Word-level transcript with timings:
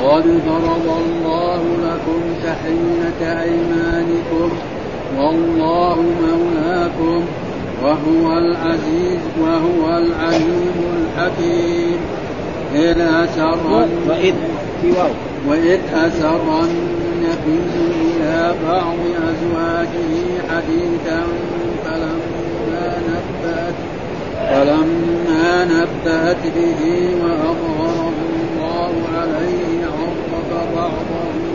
قد 0.00 0.40
فرض 0.46 0.96
الله 1.06 1.62
لكم 1.62 2.20
تحية 2.44 3.42
أيمانكم. 3.42 4.50
والله 5.16 5.96
مولاكم. 5.96 7.47
وهو 7.82 8.38
العزيز 8.38 9.20
وهو 9.40 9.98
العليم 9.98 10.78
الحكيم. 10.96 11.98
إذ 12.74 13.00
أسر 13.00 13.58
وإذ 14.08 14.34
في 14.82 14.90
واو. 14.90 15.10
وإذ 15.48 15.80
أسر 15.94 16.60
النبي 16.62 17.60
إلى 18.00 18.54
بعض 18.68 18.96
أزواجه 19.28 20.12
حديثا 20.50 21.22
فلما 21.84 22.98
نبأت 23.08 23.74
فلما 24.50 25.64
نبأت 25.64 26.42
به 26.56 27.10
وأظهره 27.22 28.12
الله 28.58 28.92
عليه 29.18 29.86
عرف 29.86 30.72
بعضه 30.74 31.47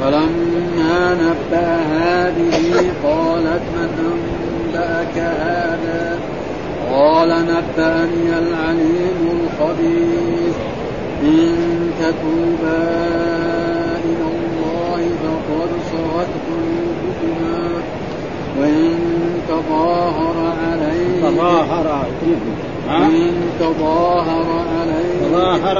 فلما 0.00 1.14
نبأها 1.14 2.30
به 2.30 2.90
قالت 3.04 3.62
من 3.76 3.90
أنبأك 4.74 5.16
هذا 5.18 6.18
قال 6.92 7.28
نبأني 7.28 8.38
العليم 8.38 9.40
الخبير 9.40 10.52
إن 11.22 11.56
تتوبا 12.00 12.88
إلى 14.04 14.26
الله 14.32 15.00
فقد 15.22 15.70
صغت 15.92 16.28
قلوبكما 16.48 17.82
وإن 18.60 18.98
تظاهر 19.48 20.52
عليه 20.66 21.22
تظاهر 21.22 21.88
وإن 22.88 23.32
تظاهر 23.60 24.64
عليه 24.80 25.28
تظاهر 25.28 25.78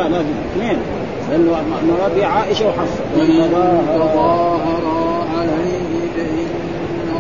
اثنين. 0.55 1.00
لأنه 1.31 1.63
مراد 1.89 2.19
عائشة 2.21 2.69
وحفصة. 2.69 3.05
وإن 3.19 3.51
تظاهر 3.99 4.85
عليه 5.39 5.91
فإن 6.17 6.49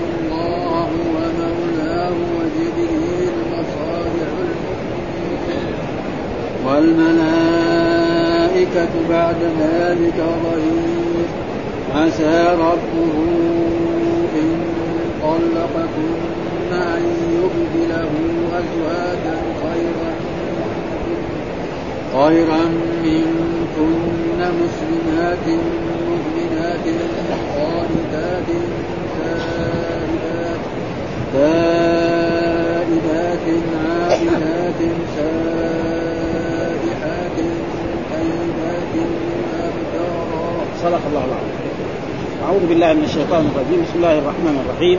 الله 0.01 0.83
هو 0.83 1.17
مولاه 1.39 2.17
وجبريل 2.37 3.34
وصالح 3.53 4.31
المؤمنين 4.47 5.75
والملائكة 6.67 7.75
بعد 9.11 9.41
ذلك 9.61 10.19
ظهير. 10.45 11.27
عسى 11.97 12.37
ربه 12.53 13.15
إن 14.37 14.51
طلقكن 15.23 16.15
أن 16.73 17.03
يبدله 17.34 18.12
أزواجا 18.59 19.37
خيرا 19.62 20.12
خيرا 22.15 22.62
منكن 23.03 23.59
مسلمات 24.51 25.47
مؤمنات 26.09 26.87
قانتات 27.56 28.48
تائبات 29.19 30.62
تائبات 31.33 33.47
عابدات 34.11 34.81
سائحات 35.17 37.39
طيبات 38.11 38.95
أبكارا 39.65 40.47
صدق 40.83 41.03
الله 41.10 41.25
العظيم. 41.25 41.56
أعوذ 42.44 42.65
بالله 42.66 42.91
من 42.93 43.05
الشيطان 43.05 43.43
الرجيم. 43.50 43.81
بسم 43.84 43.97
الله 43.97 44.19
الرحمن 44.19 44.56
الرحيم. 44.65 44.99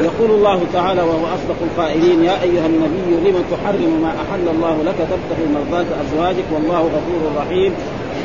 يقول 0.00 0.30
الله 0.30 0.60
تعالى 0.72 1.02
وهو 1.02 1.26
أصدق 1.26 1.56
القائلين 1.62 2.24
يا 2.24 2.42
أيها 2.42 2.66
النبي 2.66 3.30
لم 3.30 3.44
تحرم 3.50 4.02
ما 4.02 4.08
أحل 4.08 4.48
الله 4.48 4.76
لك؟ 4.84 4.94
تبتغي 4.94 5.46
مرضات 5.54 5.86
أزواجك 6.02 6.44
والله 6.54 6.80
غفور 6.80 7.22
رحيم. 7.36 7.72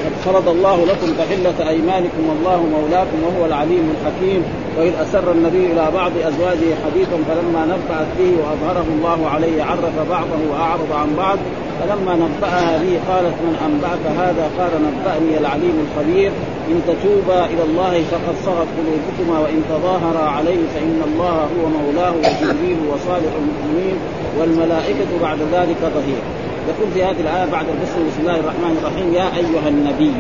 قد 0.06 0.12
فرض 0.26 0.50
الله 0.50 0.86
لكم 0.86 1.14
تحلة 1.18 1.70
أيمانكم 1.70 2.22
والله 2.30 2.60
مولاكم 2.76 3.18
وهو 3.26 3.46
العليم 3.46 3.94
الحكيم. 3.96 4.44
وإذ 4.78 4.94
أسر 5.02 5.32
النبي 5.32 5.66
إلى 5.72 5.92
بعض 5.94 6.12
أزواجه 6.18 6.70
حديثا 6.86 7.18
فلما 7.28 7.66
نبأت 7.66 8.08
به 8.20 8.32
وأظهره 8.42 8.86
الله 8.98 9.30
عليه 9.30 9.64
عرف 9.64 10.10
بعضه 10.10 10.42
وأعرض 10.52 10.92
عن 10.92 11.16
بعض. 11.18 11.38
فلما 11.80 12.16
نبأها 12.16 12.78
به 12.78 13.00
قالت 13.10 13.36
من 13.46 13.56
أنبأك 13.66 14.06
هذا؟ 14.20 14.50
قال 14.60 14.72
نبأني 14.88 15.38
العليم 15.38 15.88
الخبير. 15.88 16.32
إن 16.72 16.82
تتوبا 16.88 17.46
إلى 17.46 17.64
الله 17.64 18.04
فقد 18.12 18.36
صغت 18.46 18.68
قلوبكما 18.78 19.40
وإن 19.40 19.62
تظاهرا 19.70 20.30
عليه 20.30 20.62
فإن 20.76 21.02
الله 21.08 21.38
هو 21.56 21.64
مولاه 21.80 22.12
وجبريل 22.12 22.78
وصالح 22.92 23.34
المؤمنين 23.42 23.98
والملائكة 24.40 25.12
بعد 25.22 25.38
ذلك 25.54 25.82
ظهير. 25.82 26.22
يقول 26.70 26.92
في 26.94 27.04
هذه 27.04 27.22
الآية 27.22 27.52
بعد 27.52 27.66
البسم 27.70 28.08
بسم 28.08 28.20
الله 28.22 28.36
الرحمن 28.36 28.74
الرحيم 28.82 29.14
يا 29.14 29.28
أيها 29.38 29.68
النبي 29.68 30.14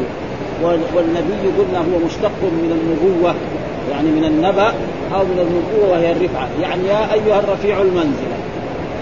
والنبي 0.95 1.43
قلنا 1.57 1.79
هو 1.79 2.05
مشتق 2.05 2.39
من 2.41 2.71
النبوة 2.77 3.35
يعني 3.91 4.09
من 4.09 4.23
النبأ 4.23 4.67
أو 5.15 5.23
من 5.23 5.39
النبوة 5.45 5.91
وهي 5.91 6.11
الرفعة. 6.11 6.47
يعني 6.61 6.87
يا 6.87 7.13
أيها 7.13 7.39
الرفيع 7.39 7.81
المنزلة 7.81 8.37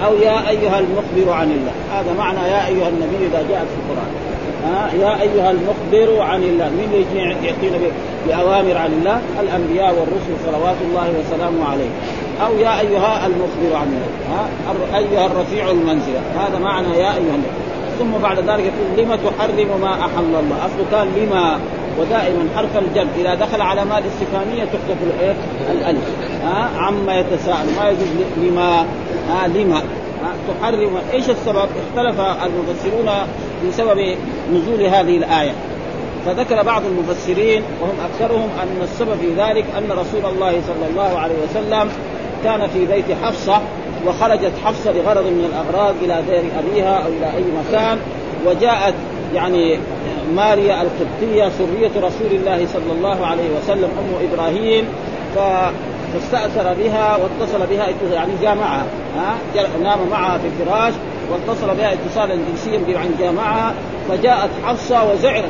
أو 0.05 0.13
يا 0.17 0.49
أيها 0.49 0.79
المخبر 0.79 1.33
عن 1.33 1.51
الله. 1.51 1.99
هذا 1.99 2.13
معنى 2.17 2.39
يا 2.39 2.67
أيها 2.67 2.89
النبي 2.89 3.17
إذا 3.27 3.45
جاءت 3.49 3.67
في 3.73 3.77
القرآن. 3.83 4.11
ها 4.65 4.91
يا 4.93 5.21
أيها 5.21 5.51
المخبر 5.51 6.21
عن 6.21 6.43
الله. 6.43 6.69
من 6.69 6.89
يجي 6.93 7.19
يعطينا 7.47 7.77
بأوامر 8.27 8.77
عن 8.77 8.93
الله؟ 8.93 9.21
الأنبياء 9.39 9.93
والرسل 9.93 10.33
صلوات 10.45 10.75
الله 10.81 11.13
وسلامه 11.19 11.65
عليه. 11.71 11.89
أو 12.45 12.57
يا 12.57 12.79
أيها 12.79 13.27
المخبر 13.27 13.75
عن 13.75 13.87
الله. 13.87 14.11
ها 14.31 14.97
أيها 14.97 15.25
الرفيع 15.25 15.71
المنزلة 15.71 16.21
هذا 16.39 16.59
معنى 16.59 16.87
يا 16.87 17.11
أيها 17.13 17.35
النبي 17.35 17.65
ثم 17.99 18.11
بعد 18.23 18.37
ذلك 18.37 18.71
يقول 18.71 19.07
لم 19.07 19.15
تحرم 19.15 19.81
ما 19.81 19.93
أحل 19.93 20.35
الله? 20.39 20.65
أصله 20.65 20.85
كان 20.91 21.07
لما. 21.17 21.59
ودائما 21.99 22.49
حرف 22.55 22.77
الجر. 22.77 23.07
إذا 23.19 23.35
دخل 23.35 23.61
على 23.61 23.85
ما 23.85 23.97
الاستفهامية 23.97 24.63
تحذف 24.63 24.97
الإيه؟ 25.03 25.35
الألف. 25.71 26.03
ها 26.43 26.69
عما 26.77 27.19
يتساءل. 27.19 27.65
ما 27.79 27.89
يجوز 27.89 28.07
لما. 28.37 28.85
ها 29.29 29.47
لما. 29.47 29.81
تحرم. 30.61 30.97
إيش 31.13 31.29
السبب؟ 31.29 31.57
اختلف 31.57 32.19
المفسرون 32.19 33.09
في 33.61 33.71
سبب 33.71 34.15
نزول 34.53 34.81
هذه 34.81 35.17
الآية. 35.17 35.53
فذكر 36.25 36.63
بعض 36.63 36.81
المفسرين 36.85 37.63
وهم 37.81 37.95
أكثرهم 38.05 38.49
أن 38.63 38.81
السبب 38.83 39.15
في 39.21 39.27
ذلك 39.37 39.65
أن 39.77 39.91
رسول 39.91 40.31
الله 40.33 40.51
صلى 40.51 40.87
الله 40.91 41.19
عليه 41.19 41.35
وسلم 41.49 41.89
كان 42.43 42.67
في 42.67 42.85
بيت 42.85 43.05
حفصة 43.23 43.61
وخرجت 44.07 44.51
حفصة 44.65 44.91
لغرض 44.91 45.25
من 45.25 45.49
الأغراض 45.51 45.95
إلى 46.01 46.23
دير 46.29 46.43
أبيها 46.59 46.95
أو 46.95 47.07
إلى 47.07 47.25
أي 47.25 47.43
مكان 47.67 47.97
وجاءت 48.45 48.93
يعني 49.33 49.79
ماريا 50.35 50.81
القبطية 50.81 51.49
سرية 51.49 51.91
رسول 52.07 52.31
الله 52.31 52.67
صلى 52.73 52.91
الله 52.91 53.25
عليه 53.25 53.49
وسلم 53.57 53.89
أم 53.99 54.27
إبراهيم 54.31 54.85
ف 55.35 55.39
فاستأثر 56.13 56.73
بها 56.73 57.17
واتصل 57.17 57.67
بها 57.67 57.87
يعني 58.13 58.31
جامعها 58.41 58.85
ها 59.17 59.35
نام 59.83 59.99
معها 60.11 60.37
في 60.37 60.47
الفراش 60.47 60.93
واتصل 61.31 61.75
بها 61.75 61.93
اتصالا 61.93 62.35
جنسيا 62.35 62.99
عن 62.99 63.15
جامعها 63.19 63.73
فجاءت 64.09 64.49
حفصة 64.65 65.11
وزعرت. 65.11 65.49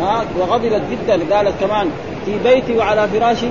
ها 0.00 0.24
وغضبت 0.38 0.82
جدا. 0.90 1.36
قالت 1.36 1.54
كمان 1.60 1.88
في 2.26 2.38
بيتي 2.44 2.76
وعلى 2.76 3.08
فراشي. 3.08 3.46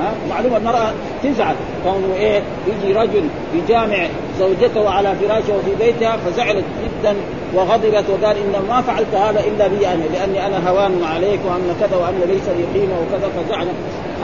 ها 0.00 0.12
معلومة 0.30 0.56
المراه 0.56 0.92
تزعل. 1.22 1.54
كونه 1.84 2.14
إيه 2.14 2.42
يجي 2.66 2.92
رجل 2.92 3.22
يجامع 3.54 4.06
زوجته 4.38 4.90
على 4.90 5.14
فراشة 5.14 5.56
وفي 5.56 5.84
بيتها 5.84 6.16
فزعلت 6.16 6.64
جدا 6.84 7.14
وغضبت 7.54 8.04
وقال 8.10 8.36
إن 8.36 8.62
ما 8.68 8.80
فعلت 8.80 9.14
هذا 9.14 9.40
إلا 9.40 9.66
بي 9.68 9.86
أنا 9.86 10.02
لأني 10.12 10.46
أنا 10.46 10.70
هوان 10.70 11.04
عليك 11.14 11.40
وأن 11.44 11.76
كذا 11.80 11.96
وأن 11.96 12.20
ليس 12.28 12.48
لي 12.48 12.80
قيمة 12.80 12.94
وكذا 12.94 13.30
فزعلت. 13.36 13.74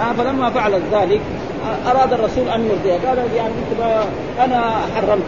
آه 0.00 0.12
فلما 0.12 0.50
فعلت 0.50 0.82
ذلك 0.92 1.20
أراد 1.86 2.12
الرسول 2.12 2.48
أن 2.48 2.68
يرضيها. 2.70 3.08
قال 3.08 3.18
يعني 3.36 3.52
أنا 4.44 4.70
حرمت 4.96 5.24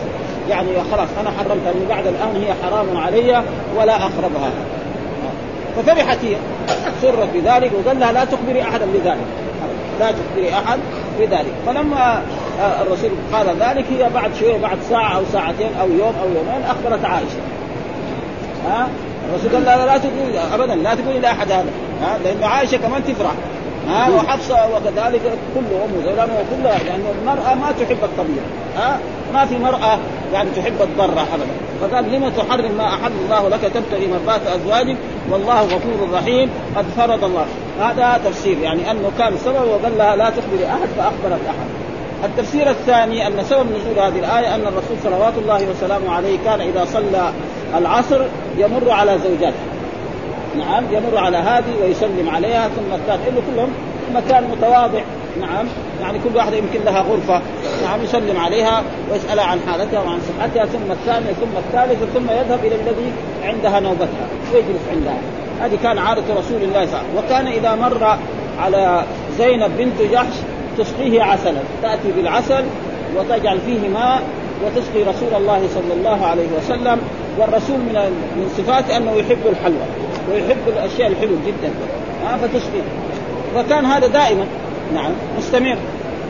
يعني 0.51 0.69
خلاص 0.93 1.09
أنا 1.21 1.31
حرمت 1.31 1.67
من 1.75 1.87
بعد 1.89 2.07
الآن 2.07 2.43
هي 2.43 2.55
حرام 2.63 2.97
علي 2.97 3.43
ولا 3.77 3.97
اقربها 3.97 4.51
ففرحت 5.77 6.19
هي. 6.25 6.37
سرت 7.03 7.29
بذلك 7.35 7.71
وقال 7.75 8.01
لها 8.01 8.13
لا 8.13 8.25
تخبري 8.25 8.63
أحدا 8.63 8.87
بذلك. 8.95 9.27
لا 10.01 10.13
تخبري 10.13 10.55
أحد 10.55 10.79
بذلك. 11.19 11.53
فلما 11.67 12.23
الرسول 12.83 13.11
قال 13.33 13.47
ذلك 13.47 13.85
هي 13.91 14.11
بعد 14.15 14.31
شوية 14.41 14.59
بعد 14.59 14.79
ساعة 14.91 15.17
أو 15.17 15.23
ساعتين 15.33 15.71
أو 15.81 15.89
يوم 15.89 16.15
أو 16.23 16.29
يومين 16.29 16.63
أخبرت 16.71 17.05
عائشة. 17.05 17.41
ها؟ 18.67 18.89
الرسول 19.31 19.55
قال 19.55 19.65
لا 19.65 19.87
لا 19.87 19.99
تقولي 19.99 20.39
ابدا 20.55 20.75
لا 20.75 20.95
تقولي 20.95 21.19
لأحد 21.19 21.53
هذا. 21.53 21.71
ها؟ 22.03 22.19
لأن 22.25 22.45
عائشة 22.45 22.77
كمان 22.77 23.05
تفرح. 23.05 23.33
ها؟ 23.89 24.11
وحفصة 24.11 24.55
وكذلك 24.55 25.23
كله 25.55 25.85
ام 25.85 26.03
زيلان 26.05 26.29
وكلها 26.31 26.79
لأن 26.79 27.05
المرأة 27.21 27.55
ما 27.55 27.73
تحب 27.73 27.99
الطبيعة. 28.03 28.47
ها؟ 28.77 28.99
ما 29.35 29.47
في 29.47 29.59
مرأة 29.59 29.99
يعني 30.33 30.51
تحب 30.57 30.83
الضر 30.83 31.05
ابدا. 31.05 31.47
فقال 31.81 32.13
لم 32.13 32.29
تحرم 32.29 32.73
ما 32.79 32.89
أحل 32.89 33.13
الله 33.25 33.49
لك 33.49 33.61
تبتغي 33.61 34.07
مرضات 34.07 34.41
أزواجك؟ 34.47 34.97
والله 35.31 35.61
غفور 35.61 36.09
رحيم. 36.13 36.51
قد 36.77 36.85
فرض 36.97 37.25
الله. 37.25 37.47
هذا 37.81 38.21
تفسير. 38.25 38.59
يعني 38.59 38.91
أنه 38.91 39.11
كان 39.19 39.37
سبب 39.37 39.69
وقال 39.69 39.99
لها 39.99 40.17
لا 40.17 40.31
تخبري 40.31 40.67
أحد 40.67 40.89
فأخبرت 40.97 41.41
أحد. 41.49 41.69
التفسير 42.25 42.71
الثاني 42.71 43.27
أن 43.27 43.45
سبب 43.45 43.67
نزول 43.71 43.99
هذه 43.99 44.19
الآية 44.19 44.55
أن 44.55 44.61
الرسول 44.61 44.97
صلوات 45.05 45.33
الله 45.39 45.67
وسلامه 45.71 46.11
عليه 46.11 46.39
كان 46.45 46.61
إذا 46.61 46.85
صلى 46.85 47.33
العصر 47.77 48.21
يمر 48.57 48.91
على 48.91 49.19
زوجاته 49.19 49.59
نعم 50.59 50.85
يمر 50.93 51.19
على 51.19 51.37
هذه 51.37 51.75
ويسلم 51.83 52.31
عليها 52.31 52.69
ثم 52.69 52.95
الثاني 52.95 53.29
انه 53.29 53.43
كلهم. 53.55 53.73
مكان 54.15 54.45
متواضع. 54.51 55.01
نعم. 55.41 55.67
يعني 56.01 56.19
كل 56.19 56.37
واحدة 56.37 56.57
يمكن 56.57 56.81
لها 56.85 57.01
غرفة 57.01 57.43
نعم 57.85 58.03
يسلم 58.03 58.37
عليها 58.37 58.83
ويسالها 59.13 59.45
عن 59.45 59.61
حالتها 59.67 60.01
وعن 60.01 60.19
صحتها 60.21 60.65
ثم 60.65 60.93
الثانية 60.93 61.33
ثم 61.33 61.59
الثالثة 61.59 62.07
ثم 62.15 62.31
يذهب 62.31 62.65
إلى 62.65 62.75
الذي 62.75 63.13
عندها 63.45 63.81
نوبتها 63.81 64.27
ويجلس 64.55 64.83
عندها. 64.93 65.19
هذه 65.61 65.79
كان 65.83 65.99
عادة 65.99 66.23
رسول 66.23 66.63
الله 66.63 66.87
صلى 66.87 66.95
الله 66.95 66.99
عليه 66.99 67.19
وسلم. 67.19 67.25
وكان 67.25 67.47
إذا 67.47 67.75
مر 67.75 68.19
على 68.59 69.05
زينب 69.39 69.71
بنت 69.79 70.13
جحش 70.13 70.35
تسقيه 70.79 71.23
عسلا 71.23 71.61
تأتي 71.83 72.13
بالعسل 72.17 72.65
وتجعل 73.17 73.59
فيه 73.61 73.89
ماء 73.89 74.23
وتسقي 74.65 75.03
رسول 75.03 75.35
الله 75.37 75.69
صلى 75.75 75.95
الله 75.95 76.27
عليه 76.27 76.47
وسلم. 76.59 76.99
والرسول 77.39 77.77
من 77.77 77.95
من 78.37 78.55
صفاته 78.59 78.97
أنه 78.97 79.13
يحب 79.13 79.47
الحلوى 79.47 79.87
ويحب 80.33 80.69
الأشياء 80.69 81.09
الحلوة 81.09 81.39
جدا. 81.47 81.71
فتسقي 82.43 82.83
فكان 83.55 83.85
هذا 83.85 84.07
دائما. 84.07 84.47
نعم 84.95 85.11
مستمر. 85.39 85.77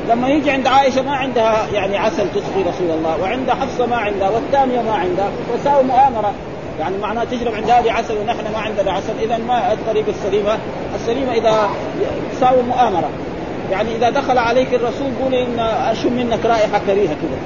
لما 0.08 0.28
يجي 0.28 0.50
عند 0.50 0.66
عائشة 0.66 1.02
ما 1.02 1.16
عندها 1.16 1.66
يعني 1.72 1.96
عسل 1.96 2.30
تسقي 2.30 2.62
رسول 2.62 2.90
الله 2.90 3.16
وعند 3.22 3.50
حفصة 3.50 3.86
ما 3.86 3.96
عندها 3.96 4.30
والثانيه 4.30 4.82
ما 4.82 4.92
عندها 4.92 5.30
وساووا 5.54 5.82
مؤامرة. 5.82 6.32
يعني 6.80 6.98
معناها 6.98 7.24
تشرب 7.24 7.54
عند 7.54 7.70
هذه 7.70 7.92
عسل 7.92 8.14
ونحن 8.18 8.52
ما 8.52 8.58
عندنا 8.58 8.92
عسل 8.92 9.12
اذا 9.22 9.38
ما 9.38 9.72
الطريقة 9.72 10.08
السليمه 10.08 10.58
السليمة 10.94 11.32
إذا 11.32 11.70
ساووا 12.40 12.62
مؤامرة. 12.62 13.08
يعني 13.70 13.96
إذا 13.96 14.10
دخل 14.10 14.38
عليك 14.38 14.74
الرسول 14.74 15.10
قولي 15.22 15.42
إن 15.42 15.58
أشم 15.90 16.12
منك 16.12 16.46
رائحة 16.46 16.80
كريهة 16.86 17.14
كذا. 17.14 17.38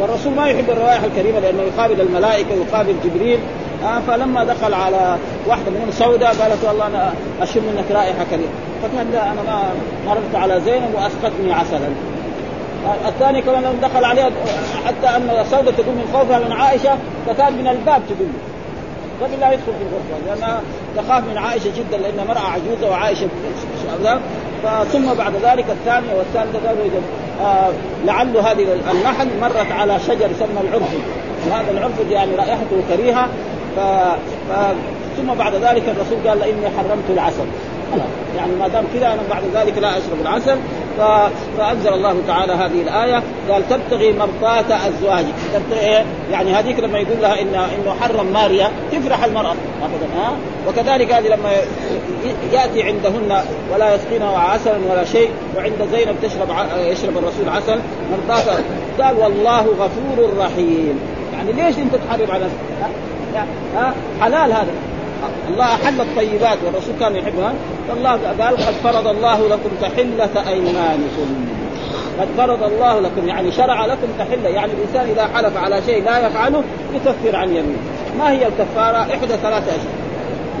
والرسول 0.00 0.34
ما 0.34 0.46
يحب 0.46 0.70
الروائح 0.70 1.02
الكريمة 1.04 1.38
لأنه 1.38 1.62
يقابل 1.62 2.00
الملائكة 2.00 2.54
ويقابل 2.54 2.94
جبريل. 3.04 3.38
فلما 4.06 4.44
دخل 4.44 4.74
على 4.74 5.16
واحدة 5.46 5.70
منهم 5.70 5.90
سوداء 5.90 6.28
قالت 6.28 6.64
والله 6.64 6.86
أنا 6.86 7.12
أشم 7.42 7.60
منك 7.60 7.90
رائحة 7.90 8.24
كريهه 8.30 8.48
فقال 8.82 9.12
لا 9.12 9.32
أنا 9.32 9.42
ما 9.42 9.62
مررت 10.06 10.34
على 10.34 10.60
زينب 10.60 10.94
واسقتني 10.94 11.52
عسلا. 11.52 11.88
آه 12.86 13.08
الثاني 13.08 13.42
كمان 13.42 13.62
لما 13.62 13.88
دخل 13.88 14.04
عليها 14.04 14.30
حتى 14.86 15.16
أن 15.16 15.44
سوداء 15.50 15.72
تقول 15.72 15.94
من 15.94 16.10
خوفها 16.12 16.38
من 16.38 16.52
عائشة 16.52 16.98
فكان 17.26 17.52
من 17.52 17.66
الباب 17.66 18.02
تقول 18.08 18.28
قبل 19.22 19.40
لا 19.40 19.52
يدخل 19.52 19.64
في 19.64 19.82
الغرفة 19.82 20.26
لانها 20.26 20.60
تخاف 20.96 21.24
من 21.24 21.38
عائشة 21.38 21.70
جدا 21.78 21.98
لانها 21.98 22.24
امراه 22.24 22.50
عجوزة 22.50 22.90
وعائشة 22.90 23.28
ثم 24.92 25.14
بعد 25.14 25.32
ذلك 25.42 25.64
الثانية 25.70 26.14
والثالثة 26.14 26.68
قالوا 26.68 26.84
آه 27.42 27.70
لعل 28.04 28.36
هذه 28.36 28.66
النحل 28.90 29.28
مرت 29.40 29.72
على 29.72 30.00
شجر 30.00 30.30
يسمى 30.30 30.60
العرفي 30.68 30.98
وهذا 31.50 31.70
العرفي 31.70 32.12
يعني 32.12 32.36
رائحته 32.36 32.82
كريهة 32.88 33.28
ف... 33.76 33.80
ف... 34.48 34.52
ثم 35.16 35.34
بعد 35.34 35.54
ذلك 35.54 35.82
الرسول 35.88 36.28
قال 36.28 36.42
إني 36.42 36.68
حرمت 36.78 37.10
العسل. 37.10 37.46
يعني 38.36 38.52
ما 38.60 38.68
دام 38.68 38.84
كذا 38.94 39.06
أنا 39.06 39.22
بعد 39.30 39.42
ذلك 39.54 39.78
لا 39.78 39.90
أشرب 39.90 40.20
العسل. 40.22 40.56
ف... 40.98 41.00
فأنزل 41.58 41.92
الله 41.92 42.16
تعالى 42.26 42.52
هذه 42.52 42.82
الآية. 42.82 43.22
قال 43.50 43.68
تبتغي 43.68 44.12
مرضات 44.12 44.64
أزواجك. 44.70 45.34
تبتغي 45.54 46.04
يعني 46.32 46.52
هذيك 46.52 46.80
لما 46.80 46.98
يقول 46.98 47.22
لها 47.22 47.40
ان 47.40 47.54
إنه 47.54 47.94
حرم 48.00 48.26
ماريا 48.32 48.70
تفرح 48.92 49.24
المرأة. 49.24 49.54
ابدا 49.82 50.06
ها؟ 50.16 50.32
وكذلك 50.68 51.12
هذه 51.12 51.28
لما 51.28 51.50
يأتي 52.52 52.82
عندهن 52.82 53.42
ولا 53.74 53.94
يسقينها 53.94 54.38
عسلا 54.38 54.76
ولا 54.90 55.04
شيء 55.04 55.30
وعند 55.56 55.88
زينب 55.92 56.16
تشرب 56.22 56.50
ع... 56.50 56.76
يشرب 56.76 57.18
الرسول 57.18 57.48
عسل 57.48 57.80
مرضات 58.12 58.58
قال 59.00 59.16
والله 59.16 59.60
غفور 59.60 60.38
رحيم. 60.38 61.00
يعني 61.32 61.52
ليش 61.52 61.78
أنت 61.78 61.94
تحرم 61.94 62.30
على 62.30 62.46
ها؟ 63.76 63.94
حلال 64.20 64.52
هذا. 64.52 64.72
الله 65.48 65.64
احل 65.64 66.00
الطيبات 66.00 66.58
والرسول 66.66 66.94
كان 67.00 67.16
يحبها. 67.16 67.52
فالله 67.88 68.10
قال 68.10 68.56
قد 68.56 68.74
فرض 68.84 69.06
الله 69.06 69.48
لكم 69.48 69.70
تحلة 69.82 70.48
أيمانكم. 70.48 71.46
قد 72.20 72.28
فرض 72.36 72.62
الله 72.62 73.00
لكم 73.00 73.28
يعني 73.28 73.52
شرع 73.52 73.86
لكم 73.86 74.06
تحلة. 74.18 74.48
يعني 74.48 74.72
الإنسان 74.72 75.10
إذا 75.10 75.28
حلف 75.34 75.56
على 75.56 75.82
شيء 75.86 76.04
لا 76.04 76.26
يفعله 76.26 76.62
يكفر 76.94 77.36
عن 77.36 77.48
يمينه. 77.48 77.78
ما 78.18 78.30
هي 78.30 78.46
الكفارة؟ 78.46 78.98
إحدى 78.98 79.36
ثلاثة 79.42 79.70
أشياء. 79.70 79.96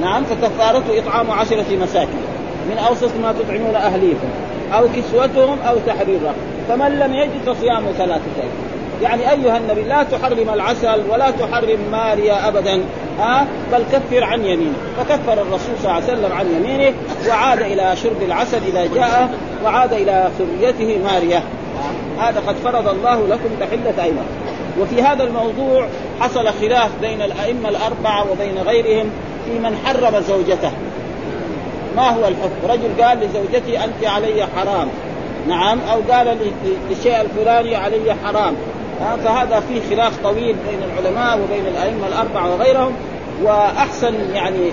نعم 0.00 0.24
فكفارته 0.24 0.98
إطعام 0.98 1.30
عشرة 1.30 1.76
مساكين. 1.82 2.26
من 2.70 2.78
أوسط 2.88 3.10
ما 3.22 3.32
تطعمون 3.32 3.74
أهليكم 3.74 4.28
أو 4.72 4.88
كسوتهم 4.96 5.58
أو 5.68 5.76
تحرير 5.86 6.20
فمن 6.68 6.98
لم 6.98 7.14
يجد 7.14 7.30
فصيام 7.46 7.84
ثلاثة 7.98 8.22
أيام. 8.38 8.75
يعني 9.02 9.30
أيها 9.30 9.56
النبي 9.56 9.82
لا 9.82 10.02
تحرم 10.02 10.50
العسل 10.54 11.02
ولا 11.10 11.30
تحرم 11.30 11.78
ماريا 11.92 12.48
ابدا 12.48 12.80
ها؟ 13.18 13.46
بل 13.72 13.82
كفر 13.92 14.24
عن 14.24 14.44
يمينه. 14.44 14.72
فكفر 14.98 15.32
الرسول 15.32 15.74
صلى 15.82 15.84
الله 15.84 15.92
عليه 15.92 16.04
وسلم 16.04 16.32
عن 16.32 16.46
يمينه 16.46 16.94
وعاد 17.28 17.62
إلى 17.62 17.96
شرب 18.02 18.22
العسل 18.22 18.60
إذا 18.68 18.86
جاء 18.94 19.30
وعاد 19.64 19.92
إلى 19.92 20.30
سريته 20.38 20.98
ماريا. 21.04 21.42
هذا 22.18 22.42
قد 22.46 22.54
فرض 22.64 22.88
الله 22.88 23.26
لكم 23.28 23.48
تحلة 23.60 24.04
ايمان 24.04 24.26
وفي 24.80 25.02
هذا 25.02 25.24
الموضوع 25.24 25.88
حصل 26.20 26.48
خلاف 26.60 26.90
بين 27.00 27.22
الأئمة 27.22 27.68
الأربعة 27.68 28.32
وبين 28.32 28.58
غيرهم 28.66 29.10
في 29.44 29.58
من 29.58 29.76
حرم 29.84 30.20
زوجته. 30.20 30.72
ما 31.96 32.10
هو 32.10 32.28
الحكم؟ 32.28 32.68
رجل 32.68 33.04
قال 33.04 33.18
لزوجتي 33.18 33.84
أنت 33.84 34.04
علي 34.04 34.46
حرام. 34.56 34.88
نعم 35.48 35.78
أو 35.92 36.12
قال 36.12 36.36
للشيء 36.90 37.20
الفلاني 37.20 37.76
علي 37.76 38.14
حرام. 38.24 38.54
فهذا 39.24 39.60
فيه 39.60 39.96
خلاف 39.96 40.22
طويل 40.22 40.56
بين 40.68 40.80
العلماء 40.82 41.38
وبين 41.38 41.66
الأئمة 41.66 42.06
الأربعة 42.06 42.54
وغيرهم 42.54 42.92
وأحسن 43.42 44.14
يعني 44.34 44.72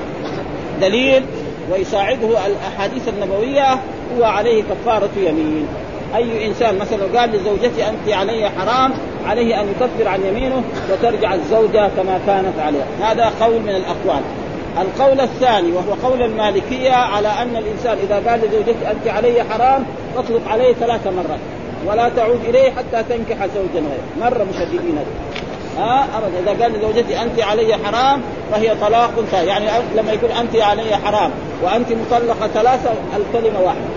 دليل 0.81 1.23
ويساعده 1.71 2.27
الأحاديث 2.45 3.07
النبوية 3.07 3.73
هو 4.17 4.23
عليه 4.23 4.63
كفارة 4.63 5.09
يمين. 5.17 5.67
أي 6.15 6.47
إنسان 6.47 6.79
مثلا 6.79 7.19
قال 7.19 7.29
لزوجتي 7.29 7.89
أنت 7.89 8.09
علي 8.09 8.49
حرام 8.49 8.93
عليه 9.25 9.61
أن 9.61 9.67
يكفر 9.67 10.07
عن 10.07 10.19
يمينه 10.25 10.63
وترجع 10.91 11.33
الزوجة 11.33 11.89
كما 11.97 12.19
كانت 12.27 12.59
عليها 12.59 12.85
هذا 13.01 13.31
قول 13.41 13.59
من 13.59 13.69
الأقوال. 13.75 14.21
القول 14.81 15.19
الثاني 15.19 15.71
وهو 15.71 16.09
قول 16.09 16.21
المالكية 16.21 16.91
على 16.91 17.27
أن 17.27 17.55
الإنسان 17.55 17.97
إذا 18.03 18.29
قال 18.29 18.39
لزوجتي 18.39 18.91
أنت 18.91 19.07
علي 19.07 19.43
حرام 19.43 19.85
تطلق 20.15 20.41
عليه 20.47 20.73
ثلاث 20.73 21.07
مرات. 21.07 21.39
ولا 21.87 22.09
تعود 22.09 22.39
إليه 22.45 22.71
حتى 22.71 23.03
تنكح 23.09 23.45
زوجا 23.45 23.87
غيره. 23.87 24.29
مرة 24.29 24.43
مشددين 24.43 24.97
ها؟ 25.77 26.07
ابدا. 26.17 26.51
إذا 26.51 26.63
قال 26.63 26.73
لزوجتي 26.73 27.21
أنت 27.21 27.39
علي 27.39 27.77
حرام 27.85 28.21
فهي 28.51 28.75
طلاق 28.81 29.11
يعني 29.33 29.65
لما 29.95 30.11
يقول 30.11 30.31
أنت 30.31 30.55
علي 30.55 30.97
حرام 30.97 31.31
وأنت 31.63 31.87
مطلقة 31.91 32.47
ثلاثة 32.47 32.89
الكلمة 33.17 33.59
واحدة. 33.59 33.87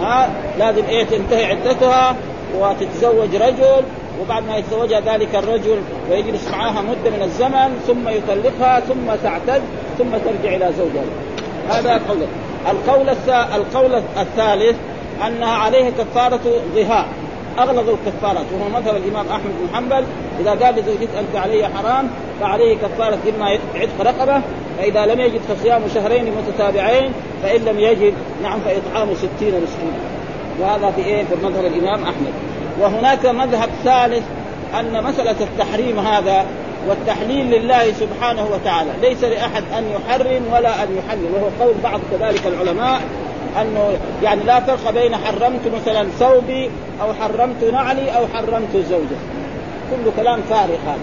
ها؟ 0.00 0.30
لازم 0.58 0.84
إيه؟ 0.88 1.04
تنتهي 1.04 1.44
عدتها 1.44 2.16
وتتزوج 2.58 3.36
رجل 3.36 3.82
وبعد 4.20 4.46
ما 4.46 4.56
يتزوجها 4.56 5.00
ذلك 5.00 5.34
الرجل 5.34 5.78
ويجلس 6.10 6.48
معها 6.48 6.82
مدة 6.82 7.10
من 7.16 7.22
الزمن 7.22 7.80
ثم 7.86 8.08
يطلقها 8.08 8.80
ثم 8.80 9.14
تعتد 9.22 9.62
ثم 9.98 10.10
ترجع 10.10 10.56
إلى 10.56 10.72
زوجها. 10.78 11.04
هذا 11.68 12.00
قول 12.08 12.18
القول 12.70 13.08
القول 13.54 14.02
الثالث 14.20 14.76
أنها 15.26 15.54
عليه 15.56 15.90
كفارة 15.90 16.40
ظهار 16.74 17.06
اغلظ 17.58 17.88
الكفارات 17.88 18.46
وهو 18.52 18.80
مذهب 18.80 18.96
الإمام 18.96 19.28
أحمد 19.28 19.50
بن 19.60 19.76
حنبل 19.76 20.04
إذا 20.40 20.50
قال 20.50 20.74
لزوجته 20.74 21.20
أنت 21.20 21.36
علي 21.36 21.68
حرام 21.68 22.10
فعليه 22.40 22.76
كفارة 22.76 23.18
إما 23.36 23.58
عتق 23.74 24.00
رقبة 24.00 24.40
فإذا 24.78 25.06
لم 25.06 25.20
يجد 25.20 25.40
فصيام 25.48 25.82
شهرين 25.94 26.32
متتابعين 26.38 27.12
فإن 27.42 27.60
لم 27.60 27.80
يجد 27.80 28.14
نعم 28.42 28.58
فإطعام 28.60 29.14
ستين 29.14 29.62
مسكينا 29.62 30.16
وهذا 30.60 30.90
في 30.90 31.04
إيه؟ 31.04 31.24
في 31.24 31.46
مذهب 31.46 31.64
الإمام 31.64 32.02
أحمد. 32.02 32.32
وهناك 32.80 33.26
مذهب 33.26 33.68
ثالث 33.84 34.24
أن 34.80 35.04
مسألة 35.04 35.36
التحريم 35.40 35.98
هذا 35.98 36.46
والتحليل 36.88 37.50
لله 37.50 37.92
سبحانه 37.92 38.46
وتعالى 38.52 38.90
ليس 39.02 39.24
لأحد 39.24 39.62
أن 39.78 39.84
يحرم 39.90 40.42
ولا 40.52 40.82
أن 40.82 40.88
يحلل 40.98 41.26
وهو 41.34 41.48
قول 41.60 41.74
بعض 41.82 42.00
كذلك 42.10 42.46
العلماء 42.46 43.00
أنه 43.62 43.98
يعني 44.22 44.42
لا 44.42 44.60
فرق 44.60 44.90
بين 44.90 45.16
حرمت 45.16 45.60
مثلا 45.80 46.08
ثوبي 46.18 46.70
أو 47.02 47.14
حرمت 47.14 47.64
نعلي 47.72 48.10
أو 48.10 48.26
حرمت 48.34 48.76
زوجتي 48.76 49.16
كل 49.90 50.10
كلام 50.16 50.40
فارغ 50.50 50.78
هذا. 50.86 50.98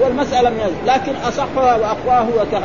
والمسألة 0.00 0.50
من 0.50 0.76
لكن 0.86 1.12
أصحها 1.28 1.76
وأقواه 1.76 2.26
وك... 2.28 2.62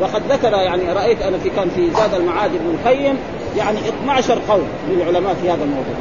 وقد 0.00 0.22
ذكر 0.30 0.52
يعني 0.52 0.92
رأيت 0.92 1.22
أنا 1.22 1.38
في 1.38 1.50
كان 1.50 1.70
في 1.76 1.90
زاد 1.90 2.14
المعاد 2.14 2.50
ابن 2.54 2.70
القيم 2.74 3.18
يعني 3.56 3.78
12 3.78 4.38
قول 4.48 4.62
للعلماء 4.90 5.34
في 5.34 5.50
هذا 5.50 5.64
الموضوع. 5.64 5.94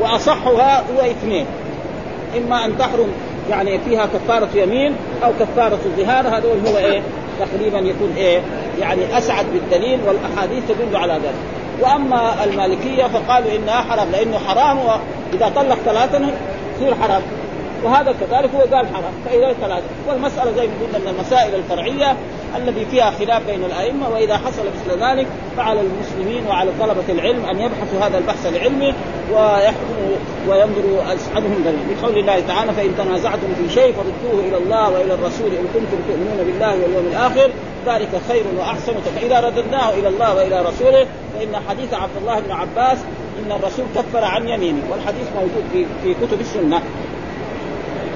وأصحها 0.00 0.80
هو 0.80 1.10
اثنين. 1.10 1.46
إما 2.36 2.64
أن 2.64 2.78
تحرم 2.78 3.08
يعني 3.50 3.78
فيها 3.78 4.06
كفارة 4.06 4.48
يمين 4.54 4.96
أو 5.24 5.30
كفارة 5.40 5.78
ظهار 5.96 6.28
هذول 6.28 6.58
هو 6.66 6.78
إيه؟ 6.78 7.02
تقريبا 7.40 7.78
يكون 7.78 8.12
إيه؟ 8.16 8.40
يعني 8.78 9.18
أسعد 9.18 9.46
بالدليل 9.52 10.00
والأحاديث 10.06 10.62
تدل 10.68 10.96
على 10.96 11.12
ذلك. 11.12 11.34
وأما 11.80 12.44
المالكية 12.44 13.04
فقالوا 13.04 13.50
إنها 13.56 13.80
حرام 13.82 14.08
لأنه 14.12 14.38
حرام 14.38 14.78
اذا 15.32 15.52
طلق 15.56 15.78
ثلاثا 15.84 16.30
يصير 16.76 16.94
حرام. 16.94 17.22
وهذا 17.84 18.14
كذلك 18.20 18.50
هو 18.54 18.76
قال 18.76 18.86
حرام 18.86 19.12
فإذا 19.26 19.52
ثلاثة. 19.52 19.86
والمسألة 20.08 20.52
زي 20.52 20.66
ما 20.66 20.72
قلنا 20.82 20.98
من 20.98 21.14
المسائل 21.16 21.54
الفرعية 21.54 22.16
الذي 22.56 22.86
فيها 22.90 23.10
خلاف 23.10 23.46
بين 23.46 23.64
الأئمة 23.64 24.08
وإذا 24.08 24.36
حصل 24.36 24.62
مثل 24.62 25.02
ذلك 25.02 25.26
فعلى 25.56 25.80
المسلمين 25.80 26.46
وعلى 26.46 26.70
طلبة 26.80 27.04
العلم 27.08 27.44
أن 27.44 27.60
يبحثوا 27.60 28.00
هذا 28.00 28.18
البحث 28.18 28.46
العلمي 28.46 28.94
ويحكموا 29.32 30.16
وينظروا 30.48 31.02
عنهم 31.36 31.64
دليل. 31.64 31.96
بقول 32.00 32.18
الله 32.18 32.40
تعالى 32.40 32.72
فإن 32.72 32.94
تنازعتم 32.98 33.48
في 33.58 33.74
شيء 33.74 33.92
فردوه 33.92 34.44
إلى 34.48 34.56
الله 34.56 34.90
وإلى 34.90 35.14
الرسول 35.14 35.46
إن 35.46 35.64
كنتم 35.74 35.98
تؤمنون 36.08 36.46
بالله 36.46 36.70
واليوم 36.70 37.06
الآخر 37.12 37.50
ذلك 37.86 38.08
خير 38.28 38.44
وأحسن. 38.58 38.92
فإذا 39.16 39.40
رددناه 39.40 39.90
إلى 39.90 40.08
الله 40.08 40.34
وإلى 40.34 40.60
رسوله 40.60 41.06
فإن 41.34 41.56
حديث 41.68 41.94
عبد 41.94 42.16
الله 42.20 42.40
بن 42.40 42.52
عباس 42.52 42.98
إن 43.38 43.52
الرسول 43.52 43.84
كفر 43.96 44.24
عن 44.24 44.48
يمينه. 44.48 44.82
والحديث 44.90 45.26
موجود 45.36 45.64
في 45.72 45.86
في 46.02 46.14
كتب 46.26 46.40
السنة. 46.40 46.82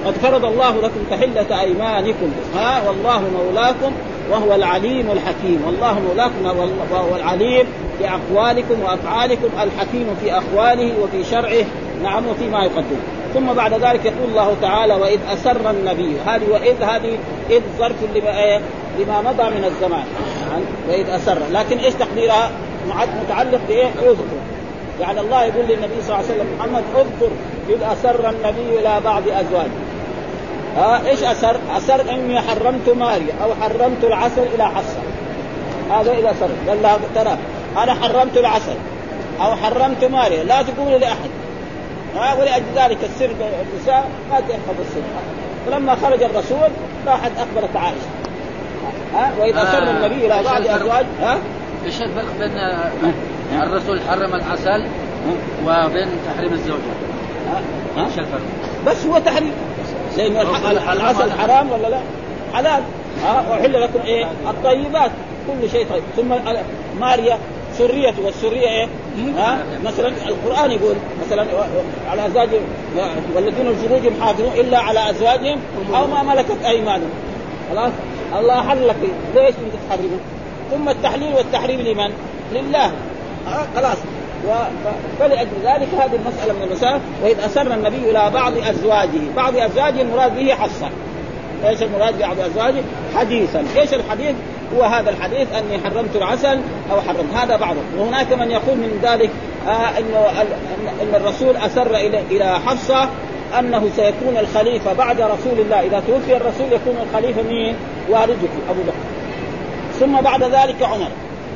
قد 0.05 0.13
فرض 0.13 0.45
الله 0.45 0.81
لكم 0.81 1.03
تحلة 1.11 1.61
أيمانكم. 1.61 2.31
ها؟ 2.55 2.87
والله 2.87 3.21
مولاكم 3.37 3.91
وهو 4.31 4.55
العليم 4.55 5.11
الحكيم. 5.11 5.63
والله 5.65 5.99
مولاكم 5.99 6.45
وهو 6.91 7.15
العليم 7.15 7.67
في 7.97 8.09
أقوالكم 8.09 8.81
وأفعالكم 8.83 9.49
الحكيم 9.63 10.15
في 10.21 10.33
أقواله 10.33 10.93
وفي 11.01 11.23
شرعه. 11.23 11.65
نعم 12.03 12.27
وفيما 12.27 12.63
يقدم. 12.63 12.97
ثم 13.33 13.53
بعد 13.53 13.73
ذلك 13.73 14.05
يقول 14.05 14.29
الله 14.29 14.55
تعالى 14.61 14.93
وإذ 14.93 15.19
أسر 15.33 15.69
النبي. 15.69 16.15
هذه 16.25 16.49
وإذ 16.51 16.83
هذه 16.83 17.17
إذ 17.49 17.61
ظرف 17.79 17.95
لما, 18.99 19.21
مضى 19.21 19.43
من 19.43 19.65
الزمان 19.65 20.05
وإذ 20.89 21.09
أسر. 21.09 21.37
لكن 21.51 21.77
إيش 21.77 21.93
تقديرها؟ 21.93 22.51
متعلق 23.23 23.59
بإيه؟ 23.67 23.87
اذكر 23.87 24.23
يعني 25.01 25.19
الله 25.19 25.43
يقول 25.43 25.65
للنبي 25.65 26.01
صلى 26.01 26.15
الله 26.15 26.15
عليه 26.15 26.25
وسلم 26.25 26.47
محمد 26.59 26.83
اذكر 26.95 27.31
إذ 27.69 27.83
أسر 27.83 28.29
النبي 28.29 28.79
إلى 28.79 29.01
بعض 29.05 29.23
أزواجه 29.27 29.69
ها؟ 30.77 31.07
إيش 31.07 31.23
اثر؟ 31.23 31.57
اثر 31.77 32.01
إني 32.11 32.41
حرمت 32.41 32.89
ماريا 32.89 33.33
أو 33.43 33.49
حرمت 33.61 34.03
العسل 34.03 34.43
إلى 34.55 34.65
حصة. 34.65 34.99
هذا 35.91 36.13
إذا 36.13 36.31
اثر 36.31 36.49
قال 36.67 36.83
لها 36.83 36.99
ترى. 37.15 37.37
أنا 37.77 37.93
حرمت 37.93 38.37
العسل 38.37 38.75
أو 39.41 39.55
حرمت 39.55 40.05
ماريا 40.05 40.43
لا 40.43 40.61
تقول 40.61 40.91
لأحد. 41.01 41.29
ها؟ 42.15 42.33
ولأجل 42.33 42.65
ذلك 42.75 42.97
السر 43.03 43.29
النساء 43.73 44.09
ما 44.31 44.39
تحفظ 44.39 44.79
السر. 44.79 45.01
فلما 45.65 45.95
خرج 45.95 46.23
الرسول 46.23 46.69
راحت 47.07 47.31
أخبرت 47.37 47.75
عائشة. 47.75 48.24
ها؟ 49.13 49.31
وإذا 49.39 49.63
اثر 49.63 49.77
آه 49.77 49.91
النبي 49.91 50.25
إلى 50.25 50.43
بعض 50.43 50.61
أزواج 50.61 51.05
ها؟ 51.21 51.37
إيش 51.85 52.01
الفرق 52.01 52.25
بين 52.39 52.51
الرسول 53.61 54.01
حرم 54.01 54.35
العسل 54.35 54.87
وبين 55.65 56.07
تحريم 56.33 56.53
الزوجة؟ 56.53 56.79
ها؟ 57.97 58.05
إيش 58.05 58.19
الفرق؟ 58.19 58.41
بس 58.87 59.05
هو 59.05 59.19
تحريم. 59.19 59.51
لأنه 60.17 60.41
العسل 60.91 61.31
حرام 61.31 61.71
ولا 61.71 61.87
لا؟ 61.87 61.99
حلال. 62.53 62.83
ها؟ 63.23 63.53
أحل 63.53 63.81
لكم 63.81 63.99
إيه؟ 64.05 64.25
الطيبات. 64.49 65.11
كل 65.47 65.69
شيء 65.69 65.85
طيب. 65.89 66.03
ثم 66.15 66.33
ماريا. 66.99 67.37
سرية. 67.77 68.13
والسرية 68.23 68.67
إيه؟ 68.67 68.87
ها؟ 69.37 69.57
مثلا 69.85 70.07
القرآن 70.07 70.71
يقول 70.71 70.95
مثلا 71.25 71.45
على 72.11 72.25
ازواجهم 72.27 72.61
والذين 73.35 73.67
الفروجهم 73.67 74.21
حافظون 74.21 74.51
إلا 74.57 74.79
على 74.79 75.09
أزواجهم 75.09 75.59
أو 75.95 76.07
ما 76.07 76.23
ملكت 76.23 76.65
أيمانهم. 76.65 77.09
خلاص؟ 77.71 77.91
الله 78.39 78.69
حل 78.69 78.87
لك 78.87 78.95
ليش 79.35 79.49
انت 79.49 79.73
تحرمه؟ 79.89 80.19
ثم 80.71 80.89
التحليل 80.89 81.33
والتحريم 81.33 81.81
لمن؟ 81.81 82.11
لله 82.53 82.91
ها 83.47 83.67
خلاص 83.75 83.97
فلأجل 85.19 85.51
ذلك 85.63 85.87
هذه 85.93 86.15
المسألة 86.15 86.53
من 86.53 86.63
المسائل 86.67 86.99
وإذ 87.23 87.39
أسر 87.39 87.73
النبي 87.73 88.11
إلى 88.11 88.31
بعض 88.33 88.57
أزواجه 88.57 89.21
بعض 89.35 89.57
أزواجه 89.57 90.01
المراد 90.01 90.35
به 90.35 90.53
حصة 90.53 90.89
إيش 91.65 91.83
المراد 91.83 92.17
ببعض 92.17 92.39
أزواجه؟ 92.39 92.81
حديثا، 93.15 93.63
إيش 93.77 93.93
الحديث؟ 93.93 94.35
هو 94.75 94.83
هذا 94.83 95.09
الحديث 95.09 95.47
أني 95.53 95.79
حرمت 95.83 96.15
العسل 96.15 96.59
أو 96.91 97.01
حرمت 97.01 97.33
هذا 97.35 97.57
بعضه، 97.57 97.79
وهناك 97.97 98.33
من 98.33 98.51
يقول 98.51 98.77
من 98.77 98.99
ذلك 99.03 99.29
آه 99.67 99.99
إنه 99.99 100.41
إن 101.01 101.15
الرسول 101.15 101.57
أسر 101.57 101.95
إلى 101.95 102.21
إلى 102.31 102.59
حفصه 102.65 103.09
أنه 103.59 103.89
سيكون 103.95 104.37
الخليفة 104.37 104.93
بعد 104.93 105.21
رسول 105.21 105.59
الله. 105.59 105.79
إذا 105.79 106.03
توفي 106.07 106.37
الرسول 106.37 106.65
يكون 106.71 106.97
الخليفة 107.09 107.41
مين؟ 107.41 107.75
والدك 108.09 108.49
أبو 108.69 108.81
بكر. 108.81 109.05
ثم 109.99 110.21
بعد 110.21 110.43
ذلك 110.43 110.83
عمر، 110.83 111.09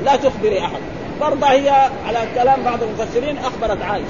لا 0.05 0.15
تخبري 0.15 0.59
أحد، 0.59 0.79
برضه 1.21 1.47
هي 1.47 1.69
على 2.07 2.19
كلام 2.35 2.63
بعض 2.65 2.79
المفسرين 2.83 3.37
أخبرت 3.37 3.81
عائشة. 3.81 4.05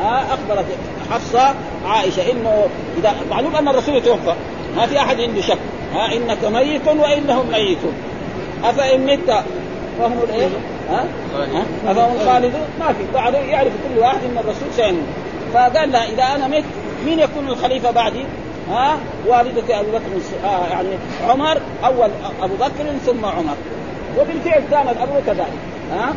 ها 0.00 0.24
أخبرت 0.34 0.66
حفصة 1.10 1.54
عائشة 1.86 2.30
إنه 2.30 2.66
إذا 2.98 3.14
معلوم 3.30 3.56
أن 3.56 3.68
الرسول 3.68 4.02
توفى. 4.02 4.34
ما 4.76 4.86
في 4.86 4.98
أحد 4.98 5.20
عنده 5.20 5.40
شك. 5.40 5.58
ها 5.94 6.16
إنك 6.16 6.44
ميت 6.44 6.88
وانهم 6.88 7.46
ميتون. 7.52 7.94
أفإن 8.64 9.06
مت 9.06 9.44
فهم 9.98 10.18
الإيه؟ 10.28 10.48
ها؟ 10.90 11.04
أفهم 11.86 12.16
الخالدون؟ 12.20 12.66
ما 12.80 12.86
في. 12.86 13.04
بعد 13.14 13.34
يعرف 13.34 13.72
كل 13.72 14.00
واحد 14.00 14.18
إن 14.24 14.38
الرسول 14.38 14.68
سيموت. 14.76 15.04
فقال 15.54 15.92
لها 15.92 16.04
إذا 16.04 16.22
أنا 16.22 16.46
مت 16.48 16.64
مين 17.06 17.18
يكون 17.18 17.48
الخليفة 17.48 17.90
بعدي؟ 17.90 18.24
ها؟ 18.70 18.96
والدك 19.26 19.70
أبو 19.70 19.90
بكر 19.90 20.20
آه 20.44 20.66
يعني 20.70 20.88
عمر 21.28 21.60
أول 21.84 22.10
أبو 22.42 22.54
بكر 22.54 22.98
ثم 23.06 23.24
عمر. 23.24 23.56
وبالفعل 24.18 24.62
كان 24.70 24.88
الامر 24.88 25.22
كذلك 25.26 25.52
ها؟ 25.92 26.14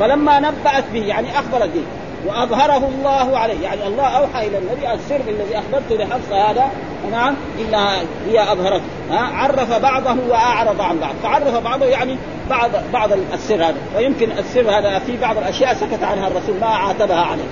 فلما 0.00 0.40
نبأت 0.40 0.84
به 0.92 1.06
يعني 1.06 1.38
أخبرت 1.38 1.70
به 1.74 1.82
وأظهره 2.26 2.88
الله 2.88 3.38
عليه 3.38 3.62
يعني 3.62 3.86
الله 3.86 4.06
أوحى 4.06 4.46
إلى 4.46 4.58
النبي 4.58 4.92
السر 4.92 5.20
الذي 5.28 5.58
أخبرته 5.58 6.04
لحفصة 6.04 6.50
هذا 6.50 6.64
نعم 7.10 7.34
إنها 7.60 7.96
هي 8.28 8.52
أظهرته 8.52 8.84
ها؟ 9.10 9.18
عرف 9.18 9.82
بعضه 9.82 10.16
وأعرض 10.28 10.80
عن 10.80 10.98
بعض 10.98 11.14
فعرف 11.22 11.64
بعضه 11.64 11.86
يعني 11.86 12.16
بعض 12.50 12.70
بعض 12.92 13.10
السر 13.34 13.54
هذا 13.54 13.76
ويمكن 13.96 14.32
السر 14.38 14.70
هذا 14.70 14.98
في 14.98 15.16
بعض 15.16 15.38
الأشياء 15.38 15.74
سكت 15.74 16.02
عنها 16.02 16.28
الرسول 16.28 16.54
ما 16.60 16.66
عاتبها 16.66 17.20
عليه. 17.20 17.44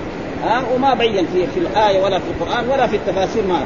ها 0.43 0.63
وما 0.75 0.93
بين 0.93 1.27
في 1.33 1.47
في 1.47 1.59
الآية 1.59 2.03
ولا 2.03 2.19
في 2.19 2.25
القرآن 2.27 2.69
ولا 2.69 2.87
في 2.87 2.95
التفاسير 2.95 3.43
ما 3.47 3.65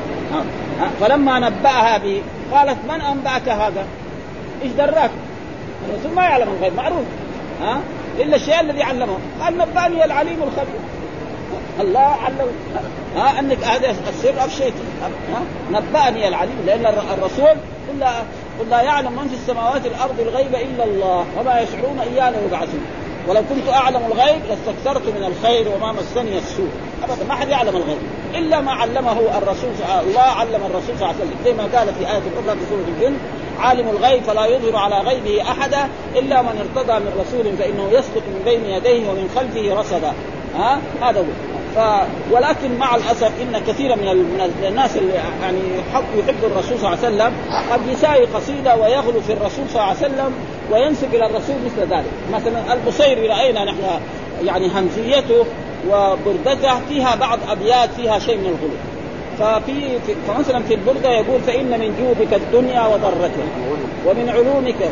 ها 0.80 0.90
فلما 1.02 1.40
نبأها 1.40 1.98
به 1.98 2.22
قالت 2.52 2.78
من 2.90 3.02
أنبأك 3.02 3.50
هذا؟ 3.50 3.86
إيش 4.64 4.72
دراك؟ 4.72 5.12
الرسول 5.90 6.12
ما 6.16 6.24
يعلم 6.24 6.48
الغيب 6.58 6.76
معروف. 6.76 7.06
ها؟ 7.62 7.80
إلا 8.20 8.36
الشيء 8.36 8.60
الذي 8.60 8.84
علمه. 8.84 9.18
قال 9.42 9.58
نبأني 9.58 10.06
العليم 10.06 10.44
الخبير. 10.44 10.80
الله 11.80 12.00
علم. 12.26 12.52
ها؟ 13.16 13.40
أنك 13.40 13.64
هذا 13.64 13.96
السر 14.10 14.46
أفشيت. 14.46 14.74
ها؟ 15.02 15.42
نبأني 15.72 16.28
العليم. 16.28 16.64
لأن 16.66 16.86
الرسول 16.86 17.58
قل 18.60 18.70
لا 18.70 18.82
يعلم 18.82 19.12
من 19.12 19.28
في 19.28 19.36
السماوات 19.36 19.86
الأرض 19.86 20.20
الغيب 20.20 20.56
إلا 20.56 20.84
الله 20.84 21.26
وما 21.40 21.60
يشعرون 21.60 22.00
إيانا 22.00 22.38
يبعثون 22.46 22.86
ولو 23.28 23.42
كنت 23.50 23.70
أعلم 23.70 24.02
الغيب 24.12 24.42
لاستكثرت 24.50 25.08
من 25.08 25.24
الخير 25.24 25.68
وما 25.70 25.92
مسني 25.92 26.38
السوء. 26.38 26.70
ابدا 27.04 27.26
ما 27.30 27.36
حد 27.36 27.50
يعلم 27.50 27.76
الغيب. 27.76 27.98
إلا 28.36 28.62
ما 28.62 28.72
علمه 28.72 29.20
الرسول 29.38 29.70
الله 30.08 30.22
علم 30.22 30.62
الرسول 30.66 30.96
صلى 30.96 30.96
الله 30.96 31.08
عليه 31.08 31.18
وسلم. 31.18 31.36
زي 31.46 31.54
ما 31.54 31.64
قال 31.64 31.94
في 31.94 32.00
آية 32.00 32.18
أخرى 32.18 32.56
في 32.60 32.66
سورة 32.70 32.86
الجن 32.98 33.18
عالم 33.60 33.90
الغيب 33.90 34.24
فلا 34.24 34.46
يظهر 34.46 34.76
على 34.76 35.00
غيبه 35.00 35.42
أحدا 35.42 35.90
إلا 36.16 36.42
من 36.42 36.66
ارتضى 36.76 37.00
من 37.00 37.12
رسول 37.20 37.58
فإنه 37.58 37.90
يسلك 37.92 38.24
من 38.28 38.42
بين 38.46 38.66
يديه 38.66 39.10
ومن 39.10 39.30
خلفه 39.36 39.80
رصدا. 39.80 40.14
ها؟ 40.56 40.80
هذا 41.02 41.20
هو. 41.20 41.57
ولكن 42.32 42.78
مع 42.80 42.96
الأسف 42.96 43.32
إن 43.42 43.62
كثيرا 43.68 43.96
من, 43.96 44.52
الناس 44.68 44.98
اللي 44.98 45.14
يعني 45.14 45.60
يحب 46.20 46.44
الرسول 46.44 46.80
صلى 46.80 46.94
الله 46.94 47.06
عليه 47.06 47.16
وسلم 47.16 47.34
قد 47.72 47.80
يساوي 47.88 48.26
قصيدة 48.26 48.76
ويغلو 48.76 49.22
في 49.22 49.34
الرسول 49.34 49.66
صلى 49.70 49.76
الله 49.76 49.84
عليه 49.84 49.98
وسلم 49.98 50.34
وينسب 50.72 51.16
إلى 51.16 51.26
الرسول 51.26 51.56
مثل 51.66 51.94
ذلك. 51.94 52.12
مثلا 52.34 52.74
البصيري 52.74 53.28
رأينا 53.28 53.66
نحن 53.66 53.84
يعني 54.46 54.68
همزيته 54.68 55.46
وبردته 55.90 56.80
فيها 56.90 57.16
بعض 57.16 57.40
أبيات 57.50 57.90
فيها 57.90 58.20
شيء 58.20 58.38
من 58.38 58.46
الغلو. 58.46 58.78
ففي 59.40 60.00
فمثلا 60.28 60.64
في 60.64 60.74
البردة 60.74 61.10
يقول 61.10 61.42
فإن 61.42 61.80
من 61.80 61.96
جودك 62.00 62.34
الدنيا 62.34 62.88
وضرتها 62.88 63.48
ومن 64.06 64.30
علومك. 64.30 64.92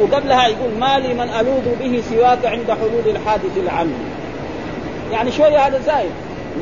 وقبلها 0.00 0.46
يقول 0.46 0.70
ما 0.80 0.98
لي 0.98 1.14
من 1.14 1.28
ألوذ 1.40 1.76
به 1.80 2.02
سواك 2.10 2.46
عند 2.46 2.70
حدود 2.70 3.06
الحادث 3.06 3.56
العام 3.56 3.92
يعني 5.12 5.32
شوية 5.32 5.66
هذا 5.66 5.80
زايد. 5.86 6.10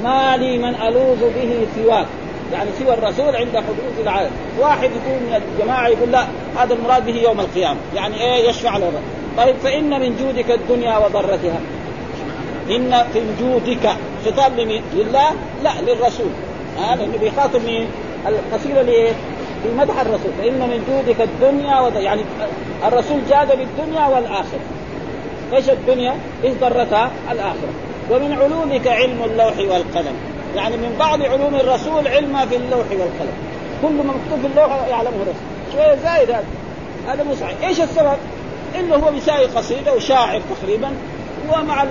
ما 0.02 0.36
لي 0.36 0.58
من 0.58 0.74
ألوذ 0.74 1.20
به 1.20 1.66
سواك 1.76 2.06
يعني 2.52 2.70
سوى 2.78 2.94
الرسول 2.94 3.36
عند 3.36 3.56
حدود 3.56 3.98
العالم 4.02 4.30
واحد 4.60 4.84
يكون 4.90 5.12
من 5.12 5.42
الجماعة 5.42 5.88
يقول 5.88 6.12
لا 6.12 6.26
هذا 6.56 6.74
المراد 6.74 7.06
به 7.06 7.22
يوم 7.22 7.40
القيامة 7.40 7.78
يعني 7.94 8.20
إيه 8.20 8.48
يشفع 8.48 8.76
له 8.76 8.92
طيب 9.36 9.56
فإن 9.56 10.00
من 10.00 10.16
جودك 10.16 10.50
الدنيا 10.50 10.98
وضرتها 10.98 11.60
إن 12.70 13.04
في 13.12 13.20
جودك 13.40 13.88
خطاب 14.26 14.58
لمين؟ 14.58 14.82
لله؟ 14.94 15.30
لا 15.62 15.70
للرسول 15.86 16.30
هذا 16.78 17.02
آه 17.02 17.18
بيخاطب 17.20 17.64
مين؟ 17.64 17.86
القصيدة؟ 18.26 18.82
في 19.62 19.70
مدح 19.78 20.00
الرسول 20.00 20.32
فإن 20.38 20.58
من 20.58 20.84
جودك 20.88 21.20
الدنيا 21.20 21.80
وض... 21.80 21.96
يعني 21.96 22.22
الرسول 22.86 23.18
جاد 23.30 23.48
بالدنيا 23.48 24.06
والآخرة 24.06 24.60
إيش 25.52 25.70
الدنيا؟ 25.70 26.14
إيش 26.44 26.52
ضرتها؟ 26.60 27.10
الآخرة 27.32 27.83
ومن 28.10 28.32
علومك 28.32 28.86
علم 28.88 29.22
اللوح 29.24 29.58
والقلم. 29.58 30.14
يعني 30.56 30.76
من 30.76 30.96
بعض 30.98 31.22
علوم 31.22 31.54
الرسول 31.54 32.08
علمها 32.08 32.46
في 32.46 32.56
اللوح 32.56 32.86
والقلم. 32.90 33.34
كل 33.82 33.92
ما 33.92 34.14
مكتوب 34.14 34.40
في 34.40 34.46
اللوح 34.46 34.86
يعلمه 34.88 35.16
الرسول. 35.16 35.34
شوية 35.72 35.94
زايد 35.94 36.30
هذا. 36.30 36.44
هذا 37.08 37.22
مو 37.22 37.34
صحيح. 37.34 37.68
إيش 37.68 37.80
السبب؟ 37.80 38.16
إنه 38.78 38.94
هو 38.94 39.10
بيساوي 39.10 39.46
قصيدة 39.46 39.94
وشاعر 39.94 40.40
تقريبا. 40.60 40.90
ومع 41.52 41.82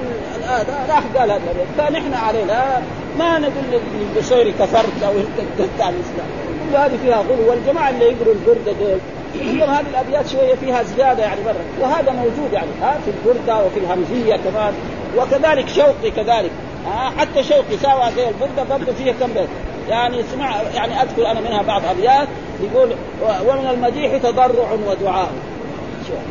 هذا 0.44 0.86
راح 0.90 1.04
قال 1.18 1.32
هذا. 1.32 1.98
إحنا 1.98 2.18
علينا 2.18 2.82
ما 3.20 3.40
نقول 3.40 3.82
للبشير 3.94 4.52
كفرت 4.60 5.04
أو 5.04 5.12
ارتدت 5.12 5.82
عن 5.82 5.94
الإسلام. 5.94 6.28
كل 6.70 6.78
هذه 6.78 7.00
فيها 7.04 7.18
غلو 7.18 7.50
والجماعة 7.50 7.90
اللي 7.90 8.06
يقروا 8.06 8.34
البردة 8.34 8.72
دول 8.72 8.98
عندهم 9.42 9.70
هذه 9.70 9.86
الأبيات 9.90 10.28
شوية 10.28 10.56
فيها 10.56 10.84
زيادة 10.84 11.24
يعني 11.24 11.42
مرة. 11.46 11.64
وهذا 11.82 12.12
موجود 12.12 12.54
يعني. 12.54 12.68
ها 12.82 12.98
في 13.06 13.12
البردة 13.12 13.66
وفي 13.66 13.80
الهمزية 13.80 14.36
كمان. 14.36 14.74
وكذلك 15.18 15.70
شوقي 15.70 16.12
كذلك. 16.16 16.52
ها 16.86 17.14
حتى 17.18 17.44
شوقي 17.44 17.78
ساوى 17.82 18.12
زي 18.16 18.28
البرده 18.28 18.64
برضه 18.78 18.94
فيها 18.94 19.14
كم 19.14 19.34
بيت. 19.34 19.50
يعني 19.90 20.20
اسمع 20.20 20.62
يعني 20.76 21.02
أذكر 21.02 21.32
أنا 21.32 21.40
منها 21.40 21.62
بعض 21.62 21.82
أبيات 21.86 22.28
يقول 22.62 22.90
ومن 23.48 23.68
المديح 23.70 24.18
تضرع 24.18 24.72
ودعاء. 24.88 25.30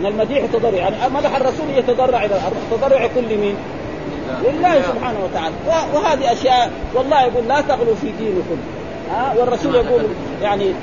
من 0.00 0.06
المديح 0.06 0.46
تضرع. 0.52 0.78
يعني 0.78 0.96
مدح 1.14 1.36
الرسول 1.36 1.66
يتضرع 1.76 2.24
إلى 2.24 2.34
الأرض. 2.36 2.56
تضرع 2.70 3.06
كل 3.06 3.36
مين؟ 3.38 3.56
لله 4.44 4.82
سبحانه 4.82 5.18
وتعالى. 5.24 5.54
وهذه 5.94 6.32
أشياء 6.32 6.70
والله 6.94 7.22
يقول 7.22 7.48
لا 7.48 7.60
تغلوا 7.60 7.94
في 7.94 8.06
دينكم. 8.18 8.56
ها 9.10 9.34
والرسول 9.38 9.74
يقول 9.74 10.02
يعني 10.42 10.74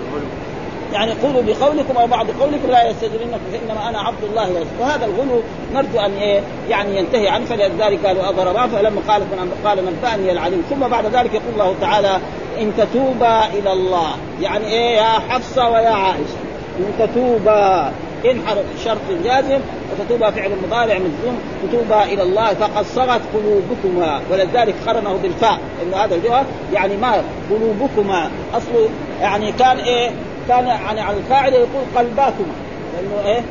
يعني 0.93 1.11
قولوا 1.11 1.41
بقولكم 1.41 1.97
أو 1.97 2.07
بعض 2.07 2.27
قولكم 2.41 2.67
لا 2.69 2.89
يستجرنكم 2.89 3.39
فإنما 3.51 3.89
أنا 3.89 3.99
عبد 3.99 4.23
الله 4.23 4.43
ورسوله 4.43 4.79
وهذا 4.79 5.05
الغلو 5.05 5.41
نرجو 5.73 5.99
أن 5.99 6.11
إيه 6.11 6.41
يعني 6.69 6.97
ينتهي 6.97 7.27
عنه 7.27 7.45
فلذلك 7.45 8.05
قالوا 8.05 8.29
اضربا 8.29 8.67
فلما 8.67 9.01
قال 9.07 9.21
قال 9.65 9.85
نبأني 9.85 10.31
العليم. 10.31 10.63
ثم 10.69 10.87
بعد 10.87 11.05
ذلك 11.05 11.33
يقول 11.33 11.53
الله 11.53 11.75
تعالى 11.81 12.19
إن 12.59 12.71
تتوبا 12.77 13.45
إلى 13.45 13.73
الله. 13.73 14.11
يعني 14.41 14.65
إيه 14.65 14.97
يا 14.97 15.19
حفصة 15.29 15.69
ويا 15.69 15.89
عائشة. 15.89 16.39
إن 16.79 16.93
تتوبا 16.99 17.91
إن 18.25 18.41
شرط 18.85 19.23
جازم 19.23 19.59
وتتوبا 19.91 20.31
فعل 20.31 20.51
مضارع 20.67 20.95
مجزوم 20.95 21.39
تتوبا 21.63 22.03
إلى 22.03 22.23
الله 22.23 22.53
فقد 22.53 22.85
صغت 22.85 23.21
قلوبكما. 23.33 24.21
ولذلك 24.31 24.75
قرنه 24.87 25.19
بالفاء. 25.23 25.59
انه 25.83 25.97
هذا 25.97 26.15
الجواب 26.15 26.45
يعني 26.73 26.97
ما 26.97 27.23
قلوبكما. 27.49 28.31
اصله 28.53 28.89
يعني 29.21 29.51
كان 29.51 29.77
إيه 29.77 30.11
كان 30.49 30.67
يعني 30.67 31.01
على 31.01 31.17
القاعده 31.17 31.57
يقول 31.57 31.83
قلباكما 31.95 32.53
لأنه 32.93 33.25
إيه؟ 33.25 33.41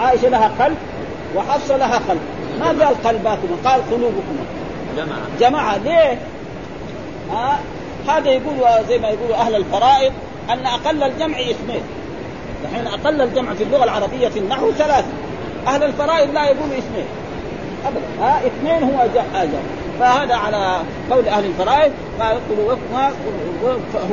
عائشة 0.00 0.28
لها 0.28 0.50
قلب 0.64 0.76
وحفصة 1.36 1.76
لها 1.76 2.00
قلب. 2.08 2.20
ما 2.60 2.66
قال 2.66 3.02
قلباكما 3.04 3.56
قال 3.64 3.90
قلوبكما. 3.90 4.44
جمع 4.96 5.16
جمع 5.40 5.76
ليه؟ 5.76 6.18
ها؟ 7.32 7.58
هذا 8.08 8.30
يقول 8.30 8.56
زي 8.88 8.98
ما 8.98 9.08
يقولوا 9.08 9.36
أهل 9.36 9.54
الفرائض 9.54 10.12
أن 10.50 10.66
أقل 10.66 11.02
الجمع 11.02 11.40
اثنين. 11.40 11.82
الحين 12.64 12.86
أقل 12.86 13.22
الجمع 13.22 13.54
في 13.54 13.62
اللغة 13.62 13.84
العربية 13.84 14.28
في 14.28 14.38
النحو 14.38 14.72
ثلاثة. 14.72 15.08
أهل 15.66 15.82
الفرائض 15.82 16.34
لا 16.34 16.44
يقولوا 16.44 16.78
اثنين. 16.78 17.06
ابدا. 17.86 18.24
ها؟ 18.26 18.40
اثنين 18.46 18.82
هو 18.82 19.06
جمع. 19.14 19.44
فهذا 20.00 20.34
على 20.34 20.80
قول 21.10 21.28
أهل 21.28 21.44
الفرائض 21.44 21.92
ما 22.18 22.28
قلوبكما 22.50 23.10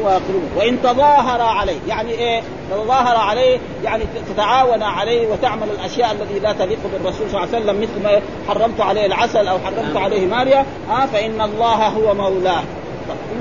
هو 0.02 0.08
قلوب 0.08 0.44
وإن 0.56 0.82
تظاهر 0.82 1.42
عليه 1.42 1.80
يعني 1.88 2.12
إيه؟ 2.12 2.42
تظاهر 2.72 3.18
عليه 3.18 3.60
يعني 3.84 4.04
تتعاون 4.34 4.84
عليه 4.84 5.28
وتعمل 5.28 5.68
الأشياء 5.80 6.12
التي 6.12 6.40
لا 6.40 6.54
تليق 6.54 6.80
بالرسول 6.94 7.30
صلى 7.30 7.44
الله 7.44 7.56
عليه 7.56 7.66
وسلم 7.66 7.82
مثل 7.82 8.04
ما 8.04 8.22
حرمت 8.48 8.82
عليه 8.82 9.06
العسل 9.06 9.48
أو 9.48 9.60
حرمت 9.60 9.98
عليه 9.98 10.28
ماريا 10.28 10.66
ها 10.90 11.06
فإن 11.06 11.42
الله 11.42 11.88
هو 11.88 12.14
مولاه. 12.14 12.64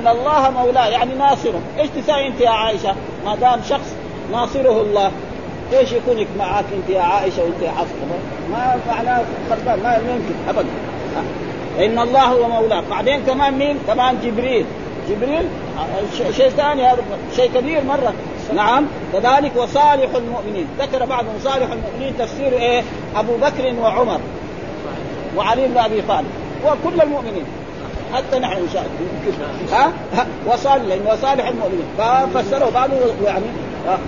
إن 0.01 0.09
الله 0.09 0.51
مولاه 0.51 0.87
يعني 0.87 1.15
ناصره. 1.15 1.61
إيش 1.79 1.91
تساوي 1.91 2.27
أنت 2.27 2.41
يا 2.41 2.51
عائشة؟ 2.51 2.95
ما 3.25 3.35
دام 3.35 3.61
شخص 3.69 3.95
ناصره 4.33 4.81
الله 4.81 5.11
إيش 5.73 5.93
يكونك 5.93 6.27
معك 6.39 6.65
أنت 6.77 6.91
يا 6.91 7.03
عائشة 7.03 7.43
وأنت 7.43 7.63
يا 7.63 7.71
حفصة؟ 7.71 7.95
ما 8.51 8.77
معناه 8.89 9.25
ما 9.83 9.97
يمكن 9.97 10.35
ابدا. 10.49 10.69
إن 11.79 11.99
الله 11.99 12.23
هو 12.23 12.49
مولاه 12.49 12.83
بعدين 12.91 13.23
كمان 13.27 13.59
مين؟ 13.59 13.79
كمان 13.87 14.19
جبريل. 14.25 14.67
جبريل 15.11 15.49
شيء 16.37 16.49
ثاني 16.49 16.87
هذا 16.87 17.03
شيء 17.37 17.51
كبير 17.55 17.85
مرة. 17.85 18.15
نعم. 18.55 18.87
كذلك 19.13 19.57
وصالح 19.57 20.15
المؤمنين. 20.15 20.67
ذكر 20.79 21.05
بعضهم 21.05 21.35
صالح 21.45 21.69
المؤمنين 21.73 22.19
تفسير 22.19 22.53
إيه؟ 22.53 22.83
أبو 23.17 23.37
بكر 23.37 23.75
وعمر 23.81 24.21
وعلي 25.37 25.69
بن 25.69 25.79
أبي 25.79 26.03
طالب. 26.03 26.31
وكل 26.65 27.01
المؤمنين. 27.01 27.45
حتى 28.15 28.39
نحن 28.39 28.57
إن 28.57 28.69
شاء 28.73 28.87
الله. 28.87 29.73
ها؟ 29.79 30.27
وصالح 30.47 31.13
وصالح 31.13 31.49
المؤمنين. 31.49 31.87
ففسروا 31.99 32.71
بعضهم 32.71 32.99
يعني 33.25 33.45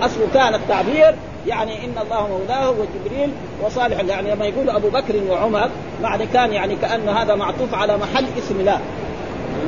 أصله 0.01 0.27
كان 0.33 0.55
التعبير 0.55 1.15
يعني 1.47 1.85
إن 1.85 1.93
الله 2.03 2.27
مولاه 2.27 2.69
وجبريل 2.69 3.31
وصالح. 3.63 3.99
يعني 3.99 4.31
لما 4.31 4.45
يقول 4.45 4.69
أبو 4.69 4.89
بكر 4.89 5.15
وعمر 5.29 5.69
معنى 6.01 6.25
كان 6.25 6.53
يعني 6.53 6.75
كأن 6.75 7.09
هذا 7.09 7.35
معطوف 7.35 7.73
على 7.73 7.97
محل 7.97 8.25
اسم 8.37 8.59
الله 8.59 8.79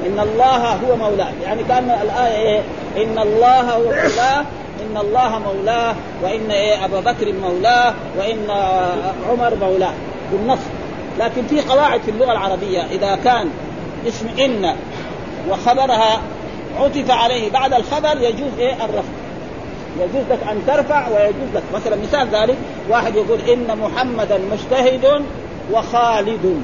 إن 0.05 0.19
الله 0.19 0.73
هو 0.73 0.95
مولاه. 0.95 1.31
يعني 1.43 1.63
كأن 1.63 1.89
الآية 2.01 2.37
إيه؟ 2.37 2.61
إن 2.97 3.19
الله 3.19 3.61
هو 3.61 3.83
مولاه 3.83 4.45
إن 4.81 4.97
الله 4.97 5.39
مولاه 5.39 5.95
وإن 6.23 6.51
إيه؟ 6.51 6.85
ابا 6.85 6.99
بكر 6.99 7.33
مولاه 7.33 7.93
وإن 8.17 8.49
عمر 9.29 9.55
مولاه. 9.61 9.93
بالنص. 10.31 10.59
لكن 11.19 11.47
في 11.47 11.61
قواعد 11.61 12.01
في 12.01 12.11
اللغة 12.11 12.31
العربية 12.31 12.81
إذا 12.81 13.15
كان 13.23 13.49
اسم 14.07 14.27
إن 14.39 14.75
وخبرها 15.49 16.21
عطف 16.79 17.11
عليه 17.11 17.51
بعد 17.51 17.73
الخبر 17.73 18.17
يجوز 18.21 18.59
إيه؟ 18.59 18.73
الرفع. 18.73 19.18
يجوز 19.99 20.23
لك 20.31 20.39
أن 20.51 20.61
ترفع 20.67 21.07
ويجوز 21.07 21.55
لك. 21.55 21.63
مثلا 21.73 21.95
مثال 21.95 22.27
ذلك 22.27 22.57
واحد 22.89 23.15
يقول 23.15 23.39
إن 23.41 23.77
محمدا 23.77 24.39
مجتهد 24.51 25.25
وخالد. 25.71 26.61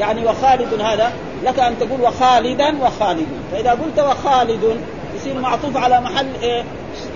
يعني 0.00 0.26
وخالد 0.26 0.80
هذا 0.80 1.12
لك 1.44 1.58
أن 1.58 1.74
تقول 1.80 2.00
وخالدا 2.00 2.82
وخالد. 2.82 3.26
فإذا 3.52 3.70
قلت 3.70 3.98
وخالد 3.98 4.80
يصير 5.16 5.38
معطوف 5.38 5.76
على 5.76 6.00
محل 6.00 6.26
إيه؟ 6.42 6.64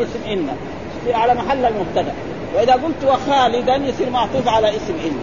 اسم 0.01 0.31
إن. 0.33 0.49
يصير 1.03 1.17
على 1.17 1.35
محل 1.35 1.65
المبتدأ. 1.65 2.15
وإذا 2.57 2.73
قلت 2.73 3.05
وخالدا 3.05 3.77
يصير 3.77 4.11
معطوف 4.11 4.49
على 4.49 4.69
اسم 4.69 4.95
إن. 5.05 5.19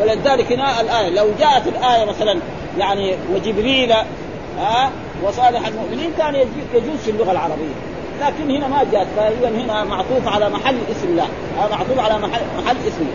ولذلك 0.00 0.52
هنا 0.52 0.80
الآية 0.80 1.08
لو 1.08 1.26
جاءت 1.40 1.66
الآية 1.66 2.04
مثلا 2.04 2.38
يعني 2.78 3.14
وجبريل 3.34 3.92
ها 4.58 4.90
وصالح 5.24 5.66
المؤمنين 5.66 6.10
كان 6.18 6.34
يجوز 6.74 6.98
في 7.04 7.10
اللغة 7.10 7.32
العربية. 7.32 7.93
لكن 8.26 8.50
هنا 8.50 8.68
ما 8.68 8.84
جاءت. 8.92 9.06
فإذا 9.16 9.48
هنا 9.48 9.84
معطوف 9.84 10.28
على 10.28 10.50
محل 10.50 10.76
اسم 10.90 11.08
الله 11.08 11.28
معطوف 11.70 11.98
على 11.98 12.18
محل 12.18 12.40
محل 12.64 12.76
اسم. 12.88 13.06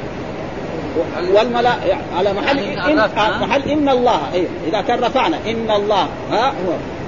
والملا 1.34 1.74
على 2.17 2.34
محل 2.34 2.60
إن 2.60 3.10
محل 3.41 3.69
إن 3.72 3.89
الله. 3.89 4.19
أيوه 4.34 4.50
إذا 4.67 4.82
كان 4.82 5.00
رفعنا. 5.00 5.38
إن 5.48 5.72
الله. 5.72 6.08
ها 6.32 6.54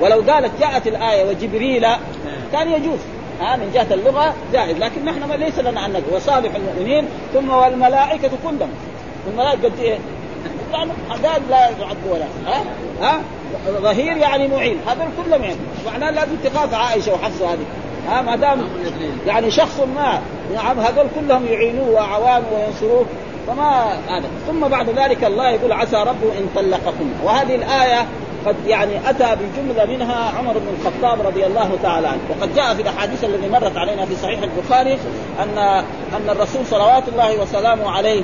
ولو 0.02 0.24
قالت 0.32 0.52
جاءت 0.60 0.88
الآية 0.88 1.30
وجبريل 1.30 1.88
كان 2.52 2.72
يجوز. 2.72 3.00
ها 3.42 3.56
من 3.56 3.72
جهة 3.74 3.94
اللغة 3.94 4.34
جائز. 4.54 4.78
لكن 4.78 5.06
نحن 5.06 5.32
ليس 5.32 5.60
لنا 5.60 5.86
أن 5.86 6.04
وصالح 6.12 6.56
المؤمنين 6.56 7.06
ثم 7.34 7.50
والملائكة 7.50 8.30
كلهم. 8.44 8.70
الملائكه 9.32 9.64
قد 9.64 9.80
إيه؟ 9.80 9.98
يعني 10.74 10.92
اعداد 11.12 11.42
لا 11.50 11.70
يعد 11.70 11.98
ولا. 12.10 12.26
ها؟ 12.46 12.64
ها؟ 13.02 13.22
ظهير 13.70 14.18
يعني 14.18 14.48
معين. 14.48 14.78
هذول 14.88 15.08
كلهم 15.24 15.44
يعني. 15.44 15.58
معناه 15.86 16.12
لازم 16.12 16.36
تخاف 16.44 16.74
عائشة 16.74 17.14
وحفصة 17.14 17.54
هذه. 17.54 17.66
ها 18.08 18.22
ما 18.22 18.36
دام 18.36 18.62
يعني 19.28 19.52
شخص 19.52 19.80
ما 19.96 20.22
نعم 20.56 20.80
هذول 20.80 21.06
كلهم 21.20 21.46
يعينوه 21.46 21.90
وعوانه 21.90 22.46
وينصروه 22.56 23.06
فما 23.48 23.94
هذا. 24.08 24.28
ثم 24.48 24.68
بعد 24.68 24.90
ذلك 24.90 25.24
الله 25.24 25.50
يقول 25.50 25.72
عسى 25.72 25.96
ربه 25.96 26.38
إن 26.40 26.48
طلقكم. 26.56 27.12
وهذه 27.24 27.56
الآية 27.56 28.06
قد 28.46 28.56
يعني 28.68 29.10
أتى 29.10 29.36
بجملة 29.36 29.86
منها 29.86 30.32
عمر 30.40 30.54
بن 30.54 30.68
الخطاب 30.80 31.28
رضي 31.28 31.46
الله 31.46 31.70
تعالى 31.84 32.08
عنه. 32.08 32.20
وقد 32.30 32.56
جاء 32.56 32.74
في 32.74 32.82
الأحاديث 32.82 33.24
التي 33.24 33.50
مرت 33.50 33.78
علينا 33.78 34.06
في 34.06 34.16
صحيح 34.16 34.40
البخاري 34.42 34.98
ان 35.44 35.58
أن 36.14 36.30
الرسول 36.30 36.66
صلوات 36.66 37.04
الله 37.08 37.42
وسلامه 37.42 37.92
عليه 37.92 38.24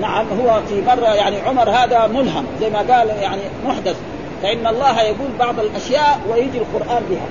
نعم 0.00 0.26
هو 0.40 0.60
في 0.68 0.82
مرة 0.82 1.14
يعني 1.14 1.36
عمر 1.40 1.70
هذا 1.70 2.06
ملهم 2.06 2.46
زي 2.60 2.70
ما 2.70 2.78
قال 2.78 3.08
يعني 3.08 3.42
محدث. 3.66 3.96
فإن 4.42 4.66
الله 4.66 5.02
يقول 5.02 5.28
بعض 5.38 5.60
الأشياء 5.60 6.20
ويجي 6.30 6.58
القرآن 6.58 7.02
بها. 7.10 7.26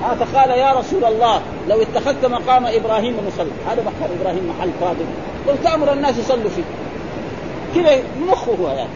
فقال 0.00 0.50
يا 0.50 0.72
رسول 0.72 1.04
الله 1.04 1.40
لو 1.68 1.82
اتخذت 1.82 2.24
مقام 2.24 2.66
إبراهيم 2.66 3.16
مصلى. 3.26 3.50
هذا 3.70 3.82
مقام 3.82 4.10
إبراهيم 4.20 4.54
محل 4.58 4.70
فاضل. 4.80 5.04
لو 5.48 5.54
تامر 5.64 5.92
الناس 5.92 6.18
يصلوا 6.18 6.50
فيه. 6.50 6.62
كذا 7.74 8.02
مخه 8.28 8.52
هو 8.62 8.68
يعني. 8.68 8.88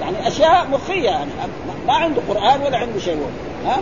يعني 0.00 0.28
أشياء 0.28 0.66
مخية 0.72 1.04
يعني. 1.04 1.30
ما 1.86 1.92
عنده 1.92 2.22
قرآن 2.28 2.60
ولا 2.66 2.78
عنده 2.78 2.98
شيء. 2.98 3.26
ها؟ 3.66 3.78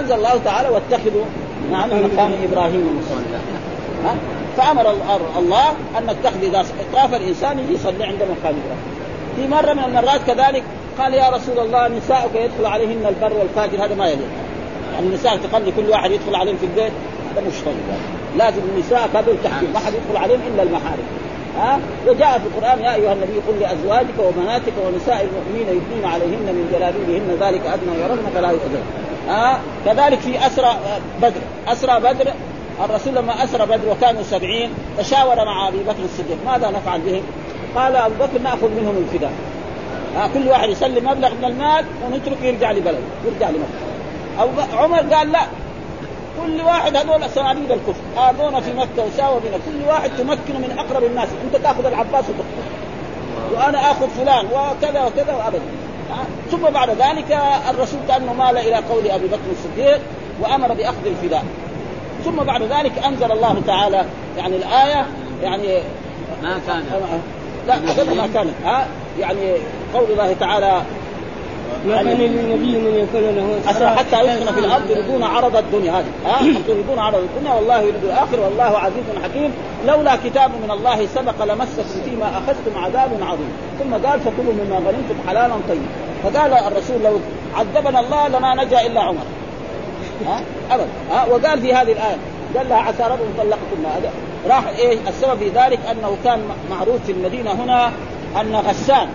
أنزل 0.00 0.14
الله 0.14 0.40
تعالى 0.44 0.68
واتخذوا 0.68 1.24
نعم 1.72 1.88
مقام 1.88 2.32
إبراهيم 2.44 3.00
مصلى. 3.00 3.38
ها؟ 4.04 4.16
فأمر 4.56 4.90
الله 5.38 5.68
أن 5.98 6.06
نتخذ 6.06 6.42
إذا 6.42 6.64
طاف 6.92 7.14
الإنسان 7.14 7.58
يجي 7.58 7.74
يصلي 7.74 8.04
عند 8.04 8.22
مقام 8.22 8.54
إبراهيم. 8.64 8.94
في 9.36 9.48
مرة 9.48 9.72
من 9.72 9.84
المرات 9.84 10.20
كذلك 10.26 10.62
قال 10.98 11.14
يا 11.14 11.28
رسول 11.28 11.58
الله 11.58 11.88
نساؤك 11.88 12.34
يدخل 12.34 12.66
عليهن 12.66 13.06
البر 13.08 13.36
والفاجر. 13.36 13.84
هذا 13.84 13.94
ما 13.94 14.06
يليق. 14.06 14.28
النساء 14.98 15.36
تخلي 15.36 15.72
كل 15.76 15.90
واحد 15.90 16.10
يدخل 16.10 16.34
عليهم 16.34 16.56
في 16.56 16.66
البيت 16.66 16.92
هذا 17.32 17.46
مش 17.48 17.54
طيب. 17.64 17.74
لازم 18.38 18.60
النساء 18.74 19.08
هذول 19.14 19.36
تحكيم 19.44 19.72
ما 19.72 19.78
حد 19.78 19.92
يدخل 19.94 20.22
عليهم 20.22 20.40
إلا 20.54 20.62
المحارم. 20.62 21.04
ها؟ 21.58 21.78
وجاء 22.06 22.38
في 22.38 22.46
القرآن 22.46 22.80
يا 22.80 22.94
أيها 22.94 23.12
النبي 23.12 23.32
قل 23.48 23.60
لأزواجك 23.60 24.18
وبناتك 24.18 24.72
ونساء 24.86 25.28
المؤمنين 25.28 25.68
يدنين 25.68 26.04
عليهن 26.04 26.46
من 26.54 26.70
جلابيبهن 26.72 27.36
ذلك 27.40 27.66
أدنى 27.66 28.02
يرون 28.04 28.18
فلا 28.34 28.50
يؤذن. 28.50 28.82
ها؟ 29.28 29.60
كذلك 29.84 30.18
في 30.18 30.46
أسرى 30.46 30.76
بدر 31.22 31.40
أسرى 31.68 32.00
بدر 32.00 32.32
الرسول 32.84 33.14
لما 33.14 33.44
أسرى 33.44 33.66
بدر 33.66 33.88
وكانوا 33.90 34.22
سبعين 34.22 34.70
تشاور 34.98 35.36
مع 35.36 35.68
أبي 35.68 35.78
بكر 35.78 36.04
الصديق 36.04 36.38
ماذا 36.46 36.70
نفعل 36.70 37.00
بهم؟ 37.00 37.22
قال 37.76 37.96
أبو 37.96 38.14
بكر 38.14 38.42
نأخذ 38.42 38.68
منهم 38.68 38.96
الفداء. 38.96 39.32
كل 40.34 40.48
واحد 40.48 40.68
يسلم 40.68 41.10
مبلغ 41.10 41.34
من 41.34 41.44
المال 41.44 41.84
ونتركه 42.04 42.44
يرجع 42.44 42.72
لبلده 42.72 42.98
يرجع 43.26 43.48
لمكة. 43.48 43.93
أو 44.40 44.48
عمر 44.78 45.14
قال 45.14 45.32
لا. 45.32 45.40
كل 46.42 46.62
واحد 46.62 46.96
هذول 46.96 47.30
صناديد 47.30 47.70
الكفر. 47.70 48.02
هذول 48.16 48.62
في 48.62 48.72
مكة 48.72 49.04
وساوى 49.06 49.40
بنا 49.40 49.56
كل 49.56 49.88
واحد 49.88 50.10
تمكنه 50.18 50.58
من 50.58 50.78
أقرب 50.78 51.04
الناس. 51.04 51.28
أنت 51.44 51.62
تأخذ 51.62 51.86
العباس 51.86 52.24
وتقتل. 52.24 52.68
وأنا 53.54 53.90
آخذ 53.90 54.08
فلان 54.08 54.46
وكذا 54.46 55.04
وكذا 55.04 55.34
وأبدا. 55.34 55.62
ثم 56.50 56.70
بعد 56.70 56.90
ذلك 56.90 57.38
الرسول 57.70 58.00
كانه 58.08 58.32
مال 58.32 58.58
إلى 58.58 58.74
قول 58.74 59.10
أبي 59.10 59.26
بكر 59.26 59.50
الصديق 59.52 60.00
وأمر 60.40 60.74
بأخذ 60.74 61.06
الفداء 61.06 61.44
ثم 62.24 62.36
بعد 62.36 62.62
ذلك 62.62 62.98
أنزل 63.06 63.32
الله 63.32 63.62
تعالى 63.66 64.04
يعني 64.38 64.56
الآية 64.56 65.06
يعني 65.42 65.78
ما 66.42 66.60
كان. 66.66 66.84
لا 67.66 67.76
ما 68.14 68.28
كانت 68.34 68.54
ها؟ 68.64 68.86
يعني 69.20 69.54
قول 69.94 70.10
الله 70.10 70.36
تعالى 70.40 70.82
ما 71.86 71.96
كان 71.96 72.06
للنبي 72.06 72.78
من 72.78 72.94
يكون 72.94 73.20
له 73.20 73.70
أسرى 73.70 73.86
حتى 73.86 74.20
يسكن 74.20 74.52
في 74.52 74.60
الأرض 74.60 74.90
يريدون 74.90 75.22
عرض 75.22 75.56
الدنيا 75.56 75.92
هذه. 75.92 76.04
ها 76.26 76.42
يريدون 76.68 76.98
عرض 76.98 77.18
الدنيا. 77.18 77.54
والله 77.54 77.80
يريد 77.80 78.04
الآخر 78.04 78.40
والله 78.40 78.78
عزيز 78.78 79.04
حكيم. 79.24 79.52
لولا 79.86 80.16
كتاب 80.16 80.50
من 80.50 80.70
الله 80.70 81.06
سبق 81.06 81.44
لمسكم 81.44 81.82
فيما 82.04 82.28
أخذتم 82.28 82.84
عذاب 82.84 83.10
عظيم. 83.22 83.52
ثم 83.78 84.08
قال 84.08 84.20
فكلوا 84.20 84.52
مما 84.52 84.76
غنمتم 84.76 85.28
حلالا 85.28 85.54
طيبا. 85.68 85.86
فقال 86.22 86.52
الرسول 86.52 87.02
لو 87.04 87.18
عذبنا 87.56 88.00
الله 88.00 88.28
لما 88.28 88.64
نجا 88.64 88.86
إلا 88.86 89.00
عمر. 89.00 89.24
ها 90.26 90.40
أبدا. 90.70 90.88
ها 91.10 91.24
وقال 91.24 91.60
في 91.60 91.74
هذه 91.74 91.92
الآية 91.92 92.16
قال 92.56 92.68
لها 92.68 92.78
عسى 92.78 93.02
ربكم 93.02 93.86
هذا 93.86 94.10
راح 94.48 94.68
إيه 94.68 94.98
السبب 95.08 95.38
في 95.38 95.48
ذلك؟ 95.48 95.78
أنه 95.90 96.16
كان 96.24 96.40
معروف 96.70 97.04
في 97.06 97.12
المدينة 97.12 97.52
هنا 97.52 97.92
أن 98.40 98.56
غسان 98.56 99.08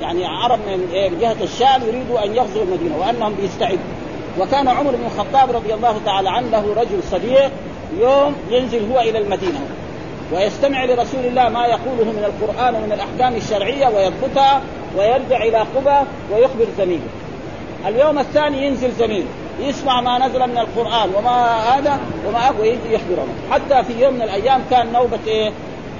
يعني 0.00 0.26
عرب 0.26 0.58
من 0.58 1.18
جهة 1.20 1.36
الشام 1.42 1.82
يريدوا 1.82 2.24
أن 2.24 2.36
يغزوا 2.36 2.62
المدينة 2.62 2.96
وأنهم 2.98 3.34
بيستعدوا. 3.34 3.78
وكان 4.40 4.68
عمر 4.68 4.90
بن 4.90 5.04
الخطاب 5.06 5.50
رضي 5.50 5.74
الله 5.74 6.00
تعالى 6.06 6.30
عنه 6.30 6.48
له 6.48 6.74
رجل 6.76 7.02
صديق 7.10 7.50
يوم 8.00 8.34
ينزل 8.50 8.92
هو 8.92 9.00
إلى 9.00 9.18
المدينة 9.18 9.60
ويستمع 10.32 10.84
لرسول 10.84 11.24
الله 11.24 11.48
ما 11.48 11.66
يقوله 11.66 12.04
من 12.04 12.24
القرآن 12.24 12.74
ومن 12.74 12.92
الأحكام 12.92 13.36
الشرعية 13.36 13.86
ويضبطها 13.86 14.62
ويرجع 14.96 15.42
إلى 15.44 15.58
قبى 15.58 16.08
ويخبر 16.32 16.66
زميله. 16.78 17.08
اليوم 17.86 18.18
الثاني 18.18 18.66
ينزل 18.66 18.92
زميله 18.92 19.26
يسمع 19.60 20.00
ما 20.00 20.26
نزل 20.26 20.40
من 20.40 20.58
القرآن 20.58 21.10
وما 21.14 21.56
هذا 21.56 21.98
وما 22.28 22.50
ويجي 22.60 22.94
يخبره. 22.94 23.26
حتى 23.50 23.84
في 23.84 24.04
يوم 24.04 24.14
من 24.14 24.22
الأيام 24.22 24.60
كان 24.70 24.92
نوبة 24.92 25.18
إيه؟ 25.26 25.52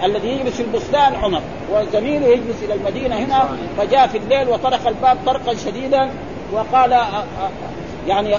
الذي 0.04 0.28
يجلس 0.28 0.56
في 0.56 0.62
البستان 0.62 1.14
عمر 1.14 1.40
وزميله 1.72 2.26
يجلس 2.26 2.62
إلى 2.62 2.74
المدينة 2.74 3.16
هنا 3.16 3.48
فجاء 3.78 4.06
في 4.06 4.18
الليل 4.18 4.48
وطرق 4.48 4.88
الباب 4.88 5.16
طرقا 5.26 5.54
شديدا 5.54 6.10
وقال 6.52 7.00
يعني 8.06 8.36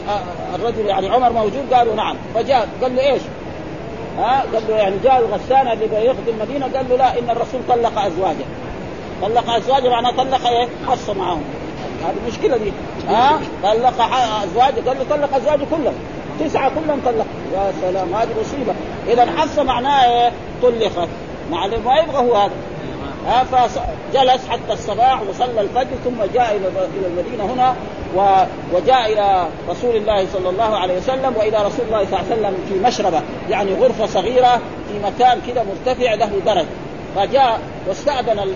الرجل 0.55 0.85
يعني 0.85 1.09
عمر 1.09 1.31
موجود؟ 1.31 1.73
قالوا 1.73 1.95
نعم. 1.95 2.15
فجاء 2.35 2.67
قال 2.81 2.95
له 2.95 3.11
إيش؟ 3.13 3.21
ها؟ 4.17 4.43
قال 4.53 4.63
له 4.69 4.75
يعني 4.75 4.95
جاء 5.03 5.19
الغسان 5.19 5.67
اللي 5.67 5.87
بيخدم 5.87 6.33
المدينة 6.41 6.77
قال 6.77 6.89
له 6.89 6.95
لا 6.95 7.19
إن 7.19 7.29
الرسول 7.29 7.61
طلق 7.69 7.99
أزواجه. 7.99 8.45
طلق 9.21 9.49
أزواجه 9.49 9.89
معناه 9.89 10.11
طلق 10.11 10.47
إيه؟ 10.47 10.67
حصه 10.87 11.13
معهم. 11.13 11.43
هذه 12.03 12.15
المشكلة 12.25 12.57
دي. 12.57 12.71
ها؟ 13.09 13.39
طلق 13.63 14.01
أزواجه 14.43 14.89
قال 14.89 14.97
له 14.97 15.05
طلق 15.09 15.35
أزواجه 15.35 15.63
كلهم. 15.71 15.95
تسعة 16.39 16.69
كلهم 16.69 17.01
طلق. 17.05 17.25
يا 17.53 17.73
سلام 17.81 18.15
هذه 18.15 18.29
مصيبة. 18.41 18.73
اذا 19.07 19.25
حصة 19.37 19.63
معناه 19.63 20.05
إيه؟ 20.05 20.31
طلقت. 20.61 21.09
معلم 21.51 21.85
ما 21.85 21.97
يبغى 21.97 22.17
هو 22.17 22.35
هذا. 22.35 22.53
ها 23.27 23.43
فجلس 23.43 24.47
حتى 24.47 24.73
الصباح 24.73 25.21
وصلى 25.29 25.61
الفجر 25.61 25.95
ثم 26.03 26.23
جاء 26.33 26.55
إلى 26.55 26.67
المدينة 27.07 27.43
هنا 27.43 27.75
وجاء 28.73 29.13
إلى 29.13 29.47
رسول 29.69 29.95
الله 29.95 30.25
صلى 30.33 30.49
الله 30.49 30.77
عليه 30.77 30.97
وسلم 30.97 31.33
وإلى 31.35 31.57
رسول 31.57 31.85
الله 31.85 32.05
صلى 32.05 32.19
الله 32.19 32.31
عليه 32.31 32.35
وسلم 32.35 32.55
في 32.69 32.87
مشربة 32.87 33.21
يعني 33.49 33.73
غرفة 33.73 34.05
صغيرة 34.05 34.61
في 34.87 34.99
مكان 35.03 35.41
كذا 35.47 35.63
مرتفع 35.63 36.13
له 36.13 36.31
درج. 36.45 36.65
فجاء 37.15 37.59
واستأذن 37.87 38.55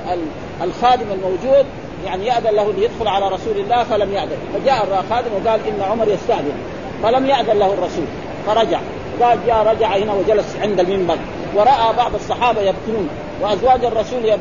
الخادم 0.63 1.05
الموجود 1.11 1.65
يعني 2.05 2.25
يأذن 2.25 2.55
له 2.55 2.73
ليدخل 2.73 3.07
على 3.07 3.27
رسول 3.27 3.57
الله 3.57 3.83
فلم 3.83 4.13
يأذن. 4.13 4.37
فجاء 4.53 4.83
الخادم 4.83 5.29
وقال 5.33 5.59
إن 5.67 5.81
عمر 5.91 6.07
يستأذن. 6.07 6.57
فلم 7.03 7.25
يأذن 7.25 7.59
له 7.59 7.73
الرسول 7.73 8.05
فرجع. 8.47 8.79
قال 9.21 9.39
جاء 9.47 9.63
رجع 9.67 9.97
هنا 9.97 10.13
وجلس 10.13 10.55
عند 10.61 10.79
المنبر. 10.79 11.17
ورأى 11.55 11.93
بعض 11.97 12.15
الصحابة 12.15 12.61
يبكون 12.61 13.09
وأزواج 13.41 13.85
الرسول 13.85 14.37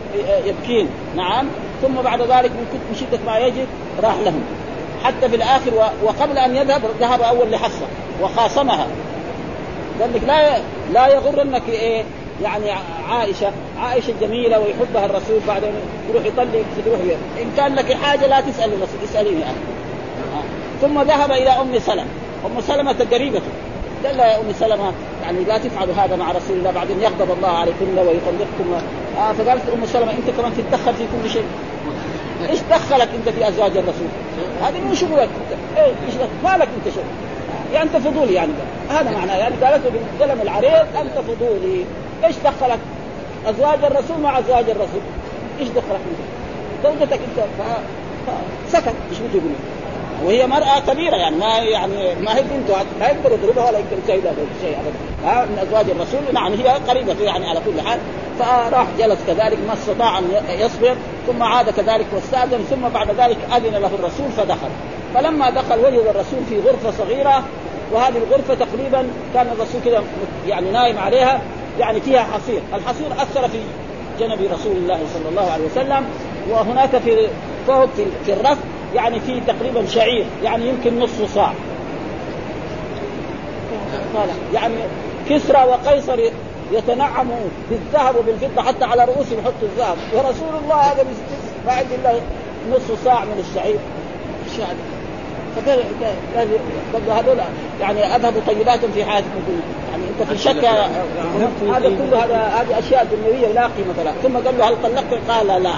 يبكين. 0.47 0.89
نعم. 1.17 1.47
ثم 1.83 1.95
بعد 1.95 2.21
ذلك 2.21 2.51
من 2.51 2.97
شدة 3.01 3.19
ما 3.27 3.39
يجد 3.39 3.67
راح 4.03 4.15
لهم. 4.25 4.43
حتى 5.05 5.29
في 5.29 5.37
الآخر 5.37 5.91
وقبل 6.05 6.39
أن 6.39 6.57
يذهب 6.57 6.83
ذهب 7.01 7.23
أول 7.23 7.51
لحصه 7.51 7.87
وخاصمها. 8.23 8.87
قال 10.01 10.15
لك 10.15 10.23
لا 10.27 10.59
لا 10.93 11.09
يغرنك 11.09 11.63
إيه؟ 11.69 12.05
يعني 12.43 12.71
عائشة. 13.11 13.53
عائشة 13.81 14.15
جميلة 14.21 14.59
ويحبها 14.59 15.07
الرسول. 15.07 15.41
بعدين 15.49 15.73
يروح 16.11 16.25
يطلق 16.25 16.65
تروح 16.85 16.99
إن 17.43 17.51
كان 17.57 17.75
لك 17.75 17.93
حاجة 17.93 18.27
لا 18.27 18.41
تسأل 18.41 18.73
الرسول 18.73 19.01
اسأليني 19.05 19.43
أنا. 19.43 19.55
ثم 20.83 21.03
ذهب 21.03 21.33
إلى 21.33 21.51
أم 21.51 21.79
سلمة. 21.79 22.07
أم 22.47 22.61
سلمة 22.61 22.97
قريبته 23.13 23.51
قال 24.07 24.17
لها 24.17 24.27
يا 24.27 24.37
ام 24.37 24.53
سلمة 24.53 24.93
يعني 25.23 25.45
لا 25.45 25.59
تفعلوا 25.59 25.95
هذا 25.95 26.17
مع 26.17 26.33
رسول 26.33 26.57
الله 26.57 26.71
بعدين 26.71 27.01
يغضب 27.01 27.31
الله 27.31 27.49
عليكم 27.49 27.99
ويطلقكم 27.99 28.75
آه 29.19 29.33
فقالت 29.33 29.63
أم 29.75 29.87
سلمة 29.87 30.13
أنت 30.13 30.31
كمان 30.37 30.53
تتدخل 30.57 30.95
في 30.95 31.05
كل 31.05 31.31
شيء. 31.31 31.45
إيش 32.51 32.59
دخلك 32.71 33.09
أنت 33.15 33.29
في 33.29 33.49
أزواج 33.49 33.77
الرسول؟ 33.77 34.09
هذه 34.63 34.81
مو 34.81 34.95
شغلك. 34.95 35.29
إيه 35.77 35.85
إيش 35.85 36.15
مالك 36.45 36.69
أنت 36.77 36.95
شغل؟ 36.95 37.05
يعني 37.73 37.85
أنت 37.85 37.97
فضولي 37.97 38.35
يعني. 38.35 38.53
هذا 38.91 39.11
معناه. 39.11 39.37
يعني 39.37 39.55
قالت 39.57 39.85
له 39.85 39.91
بالقلم 39.91 40.43
العريض 40.43 40.87
أنت 40.97 41.19
فضولي. 41.29 41.85
إيش 42.25 42.37
دخلك؟ 42.45 42.79
أزواج 43.47 43.85
الرسول 43.85 44.21
مع 44.21 44.39
أزواج 44.39 44.71
الرسول. 44.71 45.01
إيش 45.61 45.69
دخلك 45.69 46.01
أنت؟ 46.11 46.21
زوجتك 46.85 47.21
أنت. 47.29 47.45
فسكت 48.69 48.95
إيش 49.11 49.19
بتقول 49.19 49.43
وهي 50.25 50.47
مرأة 50.47 50.79
كبيرة 50.79 51.17
يعني 51.17 51.37
ما 51.37 51.59
يعني 51.59 52.15
ما 52.15 52.37
هي 52.37 52.43
بنته 52.43 52.75
ما 53.01 53.07
يقدر 53.07 53.33
يضربها 53.33 53.69
ولا 53.69 53.79
يقدر 53.79 53.97
يسوي 54.09 54.47
شيء 54.63 54.77
ابدا. 54.77 55.31
ها 55.31 55.45
من 55.45 55.59
أزواج 55.59 55.91
الرسول 55.91 56.21
نعم 56.35 56.53
هي 56.53 56.69
قريبته 56.69 57.25
يعني 57.25 57.49
على 57.49 57.61
كل 57.61 57.81
حال. 57.81 57.99
فراح 58.39 58.87
جلس 58.99 59.19
كذلك 59.27 59.59
ما 59.67 59.73
استطاع 59.73 60.19
أن 60.19 60.25
يصبر 60.49 60.97
ثم 61.27 61.43
عاد 61.43 61.71
كذلك 61.71 62.07
واستأذن 62.15 62.65
ثم 62.71 62.89
بعد 62.89 63.09
ذلك 63.11 63.37
أذن 63.57 63.73
له 63.73 63.91
الرسول 63.99 64.31
فدخل. 64.37 64.69
فلما 65.15 65.51
دخل 65.51 65.79
وجد 65.79 66.07
الرسول 66.07 66.41
في 66.49 66.61
غرفة 66.61 66.91
صغيرة 66.91 67.45
وهذه 67.93 68.17
الغرفة 68.17 68.55
تقريبا 68.55 69.09
كان 69.35 69.47
الرسول 69.47 69.81
كذا 69.85 70.03
يعني 70.49 70.71
نايم 70.71 70.99
عليها 70.99 71.41
يعني 71.79 72.01
فيها 72.01 72.27
حصير، 72.35 72.61
الحصير 72.75 73.07
أثر 73.19 73.49
في 73.49 73.59
جنب 74.21 74.39
رسول 74.53 74.77
الله 74.77 74.99
صلى 75.15 75.29
الله 75.29 75.51
عليه 75.51 75.65
وسلم 75.65 76.05
وهناك 76.51 76.99
في 76.99 77.29
فوق 77.67 77.89
في 78.27 78.33
الرف 78.33 78.59
يعني 78.95 79.21
في 79.21 79.41
تقريبا 79.41 79.87
شعير 79.87 80.27
يعني 80.45 80.69
يمكن 80.69 80.99
نصف 80.99 81.35
صاع. 81.35 81.53
يعني 84.55 84.75
كسرى 85.31 85.65
وقيصر 85.65 86.19
يتنعموا 86.73 87.47
بالذهب 87.71 88.17
وبالفضة 88.17 88.63
حتى 88.63 88.85
على 88.85 89.05
رؤوسهم 89.05 89.39
يحطوا 89.39 89.69
الذهب. 89.73 89.97
ورسول 90.15 90.63
الله 90.65 90.77
هذا 90.77 91.05
ما 91.67 91.73
عند 91.73 91.87
الله 91.99 92.21
نصف 92.71 93.05
صاع 93.05 93.25
من 93.25 93.45
الشعير؟ 93.51 93.79
فقال 95.57 95.81
هذول 97.11 97.39
يعني 97.81 98.17
اذهبوا 98.17 98.41
طيبات 98.47 98.85
في 98.85 99.05
حياتكم 99.05 99.41
يعني 99.91 100.03
أنت 100.21 100.29
في 100.31 100.39
شك 100.39 100.65
هذا 101.75 101.89
كله 101.89 102.25
هذا 102.25 102.37
هذه 102.37 102.79
أشياء 102.79 103.07
دنيوية 103.13 103.53
لا 103.53 103.63
قيمة 103.63 104.03
لها. 104.05 104.15
ثم 104.23 104.37
قال 104.37 104.59
له 104.59 104.69
هل 104.69 104.77
طلقت؟ 104.83 105.21
قال 105.29 105.63
لا. 105.63 105.75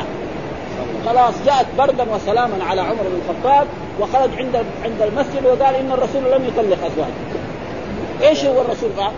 خلاص 1.07 1.35
جاءت 1.47 1.67
بردا 1.79 2.07
وسلاما 2.15 2.65
على 2.65 2.81
عمر 2.81 3.03
بن 3.03 3.21
الخطاب 3.23 3.67
وخرج 4.01 4.31
عند 4.39 4.57
عند 4.85 5.03
المسجد 5.03 5.47
وقال 5.47 5.75
إن 5.75 5.93
الرسول 5.93 6.33
لم 6.33 6.45
يطلق 6.45 6.79
أزواجه. 6.87 7.41
إيش 8.29 8.45
هو 8.45 8.61
الرسول 8.61 8.91
قال؟ 8.99 9.13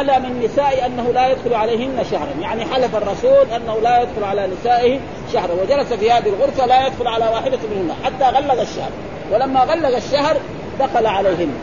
آل 0.00 0.22
من 0.22 0.42
نساء 0.44 0.86
أنه 0.86 1.12
لا 1.12 1.28
يدخل 1.28 1.54
عليهن 1.54 2.04
شهرا، 2.10 2.30
يعني 2.40 2.64
حلف 2.64 2.96
الرسول 2.96 3.50
أنه 3.56 3.78
لا 3.82 4.02
يدخل 4.02 4.24
على 4.24 4.48
نسائه 4.60 5.00
شهرا، 5.32 5.52
وجلس 5.62 5.92
في 5.92 6.10
هذه 6.10 6.28
الغرفة 6.28 6.66
لا 6.66 6.86
يدخل 6.86 7.06
على 7.06 7.24
واحدة 7.24 7.58
منهن 7.70 7.94
حتى 8.04 8.24
غلق 8.24 8.60
الشهر، 8.60 8.90
ولما 9.32 9.60
غلق 9.60 9.96
الشهر 9.96 10.36
دخل 10.80 11.06
عليهن، 11.06 11.54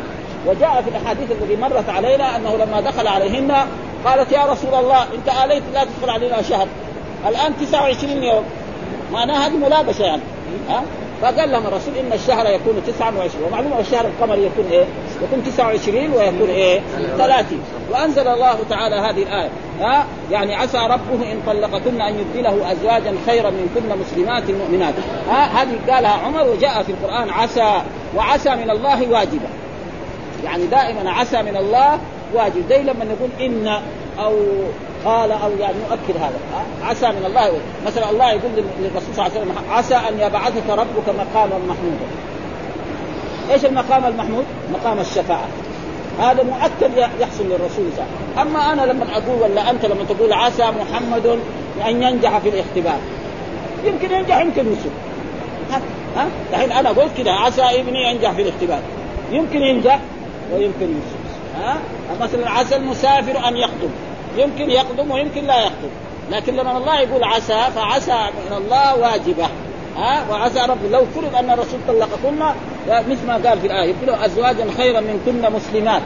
وجاء 0.47 0.81
في 0.81 0.89
الأحاديث 0.89 1.31
التي 1.31 1.55
مرت 1.55 1.89
علينا 1.89 2.35
أنه 2.35 2.57
لما 2.57 2.81
دخل 2.81 3.07
عليهن 3.07 3.55
قالت 4.05 4.31
يا 4.31 4.45
رسول 4.45 4.73
الله 4.73 5.03
انت 5.03 5.29
اليت 5.45 5.63
لا 5.73 5.83
تدخل 5.83 6.09
علينا 6.09 6.41
شهر، 6.41 6.67
الآن 7.27 7.53
29 7.61 8.23
يوم، 8.23 8.43
معناها 9.13 9.47
هذه 9.47 9.57
ملابسة 9.57 10.05
يعني، 10.05 10.21
ها؟ 10.69 10.83
فقال 11.21 11.51
لهم 11.51 11.67
الرسول 11.67 11.93
إن 11.95 12.13
الشهر 12.13 12.45
يكون 12.45 12.81
29 12.87 13.43
ومعلومة 13.47 13.79
الشهر 13.79 14.05
القمري 14.05 14.45
يكون 14.45 14.65
إيه؟ 14.71 14.85
يكون 15.23 15.43
29 15.43 16.13
ويكون 16.13 16.49
إيه؟ 16.49 16.81
30 17.17 17.59
وأنزل 17.91 18.27
الله 18.27 18.55
تعالى 18.69 18.95
هذه 18.95 19.23
الآية. 19.23 19.49
ها؟ 19.79 20.05
يعني 20.31 20.55
عسى 20.55 20.77
ربه 20.77 21.31
إن 21.31 21.39
طلقكن 21.47 22.01
أن 22.01 22.19
يبدله 22.19 22.71
أزواجا 22.71 23.15
خيرا 23.25 23.49
منكن 23.49 23.99
مسلمات 24.01 24.43
مؤمنات. 24.51 24.93
ها؟ 25.29 25.61
هذه 25.61 25.79
قالها 25.89 26.11
عمر 26.11 26.47
وجاء 26.49 26.83
في 26.83 26.91
القرآن 26.91 27.29
عسى 27.29 27.81
وعسى 28.15 28.49
من 28.55 28.69
الله 28.69 29.09
واجبه 29.09 29.47
يعني 30.43 30.65
دائما 30.65 31.11
عسى 31.11 31.41
من 31.41 31.57
الله 31.57 31.99
واجب. 32.33 32.63
زي 32.69 32.81
لما 32.81 33.05
نقول 33.05 33.29
إن 33.41 33.81
أو 34.19 34.35
قال 35.05 35.31
أو 35.31 35.51
يعني 35.59 35.75
يؤكد 35.89 36.17
هذا. 36.21 36.39
عسى 36.83 37.07
من 37.07 37.25
الله 37.25 37.51
مثلا 37.85 38.09
الله 38.09 38.31
يقول 38.31 38.51
للرسول 38.79 39.15
صلى 39.15 39.25
الله 39.25 39.39
عليه 39.39 39.41
وسلم 39.41 39.71
عسى 39.71 39.95
أن 39.95 40.19
يبعثك 40.19 40.69
ربك 40.69 41.07
مقاما 41.07 41.57
محمودا 41.57 42.05
إيش 43.51 43.65
المقام 43.65 44.05
المحمود؟ 44.05 44.45
مقام 44.73 44.99
الشفاعة. 44.99 45.47
هذا 46.19 46.43
مؤكد 46.43 46.97
يحصل 47.19 47.43
للرسول 47.43 47.69
صلى 47.69 48.05
الله 48.05 48.07
عليه 48.37 48.41
وسلم. 48.41 48.55
أما 48.55 48.73
أنا 48.73 48.91
لما 48.91 49.05
أقول 49.17 49.41
ولا 49.41 49.69
أنت 49.69 49.85
لما 49.85 50.03
تقول 50.03 50.33
عسى 50.33 50.63
محمد 50.63 51.39
أن 51.87 52.03
ينجح 52.03 52.37
في 52.37 52.49
الاختبار. 52.49 52.97
يمكن 53.85 54.11
ينجح 54.11 54.37
يمكن 54.37 54.61
يسوء 54.73 54.91
ها؟ 56.15 56.27
الحين 56.53 56.71
أنا 56.71 56.89
قلت 56.89 57.17
كذا 57.17 57.31
عسى 57.31 57.61
ابني 57.61 58.09
ينجح 58.09 58.31
في 58.31 58.41
الاختبار. 58.41 58.81
يمكن 59.31 59.61
ينجح 59.61 59.99
ويمكن 60.53 60.85
يسوء 60.85 61.23
ها؟ 61.57 61.77
مثلا 62.21 62.49
عسى 62.49 62.75
المسافر 62.75 63.47
أن 63.47 63.57
يخطب. 63.57 63.89
يمكن 64.37 64.69
يقدم 64.69 65.11
ويمكن 65.11 65.43
لا 65.43 65.59
يقدم. 65.59 65.89
لكن 66.31 66.55
لما 66.55 66.77
الله 66.77 66.99
يقول 66.99 67.23
عسى 67.23 67.67
فعسى 67.75 68.29
من 68.49 68.57
الله 68.57 68.95
واجبة. 68.95 69.47
ها؟ 69.97 70.25
وعسى 70.31 70.59
رب 70.59 70.91
لو 70.91 71.05
فرض 71.05 71.35
أن 71.35 71.49
الرسول 71.49 71.79
طلقكن 71.87 72.39
مثل 72.87 73.27
ما 73.27 73.33
قال 73.33 73.59
في 73.59 73.67
الآية 73.67 73.95
يبقى 74.03 74.25
ازواجا 74.25 74.65
خيرا 74.77 74.99
من 74.99 75.21
كن 75.25 75.53
مسلمات. 75.53 76.01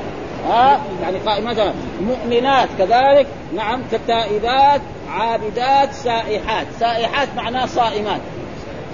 ها؟ 0.49 0.79
يعني 1.01 1.17
قائمة 1.17 1.73
مؤمنات 2.01 2.69
كذلك. 2.77 3.27
نعم 3.55 3.81
كتائبات 3.91 4.81
عابدات 5.11 5.93
سائحات. 5.93 6.67
سائحات 6.79 7.27
معناه 7.35 7.65
صائمات. 7.65 8.21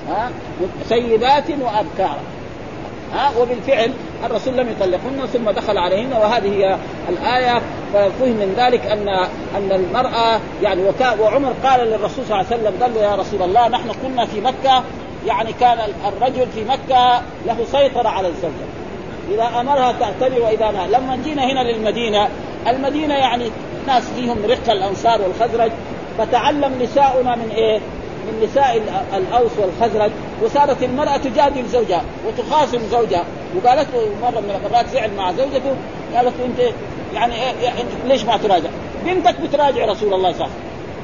ها؟ 0.10 0.32
سيبات 0.90 1.50
وابكارا 1.50 2.22
ها؟ 3.14 3.32
وبالفعل 3.40 3.92
الرسول 4.26 4.58
لم 4.58 4.70
يطلقهن 4.70 5.28
ثم 5.34 5.50
دخل 5.50 5.78
عليهن 5.78 6.14
وهذه 6.14 6.54
هي 6.54 6.78
الآية. 7.10 7.62
ففهم 7.94 8.30
من 8.30 8.54
ذلك 8.58 8.86
ان 8.86 9.10
أن 9.56 9.72
المرأة 9.72 10.40
يعني 10.64 10.82
وعمر 11.20 11.54
قال 11.64 11.88
للرسول 11.88 12.26
صلى 12.26 12.42
الله 12.42 12.46
عليه 12.52 12.56
وسلم 12.56 12.84
قال 12.84 12.94
له 12.94 13.02
يا 13.02 13.16
رسول 13.16 13.42
الله 13.42 13.68
نحن 13.68 13.92
كنا 14.04 14.26
في 14.26 14.42
مكة 14.42 14.84
يعني 15.28 15.54
كان 15.54 15.78
الرجل 16.08 16.48
في 16.56 16.64
مكة 16.64 17.22
له 17.46 17.58
سيطرة 17.72 18.10
على 18.10 18.28
الزوجة. 18.28 18.84
إذا 19.32 19.60
أمرها 19.60 19.94
تعتبر 20.00 20.42
وإذا 20.42 20.72
نهى 20.72 20.88
لما 20.88 21.20
جينا 21.24 21.44
هنا 21.52 21.60
للمدينة 21.60 22.28
المدينة 22.68 23.14
يعني 23.14 23.52
ناس 23.88 24.04
فيهم 24.16 24.38
رق 24.50 24.70
الأنصار 24.70 25.22
والخزرج 25.22 25.72
فتعلم 26.18 26.82
نساؤنا 26.82 27.36
من 27.36 27.52
إيه؟ 27.56 27.80
من 28.24 28.44
نساء 28.44 28.82
الأوس 29.18 29.52
والخزرج 29.60 30.12
وصارت 30.44 30.84
المرأة 30.84 31.18
تجادل 31.18 31.66
زوجها 31.66 32.02
وتخاصم 32.28 32.80
زوجها. 32.92 33.24
وقالت 33.56 33.88
له 33.94 34.10
مرة 34.22 34.40
من 34.40 34.60
المرات 34.66 34.90
زعل 34.90 35.12
مع 35.18 35.32
زوجته 35.32 35.76
قالت 36.16 36.34
له 36.40 36.46
أنت 36.46 36.74
يعني 37.14 37.36
إيه 37.36 37.70
إنت 37.70 38.06
ليش 38.06 38.24
ما 38.26 38.38
تراجع؟ 38.38 38.70
بنتك 39.06 39.42
بتراجع 39.42 39.86
رسول 39.86 40.14
الله 40.14 40.34
صلى 40.34 40.48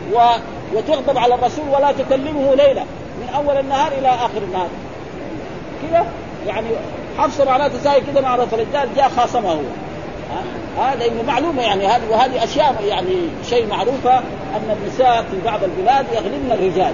الله 0.07 0.21
عليه 0.21 0.41
وسلم. 0.41 0.43
وتغضب 0.73 1.17
على 1.17 1.35
الرسول 1.35 1.69
ولا 1.69 1.91
تكلمه 1.91 2.55
ليلة 2.55 2.85
من 3.21 3.29
أول 3.35 3.57
النهار 3.57 3.91
إلى 3.91 4.07
آخر 4.07 4.37
النهار. 4.47 4.67
كذا؟ 5.81 6.05
يعني 6.47 6.67
حفصه 7.17 7.45
معناته 7.45 7.79
ساي 7.83 8.01
كذا 8.01 8.21
مع 8.21 8.35
الرجال 8.35 8.89
جاء 8.95 9.09
خاصمه 9.17 9.51
هو. 9.51 9.59
هذا 10.77 11.05
إنه 11.05 11.23
معلومة 11.27 11.61
يعني 11.61 11.87
هذه 11.87 12.01
وهذه 12.11 12.43
أشياء 12.43 12.83
يعني 12.87 13.15
شيء 13.49 13.67
معروفة 13.67 14.17
أن 14.55 14.77
النساء 14.81 15.25
في 15.31 15.37
بعض 15.45 15.59
البلاد 15.63 16.05
يغلبن 16.13 16.51
الرجال. 16.51 16.93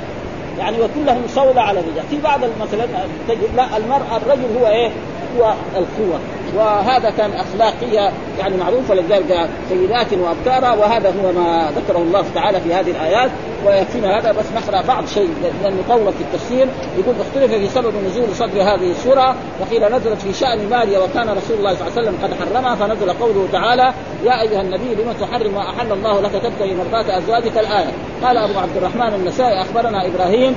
يعني 0.60 0.78
وكلهم 0.82 1.22
صولة 1.28 1.62
على 1.62 1.80
الرجال. 1.80 2.04
في 2.10 2.22
بعض 2.22 2.40
مثلا 2.40 2.86
تجد 3.28 3.56
لا 3.56 3.78
المرأة 3.78 4.18
الرجل 4.18 4.58
هو 4.60 4.68
إيه؟ 4.68 4.90
هو 5.38 5.54
القوة. 5.76 6.20
وهذا 6.56 7.10
كان 7.10 7.32
أخلاقية 7.32 8.12
يعني 8.40 8.58
معروفة 8.58 8.96
لذلك 8.96 9.50
سيدات 9.70 10.14
وأبكارا 10.14 10.74
وهذا 10.74 11.10
هو 11.10 11.32
ما 11.32 11.72
ذكره 11.76 11.98
الله 11.98 12.26
تعالى 12.36 12.62
في 12.62 12.74
هذه 12.74 12.92
الآيات. 12.92 13.32
ويكفينا 13.66 14.20
هذا 14.20 14.32
بس 14.32 14.46
نقرأ 14.56 14.82
بعض 14.82 15.06
شيء 15.06 15.30
لأنه 15.64 15.84
طول 15.90 16.14
في 16.14 16.22
التفسير 16.22 16.68
يقول 16.98 17.16
اختلف 17.22 17.54
في 17.54 17.68
سبب 17.68 17.94
نزول 18.06 18.36
صدر 18.36 18.62
هذه 18.62 18.92
السورة. 18.92 19.36
وقيل 19.62 19.84
نزلت 19.96 20.22
في 20.22 20.34
شأن 20.34 20.70
ماريا 20.70 21.00
وكان 21.00 21.30
رسول 21.30 21.58
الله 21.58 21.76
صلى 21.76 21.88
الله 21.88 21.98
عليه 21.98 22.02
وسلم 22.02 22.18
قد 22.24 22.34
حرمها 22.34 22.76
فنزل 22.76 23.14
قوله 23.14 23.48
تعالى 23.52 23.94
يا 24.24 24.42
أيها 24.42 24.62
النبي 24.62 24.96
لم 24.96 25.14
تحرم 25.22 25.54
ما 25.54 25.70
أحل 25.70 25.92
الله 25.92 26.22
لك 26.22 26.32
تبتغي 26.32 26.76
مرضات 26.76 27.10
أزواجك 27.10 27.58
الآية. 27.58 27.92
قال 28.24 28.38
أبو 28.38 28.60
عبد 28.60 28.78
الرحمن 28.78 29.14
النسائي 29.14 29.62
أخبرنا 29.62 30.08
إبراهيم 30.08 30.56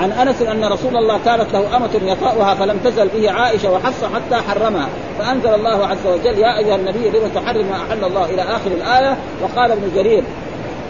عن 0.00 0.12
أنس 0.12 0.42
أن 0.42 0.64
رسول 0.64 0.96
الله 0.96 1.20
كانت 1.24 1.52
له 1.52 1.76
أمة 1.76 1.90
يطاؤها 2.02 2.54
فلم 2.54 2.78
تزل 2.84 3.08
به 3.08 3.30
عائشة 3.30 3.72
وحفصة 3.72 4.08
حتى 4.14 4.36
حرمها. 4.36 4.88
فأنزل 5.18 5.54
الله 5.54 5.86
عز 5.86 6.06
وجل 6.06 6.38
يا 6.38 6.58
أيها 6.58 6.76
النبي 6.76 7.08
لم 7.08 7.30
تحرم 7.34 7.66
ما 7.66 7.76
أحل 7.76 8.04
الله 8.04 8.24
إلى 8.24 8.42
آخر 8.42 8.70
الآية؟ 8.70 9.16
وقال 9.42 9.72
ابن 9.72 9.90
جرير 9.94 10.24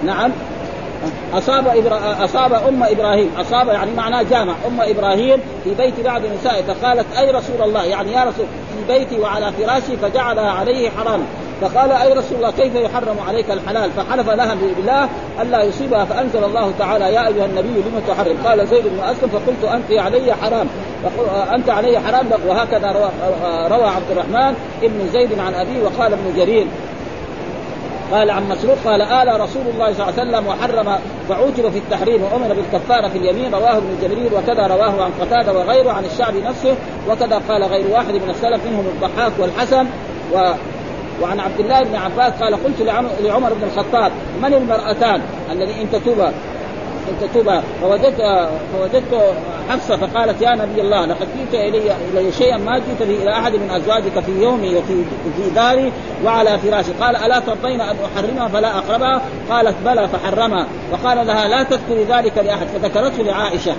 نعم. 0.04 0.30
أصاب 1.35 1.68
إبرا... 1.68 2.24
أصاب 2.24 2.52
أم 2.52 2.82
إبراهيم. 2.82 3.30
أصاب 3.38 3.68
يعني 3.68 3.90
معناه 3.96 4.22
جامع. 4.22 4.54
أم 4.66 4.80
إبراهيم 4.80 5.40
في 5.64 5.74
بيت 5.74 6.00
بعض 6.00 6.22
نسائه. 6.40 6.62
فقالت 6.62 7.06
أي 7.18 7.30
رسول 7.30 7.62
الله؟ 7.62 7.85
يعني 7.85 8.12
يا 8.12 8.20
رسول 8.20 8.46
في 8.76 8.98
بيتي 8.98 9.20
وعلى 9.20 9.52
فراشي 9.52 9.96
فجعلها 9.96 10.50
عليه 10.50 10.90
حراما 10.90 11.24
فقال 11.61 11.92
أي 11.92 12.12
رسول 12.12 12.37
الله 12.37 12.50
كيف 12.50 12.74
يحرم 12.74 13.16
عليك 13.28 13.50
الحلال؟ 13.50 13.90
فحلف 13.90 14.30
لها 14.30 14.54
بالله 14.76 15.09
الا 15.42 15.62
يصيبها. 15.62 16.04
فأنزل 16.04 16.44
الله 16.44 16.72
تعالى 16.78 17.04
يا 17.04 17.26
أيها 17.26 17.44
النبي 17.44 17.68
لم 17.68 18.02
تحرم؟ 18.09 18.37
قال 18.44 18.66
زيد 18.66 18.85
بن 18.85 19.00
أسلم 19.00 19.28
فقلت 19.28 19.72
أنت 19.74 20.00
علي 20.00 20.35
حرام. 20.35 20.66
أنت 21.54 21.70
علي 21.70 22.00
حرام. 22.00 22.26
وهكذا 22.46 22.92
روى, 22.92 23.11
روى 23.68 23.88
عبد 23.88 24.11
الرحمن 24.11 24.54
ابن 24.82 25.09
زيد 25.12 25.38
عن 25.38 25.54
أبيه 25.54 25.82
وقال 25.85 26.12
ابن 26.12 26.37
جرير. 26.37 26.66
قال 28.12 28.30
عن 28.30 28.48
مسروق 28.48 28.76
قال 28.84 29.02
آل 29.02 29.40
رسول 29.40 29.62
الله 29.74 29.92
صلى 29.92 30.08
الله 30.08 30.20
عليه 30.20 30.30
وسلم 30.30 30.46
وحرم 30.46 30.98
فعوجب 31.28 31.70
في 31.70 31.78
التحريم 31.78 32.22
وأمر 32.22 32.54
بالكفارة 32.54 33.08
في 33.08 33.18
اليمين 33.18 33.54
رواه 33.54 33.76
ابن 33.76 33.98
جرير 34.02 34.34
وكذا 34.34 34.66
رواه 34.66 35.04
عن 35.04 35.10
قتادة 35.20 35.52
وغيره 35.52 35.92
عن 35.92 36.04
الشعب 36.04 36.36
نفسه 36.36 36.74
وكذا 37.10 37.42
قال 37.48 37.64
غير 37.64 37.86
واحد 37.90 38.14
من 38.14 38.30
السلف 38.30 38.66
منهم 38.66 38.86
الضحاك 38.86 39.32
والحسن 39.38 39.86
و 40.32 40.52
وعن 41.22 41.40
عبد 41.40 41.60
الله 41.60 41.82
بن 41.82 41.96
عباس 41.96 42.32
قال 42.32 42.64
قلت 42.64 42.82
لعمر 43.20 43.52
بن 43.54 43.62
الخطاب 43.62 44.12
من 44.42 44.54
المرأتان 44.54 45.20
الذي 45.52 45.82
إن 45.82 45.90
تتوبا؟ 45.92 46.32
ان 47.08 47.28
تتوبا 47.28 47.62
فوجدت 47.82 48.48
فوجدت 48.72 49.34
حفصة 49.68 49.96
فقالت 49.96 50.42
يا 50.42 50.50
نبي 50.50 50.80
الله 50.80 51.06
لقد 51.06 51.26
جئت 51.38 51.54
الي 51.54 51.92
إلي 52.12 52.32
شيئا 52.32 52.56
ما 52.56 52.78
جئت 52.78 53.08
به 53.08 53.22
إلى 53.22 53.32
أحد 53.32 53.52
من 53.52 53.70
أزواجك 53.70 54.20
في 54.26 54.42
يومي 54.42 54.76
وفي 54.76 55.04
في 55.36 55.50
داري 55.54 55.92
وعلى 56.24 56.58
فراشي. 56.58 56.92
قال 57.00 57.16
ألا 57.16 57.38
ترضين 57.38 57.80
أن 57.80 57.96
أحرمها؟ 58.16 58.48
فلا 58.48 58.78
أقربها. 58.78 59.22
قالت 59.50 59.74
بلى 59.84 60.08
فحرمها. 60.08 60.66
وقال 60.92 61.26
لها 61.26 61.48
لا 61.48 61.62
تذكري 61.62 62.04
ذلك 62.04 62.38
لأحد. 62.38 62.66
فذكرته 62.66 63.22
لعائشة. 63.22 63.74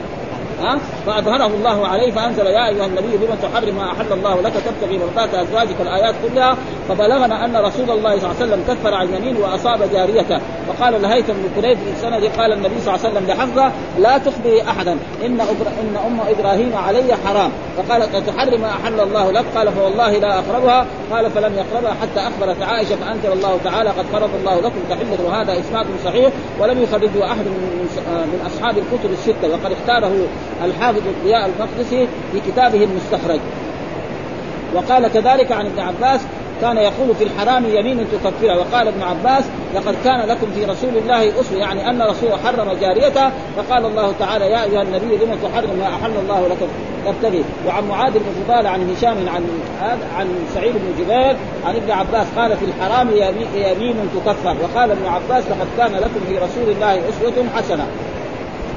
ها؟ 0.62 0.80
فأظهره 1.06 1.48
الله 1.48 1.88
عليه 1.88 2.12
فأنزل 2.12 2.46
يا 2.46 2.68
أيها 2.68 2.86
النبي 2.86 3.18
لم 3.18 3.38
تحرم 3.42 3.76
ما 3.76 3.92
أحل 3.92 4.14
الله 4.14 4.42
لك؟ 4.42 4.54
تبتغي 4.54 4.98
مرضات 4.98 5.34
أزواجك 5.34 5.82
الآيات 5.82 6.16
كلها. 6.28 6.58
فبلغنا 6.90 7.46
أن 7.46 7.56
رسول 7.56 7.90
الله 7.92 8.20
صلى 8.20 8.32
الله 8.32 8.36
عليه 8.42 8.46
وسلم 8.46 8.64
كفر 8.68 8.94
عن 8.94 9.08
يمين 9.14 9.38
وأصاب 9.38 9.92
جاريته. 9.94 10.40
وقال 10.70 10.96
الهيثم 10.96 11.34
بن 11.34 11.62
كريب 11.62 11.78
في 11.78 12.02
سنده 12.02 12.30
قال 12.38 12.54
النبي 12.54 12.82
صلى 12.82 12.96
الله 12.96 13.06
عليه 13.06 13.10
وسلم 13.10 13.28
لحفظه 13.28 13.72
لا 14.00 14.18
تخبري 14.18 14.62
أحدا 14.62 14.92
إن 15.26 15.40
إن 15.82 15.98
أم 16.06 16.20
إبراهيم 16.30 16.72
علي 16.76 17.16
حرام. 17.26 17.52
فقالت 17.78 18.16
اتحرم 18.16 18.62
ما 18.62 18.70
أحل 18.70 19.00
الله 19.00 19.32
لك؟ 19.32 19.46
قال 19.56 19.72
فوالله 19.72 20.12
لا 20.12 20.40
أقربها. 20.40 20.86
قال 21.12 21.32
فلم 21.32 21.54
يقربها 21.56 21.94
حتى 22.02 22.20
أخبرت 22.20 22.62
عائشة 22.62 22.96
فأنزل 22.96 23.32
الله 23.32 23.60
تعالى 23.64 23.90
قد 23.90 24.06
فرض 24.12 24.30
الله 24.40 24.60
لكم 24.60 24.80
تحلة 24.90 25.18
وهذا 25.26 25.60
اسناد 25.60 25.86
صحيح 26.06 26.30
ولم 26.60 26.84
يخرجه 26.84 27.26
أحد 27.26 27.46
من 27.46 27.88
من 28.08 28.40
أصحاب 28.46 28.78
الكتب 28.78 29.12
الستة 29.12 29.50
وقد 29.50 29.72
اختاره 29.72 30.28
الحافظ 30.64 31.02
الضياء 31.08 31.50
المقدسي 31.50 32.08
في 32.32 32.52
كتابه 32.52 32.84
المستخرج. 32.84 33.40
وقال 34.76 35.08
كذلك 35.08 35.52
عن 35.52 35.66
ابن 35.66 35.80
عباس 35.80 36.22
كان 36.62 36.78
يقول 36.78 37.16
في 37.16 37.24
الحرام 37.24 37.66
يمين 37.66 38.06
تكفرها 38.12 38.56
وقال 38.58 38.88
ابن 38.88 39.02
عباس 39.02 39.44
لقد 39.76 39.96
كان 40.04 40.28
لكم 40.28 40.48
في 40.56 40.66
رسول 40.66 40.98
الله 40.98 41.40
أسوة 41.40 41.60
يعني 41.60 41.90
أن 41.90 42.02
رسول 42.02 42.30
حرم 42.46 42.78
جاريته. 42.82 43.30
فقال 43.58 43.86
الله 43.86 44.14
تعالى 44.20 44.46
يا 44.46 44.64
أيها 44.64 44.82
النبي 44.82 45.16
لم 45.16 45.38
تحرم 45.44 45.80
ما 45.80 45.88
أحل 45.88 46.12
الله 46.24 46.48
لك 46.48 46.58
تبتغي. 47.06 47.44
وعن 47.68 47.88
معاذ 47.88 48.14
بن 48.14 48.26
فضال 48.46 48.68
عن 48.68 48.96
هشام 48.96 49.30
عن 49.30 49.44
عن 50.18 50.28
سعيد 50.54 50.74
بن 50.74 51.04
جبير 51.04 51.36
عن 51.66 51.76
ابن 51.76 51.92
عباس 51.92 52.28
قال 52.38 52.58
في 52.58 52.66
الحرام 52.66 53.10
يمين 53.56 53.96
تكفر. 54.16 54.56
وقال 54.64 54.92
ابن 54.92 55.06
عباس 55.06 55.44
لقد 55.46 55.68
كان 55.78 55.92
لكم 55.92 56.20
في 56.28 56.38
رسول 56.38 56.70
الله 56.76 56.94
أسوة 56.94 57.46
حسنة. 57.56 57.88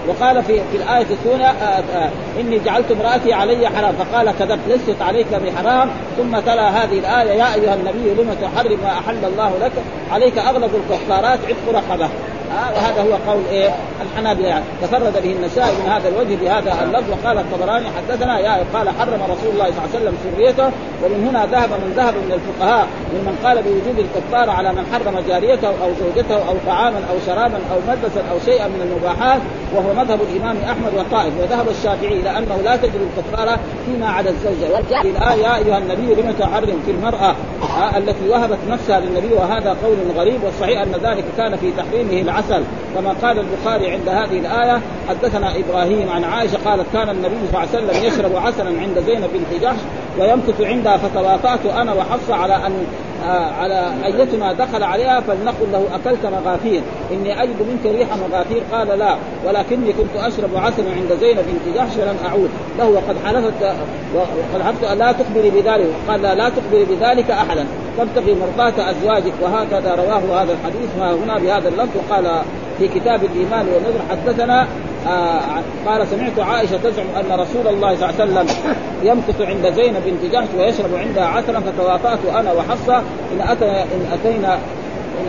وقال 0.09 0.43
في 0.43 0.61
في 0.71 0.77
الآية 0.77 1.07
الثانية 1.11 1.47
آه، 1.47 1.83
آه، 1.97 2.11
إني 2.41 2.59
جعلت 2.59 2.91
امرأتي 2.91 3.33
علي 3.33 3.69
حرام. 3.69 3.95
فقال 3.95 4.35
كذبت 4.39 4.61
لست 4.69 5.03
عليك 5.03 5.27
بحرام. 5.35 5.91
ثم 6.17 6.39
تلا 6.39 6.69
هذه 6.69 6.99
الآية 6.99 7.31
يا 7.31 7.55
أيها 7.55 7.75
النبي 7.75 8.23
لم 8.23 8.37
تحرم 8.43 8.79
ما 8.83 8.91
أحل 8.91 9.25
الله 9.25 9.53
لك؟ 9.61 9.73
عليك 10.11 10.39
أغلب 10.39 10.71
الكفارات 10.75 11.39
عتق 11.49 11.79
رقبة. 11.79 12.09
آه 12.51 12.73
وهذا 12.75 13.03
هو 13.03 13.33
قول 13.33 13.43
إيه؟ 13.51 13.71
الحنابلة 14.03 14.49
يعني. 14.49 14.65
تفرد 14.83 15.13
به 15.23 15.33
النسائي 15.33 15.77
من 15.77 15.89
هذا 15.91 16.09
الوجه 16.09 16.35
بهذا 16.41 16.83
اللفظ. 16.83 17.11
وقال 17.11 17.39
الطبراني 17.39 17.87
حدثنا 17.97 18.39
يا 18.39 18.65
قال 18.75 18.89
حرم 18.89 19.23
رسول 19.23 19.51
الله 19.53 19.65
صلى 19.65 19.79
الله 19.79 19.89
عليه 19.95 20.01
وسلم 20.01 20.15
سريته 20.25 20.71
ومن 21.05 21.29
هنا 21.29 21.47
ذهب 21.47 21.71
من 21.71 21.93
ذهب 21.97 22.15
من 22.15 22.33
الفقهاء 22.33 22.87
ممن 23.15 23.37
قال 23.45 23.63
بوجوب 23.63 23.99
الكفاره 23.99 24.53
على 24.53 24.73
من 24.73 24.87
حرم 24.93 25.25
جاريته 25.29 25.69
أو 25.69 25.91
زوجته 26.01 26.35
أو 26.35 26.55
طعاما 26.67 26.97
أو 27.11 27.17
شرابا 27.27 27.59
أو 27.73 27.79
ملبسا 27.89 28.23
أو 28.33 28.39
شيئا 28.45 28.69
من 28.69 28.81
المباحات 28.83 29.41
وهو 29.75 29.95
مذهب 29.95 30.21
الإمام 30.23 30.57
أحمد 30.57 30.95
والطائف. 30.97 31.33
وذهب 31.41 31.69
الشافعي 31.69 32.21
إلى 32.21 32.39
أنه 32.39 32.57
لا 32.65 32.77
تجري 32.77 33.07
الكفاره 33.11 33.59
فيما 33.87 34.09
عدا 34.09 34.31
الزوجة. 34.31 34.73
والآية 34.75 35.43
يا 35.43 35.57
أيها 35.57 35.79
النبي 35.79 36.15
لم 36.23 36.35
تحرم 36.39 36.83
في 36.87 36.91
المرأة 36.91 37.35
آه 37.63 37.99
التي 37.99 38.29
وهبت 38.29 38.59
نفسها 38.69 39.01
للنبي؟ 39.01 39.35
وهذا 39.35 39.77
قول 39.85 39.97
غريب. 40.17 40.45
والصحيح 40.45 40.81
أن 40.83 40.93
ذلك 41.03 41.25
كان 41.37 41.57
في 41.57 41.73
تحريمه 41.73 42.33
العسل 42.41 42.65
كما 42.95 43.15
قال 43.23 43.39
البخاري 43.39 43.91
عند 43.91 44.09
هذه 44.09 44.39
الآية 44.39 44.81
حدثنا 45.09 45.53
إبراهيم 45.57 46.11
عن 46.11 46.25
عائشة 46.25 46.59
قالت 46.65 46.87
كان 46.93 47.09
النبي 47.09 47.35
صلى 47.35 47.49
الله 47.49 47.59
عليه 47.59 47.69
وسلم 47.69 48.05
يشرب 48.05 48.37
عسلا 48.37 48.81
عند 48.81 48.99
زينب 49.07 49.31
بنت 49.33 49.63
جحش 49.63 49.79
ويمكث 50.19 50.61
عندها 50.61 50.97
فتواطأت 50.97 51.67
أنا 51.67 51.93
وحفصة 51.93 52.35
على 52.35 52.55
أن 52.55 52.87
على 53.61 53.93
ايتنا 54.05 54.53
دخل 54.53 54.83
عليها 54.83 55.21
فلنقل 55.21 55.73
له 55.73 55.85
أكلت 55.95 56.27
مغافير. 56.27 56.83
إني 57.13 57.43
أجد 57.43 57.57
منك 57.61 57.95
ريح 57.97 58.09
مغافير. 58.17 58.63
قال 58.73 58.99
لا 58.99 59.17
ولكني 59.47 59.93
كنت 59.93 60.17
أشرب 60.17 60.57
عسلا 60.57 60.91
عند 60.91 61.21
زينب 61.21 61.45
بنت 61.47 61.77
جحش 61.77 61.97
ولم 61.97 62.17
أعود. 62.27 62.51
له 62.79 62.89
وقد 62.89 63.17
حلفت 63.25 63.75
وقد 64.15 64.63
حلفت 64.65 64.85
لا 64.99 65.13
تخبري 65.13 65.51
بذلك. 65.51 65.91
قال 66.09 66.23
لا, 66.23 66.35
لا 66.35 66.49
تخبري 66.49 66.85
بذلك 66.85 67.31
أحدا. 67.31 67.67
تبتغي 67.99 68.35
مرضاة 68.35 68.91
أزواجك. 68.91 69.33
وهكذا 69.43 69.95
رواه 69.95 70.43
هذا 70.43 70.53
الحديث. 70.53 70.91
هنا 71.25 71.39
بهذا 71.39 71.69
اللفظ. 71.69 71.97
وقال 71.97 72.43
في 72.81 72.89
كتاب 72.89 73.25
الإيمان 73.25 73.67
والنذر. 73.69 74.01
حدثنا 74.11 74.67
آه 75.07 75.41
قال 75.87 76.07
سمعت 76.09 76.39
عائشة 76.39 76.77
تزعم 76.77 77.07
أن 77.17 77.41
رسول 77.41 77.67
الله 77.75 77.97
صلى 77.97 78.11
الله 78.11 78.21
عليه 78.21 78.25
وسلم 78.25 78.47
يمكث 79.03 79.41
عند 79.41 79.75
زينب 79.75 80.03
بنت 80.07 80.33
جحش 80.33 80.49
ويشرب 80.59 80.95
عندها 80.95 81.27
عسلا 81.27 81.61
فتواطأت 81.61 82.19
أنا 82.35 82.53
وحفصة. 82.53 83.03
إن 83.33 83.41
إن 83.63 84.07
أتينا 84.13 84.59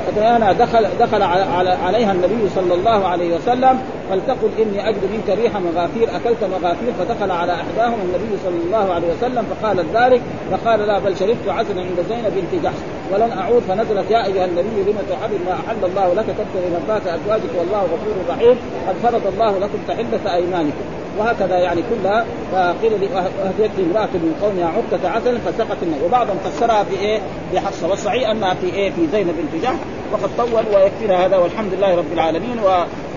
أتانا 0.08 0.52
دخل 0.52 0.88
دخل 1.00 1.22
على 1.24 1.70
عليها 1.70 2.12
النبي 2.12 2.50
صلى 2.56 2.74
الله 2.74 3.08
عليه 3.08 3.36
وسلم. 3.36 3.80
فلتقل 4.12 4.50
إني 4.62 4.89
أجد 4.89 5.04
منك 5.12 5.38
ريح 5.39 5.58
مغافير 5.58 6.15
أكلت 6.15 6.43
مغافير 6.43 6.93
فدخل 7.00 7.32
على 7.32 7.54
احداهم 7.54 8.00
النبي 8.02 8.38
صلى 8.43 8.58
الله 8.65 8.93
عليه 8.93 9.08
وسلم 9.08 9.45
فقالت 9.52 9.86
ذلك 9.95 10.21
فقال 10.52 10.80
لا 10.80 11.00
بل 11.00 11.17
شربت 11.17 11.47
عسلا 11.47 11.82
عند 11.82 12.06
زينب 12.10 12.34
بنت 12.36 12.63
جحش 12.63 12.76
ولن 13.13 13.32
أعود 13.32 13.62
فنزلت 13.62 14.12
يا 14.12 14.26
أيها 14.26 14.45
النبي 14.45 14.91
لم 14.91 14.97
تحرم 15.10 15.39
ما 15.45 15.54
أحل 15.54 15.86
الله 15.86 16.13
لك 16.13 16.26
تبتغي 16.26 16.69
مرضات 16.74 17.08
أزواجك 17.08 17.50
والله 17.58 17.82
غفور 17.82 18.15
رحيم 18.30 18.56
قد 18.88 18.95
فرض 19.04 19.28
الله 19.34 19.60
لكم 19.60 19.80
تحلة 19.88 20.34
أيمانكم. 20.36 20.84
وهكذا 21.17 21.58
يعني 21.58 21.84
كلها 21.89 22.26
فقيل 22.52 22.93
اهديت 22.93 23.71
امرأة 23.80 24.10
من 24.13 24.36
قومها 24.41 24.67
عقدة 24.67 25.10
عسل 25.10 25.39
فسقط 25.41 25.78
النار 25.84 26.04
وبعضهم 26.06 26.38
فسرها 26.38 26.84
في 26.84 27.00
إيه؟ 27.00 27.19
بحفصه 27.54 27.89
والصحيح 27.89 28.30
انها 28.30 28.54
في 28.54 28.65
إيه؟ 28.74 28.91
في 28.91 29.08
زينب 29.08 29.36
بنت 29.38 29.63
جحش 29.63 29.78
وقد 30.12 30.30
طول 30.38 30.76
ويكفينا 30.76 31.26
هذا 31.26 31.38
والحمد 31.38 31.74
لله 31.74 31.95
رب 31.95 32.13
العالمين. 32.13 32.60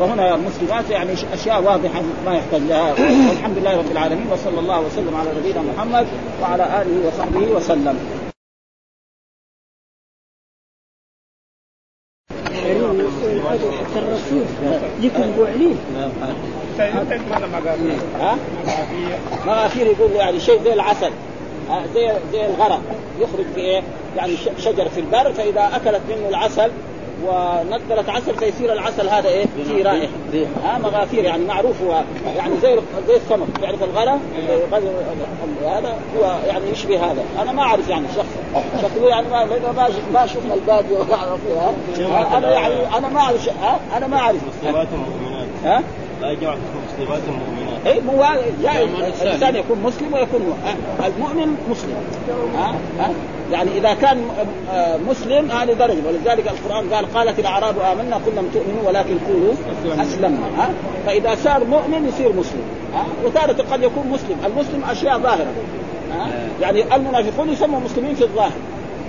وهنا 0.00 0.34
المسلمات 0.34 0.90
يعني 0.90 1.12
أشياء 1.32 1.62
واضحة 1.62 2.02
ما 2.26 2.34
يحتاج 2.36 2.62
لها. 2.62 2.90
والحمد 3.30 3.58
لله 3.58 3.78
رب 3.78 3.90
العالمين. 3.92 4.32
وصلى 4.32 4.60
الله 4.60 4.80
وسلم 4.80 5.16
على 5.16 5.30
نبينا 5.40 5.62
محمد 5.62 6.06
وعلى 6.42 6.82
آله 6.82 7.06
وصحبه 7.06 7.56
وسلم. 7.56 7.98
الرسول 13.96 14.44
يكون 15.00 15.32
بوعلين 15.36 15.78
ها؟ 18.20 18.38
مغافير 19.46 19.86
يقول 19.86 20.10
يعني 20.10 20.40
شيء 20.40 20.62
زي 20.64 20.72
العسل 20.72 21.10
زي 21.94 22.12
زي 22.32 22.46
الغرق 22.46 22.80
يخرج 23.20 23.44
بايه؟ 23.54 23.82
يعني 24.16 24.32
شجر 24.58 24.88
في 24.88 25.00
البر 25.00 25.32
فإذا 25.32 25.70
أكلت 25.76 26.00
منه 26.08 26.28
العسل 26.28 26.70
ونقلت 27.26 28.08
عسل 28.08 28.34
فيصير 28.34 28.72
العسل 28.72 29.08
هذا 29.08 29.28
إيه؟ 29.28 29.46
فيه 29.68 29.84
رائحه 29.84 30.12
ها 30.64 30.78
مغافير 30.78 31.24
يعني 31.24 31.44
معروف 31.44 31.82
هو 31.82 32.02
يعني 32.36 32.54
زي 32.62 32.78
زي 33.08 33.16
السمك 33.16 33.46
تعرف 33.62 33.82
الغلا 33.82 34.18
هذا 35.64 35.98
هو 36.18 36.36
يعني 36.46 36.70
يشبه 36.72 36.96
هذا 36.96 37.24
أنا 37.42 37.52
ما 37.52 37.62
أعرف 37.62 37.88
يعني 37.88 38.06
شخص 38.16 38.62
شكله 38.82 39.08
يعني 39.08 39.28
ما 39.28 39.44
ما 39.44 39.88
ما 40.14 40.26
شفنا 40.26 40.54
البادية 40.54 40.96
ولا 40.96 41.14
أعرف 41.14 41.40
أنا 42.36 42.52
يعني 42.52 42.96
أنا 42.98 43.08
ما 43.08 43.20
أعرف 43.20 43.48
أنا 43.96 44.06
ما 44.06 44.16
أعرف 44.16 44.40
ها؟ 45.64 45.82
لا 46.24 46.30
يجمع 46.30 46.54
مسلمات 46.86 47.20
مؤمنات 47.28 47.86
اي 47.86 48.00
مو 48.00 48.22
يعني 48.64 48.84
الإنسان 49.22 49.56
يكون 49.56 49.78
مسلم 49.82 50.14
ويكون 50.14 50.40
المؤمن 51.04 51.56
مسلم. 51.70 51.96
ها؟ 52.56 52.74
ها؟ 52.98 53.10
يعني 53.52 53.70
إذا 53.78 53.94
كان 53.94 54.28
مسلم 55.08 55.50
هذه 55.50 55.72
درجة. 55.72 55.98
ولذلك 56.08 56.48
القرآن 56.48 56.94
قال 56.94 57.14
قالت 57.14 57.38
الأعراب 57.38 57.74
آمنا 57.78 58.16
قل 58.16 58.32
لم 58.36 58.48
تؤمنوا 58.54 58.88
ولكن 58.88 59.18
قولوا 59.28 59.54
أسلمنا. 60.02 60.46
ها؟ 60.58 60.70
فإذا 61.06 61.34
صار 61.34 61.64
مؤمن 61.64 62.08
يصير 62.08 62.32
مسلم. 62.32 62.62
ها؟ 62.94 63.04
وتارة 63.24 63.64
قد 63.72 63.82
يكون 63.82 64.08
مسلم. 64.08 64.36
المسلم 64.46 64.84
أشياء 64.90 65.18
ظاهرة. 65.18 65.52
ها؟ 66.12 66.28
يعني 66.60 66.96
المنافقون 66.96 67.48
يسموا 67.48 67.80
مسلمين 67.80 68.14
في 68.14 68.24
الظاهر. 68.24 68.52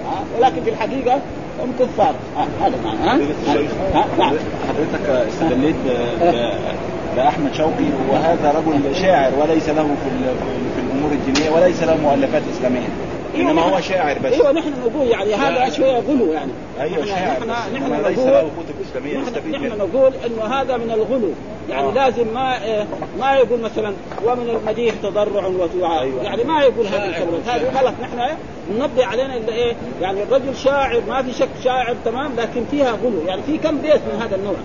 ها؟ 0.06 0.24
ولكن 0.38 0.64
في 0.64 0.70
الحقيقة 0.70 1.20
هم 1.64 1.74
كفار. 1.80 2.14
هذا 2.62 2.76
معنى. 2.86 3.24
ها؟ 3.94 4.32
حضرتك 4.68 5.10
استدليت 5.28 5.76
باحمد 7.16 7.54
شوقي 7.54 7.90
وهذا 8.10 8.54
رجل 8.58 8.96
شاعر 8.96 9.32
وليس 9.40 9.70
له 9.70 9.84
في 9.84 10.10
في 10.76 10.82
الأمور 10.82 11.12
الدينية 11.12 11.50
وليس 11.50 11.84
له 11.84 11.98
مؤلفات 11.98 12.42
إسلامية 12.58 12.88
إنما 13.36 13.62
هو 13.62 13.82
شاعر 13.82 14.20
بس. 14.20 14.34
أيوه 14.34 14.52
نحن 14.52 14.74
نقول 14.86 15.08
يعني 15.08 15.34
هذا 15.34 15.70
شوية 15.70 16.00
غلو 16.00 16.34
يعني. 16.34 16.52
أيوه 16.80 17.06
شاعر 17.06 17.40
نحن 17.48 17.76
نحن 17.76 17.92
نحن 17.92 18.02
نقول 18.02 18.16
له 18.16 18.42
كتب 18.42 18.76
إسلامية 18.90 19.20
يستفيد 19.20 19.52
نحن 19.52 19.64
منها 19.64 19.76
نقول 19.76 20.14
إنه 20.26 20.44
هذا 20.54 20.78
من 20.78 20.92
الغلو. 20.92 21.30
يعني 21.70 21.88
آه. 21.88 21.94
لازم 21.94 22.28
ما 22.34 22.64
إيه 22.64 22.86
ما 23.20 23.34
يقول 23.34 23.60
مثلا 23.60 23.94
ومن 24.26 24.50
المديح 24.50 24.96
تضرع 25.04 25.46
ودعاء 25.46 26.02
أيوة. 26.02 26.24
يعني 26.24 26.44
ما 26.44 26.62
يقول 26.62 26.88
هذه 26.88 27.10
الكلمات 27.10 27.48
هذه 27.48 27.80
غلط. 27.80 27.94
نحن 28.02 28.36
ننبه 28.72 29.06
علينا 29.06 29.38
إلا 29.38 29.54
إيه؟ 29.54 29.74
يعني 30.02 30.24
الرجل 30.24 30.56
شاعر 30.56 31.02
ما 31.10 31.22
في 31.24 31.34
شك 31.34 31.50
شاعر 31.64 31.96
تمام 32.06 32.32
لكن 32.38 32.64
فيها 32.72 32.92
غلو. 32.92 33.22
يعني 33.28 33.42
في 33.44 33.58
كم 33.58 33.78
بيت 33.78 34.02
من 34.14 34.22
هذا 34.22 34.36
النوع؟ 34.36 34.56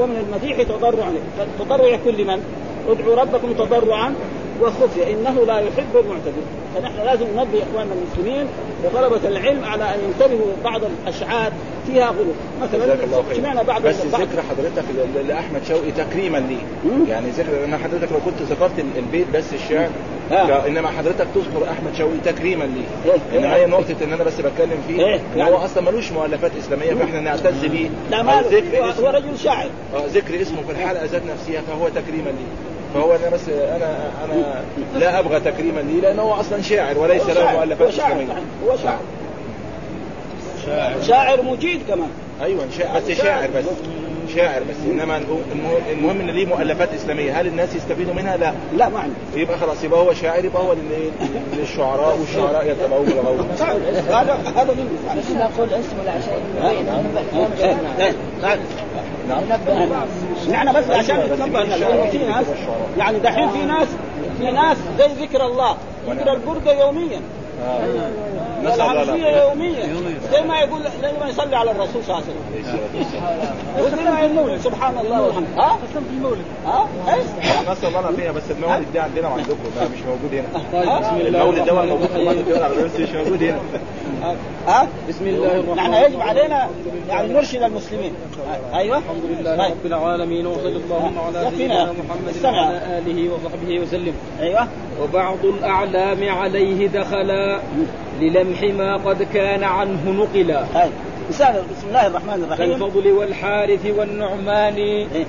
ومن 0.00 0.16
المديح 0.28 0.62
تضرع 0.62 1.08
التضرع 1.40 1.86
يكون 1.86 2.12
لمن؟ 2.14 2.42
ادعوا 2.88 3.16
ربكم 3.16 3.52
تضرعا 3.52 4.14
وخفي 4.62 5.12
إنه 5.12 5.44
لا 5.46 5.58
يحب 5.58 5.96
المعتدين 5.96 6.44
فنحن 6.74 6.96
لازم 7.06 7.24
ننبه 7.36 7.62
إخواننا 7.70 7.92
المسلمين 7.94 8.46
وطلبة 8.84 9.28
العلم 9.28 9.64
على 9.64 9.84
أن 9.84 9.98
ينتبهوا 10.08 10.52
بعض 10.64 10.80
الأشعار 10.84 11.52
فيها 11.86 12.10
غلو. 12.10 12.32
مثلا 12.62 12.96
سمعنا 13.36 13.62
بعض 13.62 13.82
بس 13.82 13.96
بعض- 14.12 14.20
ذكر 14.22 14.42
حضرتك 14.50 14.84
ل- 15.16 15.28
لأحمد 15.28 15.60
شوقي 15.68 15.90
تكريما. 15.90 16.38
ليه 16.38 16.92
يعني 17.08 17.30
ذكر 17.30 17.64
أنا 17.64 17.78
حضرتك 17.78 18.12
لو 18.12 18.18
كنت 18.24 18.42
ذكرت 18.42 18.78
ال- 18.78 18.98
البيت 18.98 19.26
بس 19.34 19.44
الشعر. 19.54 19.88
آه. 20.32 20.66
انما 20.66 20.88
حضرتك 20.88 21.26
تذكر 21.34 21.70
أحمد 21.70 21.94
شوقي 21.98 22.16
تكريما 22.24 22.64
ليه 22.64 23.12
إيه. 23.12 23.38
انما 23.38 23.54
هي 23.56 23.66
نقطة 23.66 23.94
إن 24.04 24.12
أنا 24.12 24.24
بس 24.24 24.34
بتكلم 24.34 24.82
فيه 24.88 25.00
إيه. 25.04 25.20
إن 25.36 25.40
هو 25.40 25.56
أصلا 25.56 25.82
ملوش 25.90 26.12
مؤلفات 26.12 26.50
إسلامية 26.58 26.94
فإحنا 26.94 27.20
نعتز 27.20 27.64
بيه. 27.64 27.88
لا 28.10 28.22
ما 28.22 28.32
هو- 28.40 29.06
رجل 29.08 29.38
شاعر. 29.38 29.68
آه، 29.94 30.06
ذكر 30.06 30.42
اسمه 30.42 30.62
في 30.62 30.72
الحلقة 30.72 31.04
ذات 31.04 31.22
نفسها 31.32 31.60
فهو 31.60 31.88
تكريما 31.88 32.28
ليه 32.28 32.94
فهو 32.94 33.14
أنا 33.16 33.30
بس 33.30 33.48
أنا 33.48 34.10
أنا 34.24 34.62
لا 34.98 35.18
أبغى 35.18 35.40
تكريما 35.40 35.80
ليه 35.80 36.00
لأنه 36.00 36.22
هو 36.22 36.32
أصلا 36.32 36.62
شاعر 36.62 36.98
وليس 36.98 37.22
له. 37.26 37.52
مؤلفات 37.52 37.86
هو 37.86 37.90
شاعر 37.90 38.12
إسلامية. 38.12 38.32
هو 38.66 38.76
شاعر. 38.76 39.00
شاعر 41.02 41.42
مجيد 41.42 41.80
كمان. 41.88 42.10
أيوه 42.42 42.64
شاعر. 42.78 42.98
بس 43.00 43.10
شاعر 43.10 43.48
بس. 43.56 43.64
شاعر 44.36 44.60
بس 44.60 44.76
إنما 44.90 45.16
المهم, 45.16 45.42
المهم 45.90 46.20
إن 46.20 46.26
ليه 46.30 46.46
مؤلفات 46.46 46.94
إسلامية. 46.94 47.40
هل 47.40 47.46
الناس 47.46 47.74
يستفيدوا 47.74 48.14
منها؟ 48.14 48.36
لا. 48.36 48.52
لا 48.76 48.88
ما 48.88 48.98
عندي. 48.98 49.14
يبقى 49.42 49.58
خلاص 49.58 49.84
يبقى 49.84 50.00
هو 50.00 50.12
شاعر 50.14 50.44
يبقى 50.44 50.62
هو 50.62 50.72
لل- 50.72 51.10
للشعراء 51.58 52.18
والشعراء 52.20 52.70
يتبعوه 52.70 53.06
الغوص 53.06 53.62
هذا 53.62 54.38
هذا 54.56 54.74
بس 55.18 55.30
نقول 55.30 55.68
اسمه 55.74 56.10
عشان 56.10 56.40
نعم 58.42 58.58
نحن 60.50 60.72
بس 60.72 60.90
عشان 60.90 61.16
نتنبه 61.18 61.64
في 62.10 62.18
ناس 62.18 62.46
يعني 62.98 63.18
دحين 63.18 63.48
في 63.50 63.58
ناس 63.64 63.88
في 64.38 64.50
ناس 64.50 64.76
زي 64.98 65.06
ذكر 65.24 65.46
الله 65.46 65.76
ذكر 66.08 66.32
البرده 66.32 66.72
يوميا. 66.86 67.20
نسأل 68.64 68.80
الله 68.80 68.86
والعربيه 68.86 69.30
العافية. 69.30 69.42
يوميا 69.42 70.18
زي 70.32 70.42
ما 70.42 70.58
يقول 70.58 70.82
زي 71.02 71.12
ما 71.20 71.28
يصلي 71.28 71.56
على 71.56 71.70
الرسول 71.70 72.04
صلى 72.04 72.18
الله 72.18 72.24
عليه 72.26 72.26
وسلم. 72.26 73.84
وزي 73.84 74.10
ما 74.10 74.26
المولد 74.26 74.60
سبحان 74.60 74.98
الله 74.98 75.22
والحمد. 75.22 75.46
ها؟ 75.56 75.68
قسم 75.70 76.04
في 76.04 76.14
المولد 76.16 76.44
ها؟ 76.66 76.88
إيش؟ 77.08 77.24
نسأل 77.68 77.88
الله 77.88 78.00
العافية 78.00 78.30
بس 78.30 78.42
المولد 78.50 78.86
ده 78.94 79.02
عندنا 79.02 79.28
وعندكم 79.28 79.56
ده 79.80 79.88
مش 79.88 80.02
موجود 80.02 80.34
هنا. 80.34 80.48
ها؟ 80.92 81.20
المولد 81.20 81.64
ده 81.64 81.74
موجود 81.74 82.06
في 82.06 82.16
العربية 82.16 82.84
بس 82.84 83.00
مش 83.00 83.10
موجود 83.10 83.42
هنا. 83.42 83.60
ها؟ 84.66 84.88
بسم 85.08 85.26
الله 85.26 85.56
الرحمن 85.56 85.74
نحن 85.74 85.94
يجب 85.94 86.20
علينا 86.20 86.68
يعني 87.08 87.32
نرشد 87.32 87.62
المسلمين. 87.62 88.12
أيوه. 88.74 88.98
الحمد 88.98 89.22
لله 89.40 89.68
رب 89.68 89.86
العالمين 89.86 90.46
وصلى 90.46 90.68
اللهم 90.68 91.18
على. 91.18 91.50
سيدنا 91.56 91.84
محمد. 91.84 92.44
وعلى 92.44 92.98
آله 92.98 93.30
وصحبه 93.32 93.80
وسلم. 93.80 94.14
أيوه. 94.40 94.68
وبعض 95.02 95.44
الأعلام 95.44 96.28
عليه 96.28 96.86
دخلا 96.88 97.49
للمح 98.20 98.62
ما 98.62 98.96
قد 98.96 99.22
كان 99.22 99.64
عنه 99.64 100.10
نقلا. 100.10 100.64
مثال 101.28 101.52
بسم 101.54 101.88
الله 101.88 102.06
الرحمن 102.06 102.44
الرحيم. 102.44 102.72
كالفضل 102.72 103.12
والحارث 103.12 103.86
والنعمان. 103.98 104.74
إيه. 104.74 105.24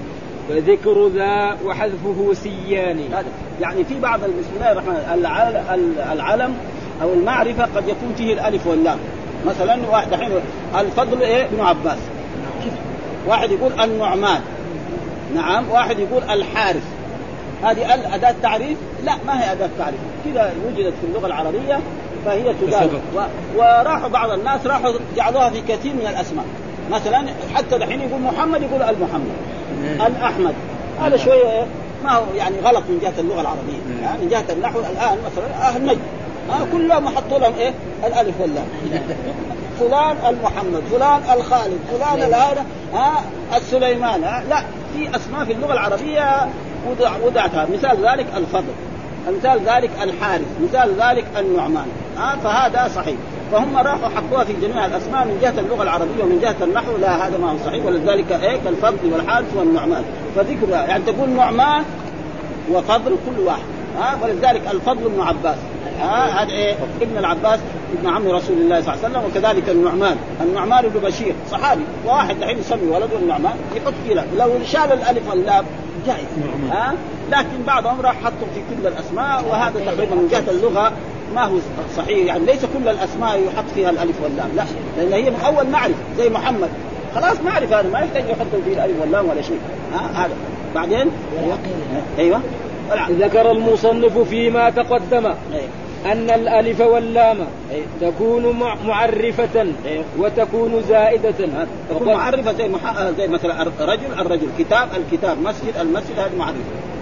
فذكر 0.49 1.07
ذا 1.07 1.57
وحذفه 1.65 2.33
سيان. 2.33 2.99
هذا. 3.13 3.25
يعني 3.61 3.83
في 3.83 3.99
بعض 3.99 4.19
بسم 4.19 4.51
الله 4.55 4.71
الرحمن 4.71 4.95
العل- 5.13 5.55
ال- 5.79 5.99
العلم 6.13 6.53
أو 7.01 7.13
المعرفة 7.13 7.63
قد 7.75 7.83
يكون 7.87 8.13
فيه 8.17 8.33
الألف 8.33 8.67
واللام. 8.67 8.97
مثلا 9.45 9.77
واحد 9.91 10.13
الحين 10.13 10.31
الفضل 10.79 11.21
إيه؟ 11.21 11.45
ابن 11.45 11.59
عباس. 11.59 11.97
واحد 13.27 13.51
يقول 13.51 13.71
النعمان. 13.81 14.41
نعم. 15.35 15.69
واحد 15.71 15.99
يقول 15.99 16.23
الحارث. 16.23 16.83
هذه 17.63 17.93
ال- 17.95 18.05
أداة 18.13 18.35
تعريف؟ 18.43 18.77
لا 19.03 19.15
ما 19.27 19.43
هي 19.43 19.51
أداة 19.51 19.69
تعريف. 19.77 19.99
كذا 20.25 20.53
وجدت 20.67 20.93
في 21.01 21.07
اللغة 21.07 21.27
العربية 21.27 21.79
فهي 22.25 22.53
بسبب. 22.67 23.01
و... 23.15 23.21
وراحوا 23.57 24.09
بعض 24.09 24.31
الناس 24.31 24.65
راحوا 24.65 24.91
جعلوها 25.15 25.49
في 25.49 25.61
كثير 25.61 25.93
من 25.93 26.07
الأسماء. 26.07 26.45
مثلا 26.91 27.25
حتى 27.55 27.75
الحين 27.75 28.01
يقول 28.01 28.21
محمد 28.21 28.61
يقول 28.61 28.81
المحمد. 28.81 29.31
الأحمد. 30.07 30.53
هذا 31.01 31.17
شوية؟ 31.17 31.65
ما 32.03 32.11
هو 32.11 32.23
يعني 32.37 32.55
غلط 32.59 32.83
من 32.89 32.99
جهة 33.01 33.19
اللغة 33.19 33.41
العربية. 33.41 34.03
يعني 34.03 34.21
من 34.21 34.29
جهة 34.29 34.45
النحو 34.49 34.79
الآن 34.79 35.17
مثلا 35.25 35.67
أهل 35.67 35.85
نجد 35.85 35.99
ها 36.49 36.65
كلهم 36.71 37.07
حطوا 37.07 37.39
لهم 37.39 37.53
إيه؟ 37.59 37.73
الألف 38.07 38.41
واللام. 38.41 38.65
فلان 39.79 40.15
المحمد 40.29 40.83
فلان 40.91 41.21
الخالد 41.37 41.79
فلان 41.91 42.33
هذا 42.33 42.65
ها 42.93 43.23
السليمان. 43.55 44.23
ها 44.23 44.43
لا 44.49 44.63
في 44.95 45.15
أسماء 45.15 45.45
في 45.45 45.53
اللغة 45.53 45.73
العربية 45.73 46.49
وضع 46.89 47.11
وضعتها. 47.25 47.67
مثال 47.73 47.97
ذلك 48.05 48.25
الفضل 48.37 48.73
مثال 49.29 49.59
ذلك 49.59 49.89
الحارث 50.03 50.47
مثال 50.63 50.89
ذلك 51.01 51.25
النعمان. 51.39 51.87
ها 52.17 52.35
فهذا 52.43 52.87
صحيح. 52.95 53.15
فهم 53.51 53.77
راحوا 53.77 54.09
حطوها 54.15 54.43
في 54.43 54.53
جميع 54.53 54.85
الأسماء 54.85 55.25
من 55.25 55.39
جهة 55.41 55.59
اللغة 55.59 55.83
العربية 55.83 56.23
ومن 56.23 56.39
جهة 56.41 56.55
النحو 56.61 56.97
لا 56.97 57.27
هذا 57.27 57.37
ما 57.37 57.51
هو 57.51 57.55
صحيح. 57.65 57.85
ولذلك 57.85 58.31
إيه 58.31 58.57
كالفضل 58.65 59.13
والحارث 59.13 59.55
والنعمان. 59.55 60.03
فذكر 60.35 60.69
يعني 60.69 61.03
تقول 61.03 61.29
نعمان 61.29 61.83
وفضل 62.71 63.15
كل 63.25 63.41
واحد. 63.41 63.63
ها 63.99 64.17
ولذلك 64.23 64.61
الفضل 64.71 65.09
بن 65.09 65.21
عباس. 65.21 65.57
ها 66.01 66.43
هذا 66.43 66.51
إيه؟ 66.51 66.75
ابن 67.01 67.17
العباس 67.17 67.59
ابن 67.99 68.09
عم 68.09 68.27
رسول 68.27 68.57
الله 68.57 68.81
صلى 68.81 68.93
الله 68.93 69.05
عليه 69.05 69.17
وسلم 69.17 69.23
وكذلك 69.25 69.69
النعمان. 69.69 70.17
النعمان 70.41 70.85
بن 70.87 70.99
بشير 70.99 71.35
صحابي. 71.51 71.83
واحد 72.05 72.37
الحين 72.37 72.59
يسمي 72.59 72.87
ولده 72.91 73.17
النعمان. 73.21 73.53
يحط 73.75 73.93
كذا 74.09 74.25
لو 74.37 74.49
شال 74.65 74.93
الألف 74.93 75.29
واللام 75.29 75.65
جائز. 76.07 76.25
ها 76.71 76.93
لكن 77.31 77.63
بعضهم 77.67 78.01
راح 78.01 78.15
حطوا 78.23 78.47
في 78.55 78.61
كل 78.75 78.87
الأسماء 78.87 79.43
وهذا 79.49 79.79
تقريبا 79.85 80.15
من 80.15 80.27
جهة 80.31 80.51
اللغة 80.51 80.91
ما 81.35 81.43
هو 81.45 81.55
صحيح. 81.97 82.25
يعني 82.25 82.45
ليس 82.45 82.65
كل 82.65 82.87
الأسماء 82.89 83.39
يحط 83.47 83.65
فيها 83.75 83.89
الألف 83.89 84.21
واللام 84.23 84.49
لا. 84.55 84.63
لأن 84.97 85.13
هي 85.13 85.29
من 85.29 85.39
أول 85.45 85.67
معرفة 85.69 85.95
زي 86.17 86.29
محمد. 86.29 86.69
خلاص 87.15 87.37
معرفة 87.45 87.79
هذا 87.79 87.89
ما 87.89 87.99
يحتاج 87.99 88.23
يحطوا 88.29 88.59
فيه 88.65 88.73
الالف 88.73 89.01
واللام 89.01 89.29
ولا 89.29 89.41
شيء. 89.41 89.59
ها 89.93 90.25
هذا. 90.25 90.33
بعدين؟ 90.75 91.11
أيوه. 92.19 92.41
ذكر 93.09 93.51
المصنف 93.51 94.17
فيما 94.17 94.69
تقدم 94.69 95.25
أيوة. 95.25 95.67
أن 96.05 96.29
الألف 96.29 96.81
واللام 96.81 97.37
أيوة. 97.71 97.85
تكون 98.01 98.59
مع- 98.59 98.75
معرفة 98.85 99.65
أيوة. 99.85 100.03
وتكون 100.19 100.81
زائدة. 100.89 101.33
تكون 101.89 102.07
معرفة 102.07 102.51
زي. 102.53 102.69
زي 103.17 103.27
مثلا 103.27 103.61
الرجل 103.61 104.01
الرجل 104.19 104.47
كتاب 104.59 104.87
الكتاب 104.97 105.37
مسجد 105.41 105.73
المسجد 105.81 106.19
هذه 106.19 106.31
معرفة. 106.37 106.57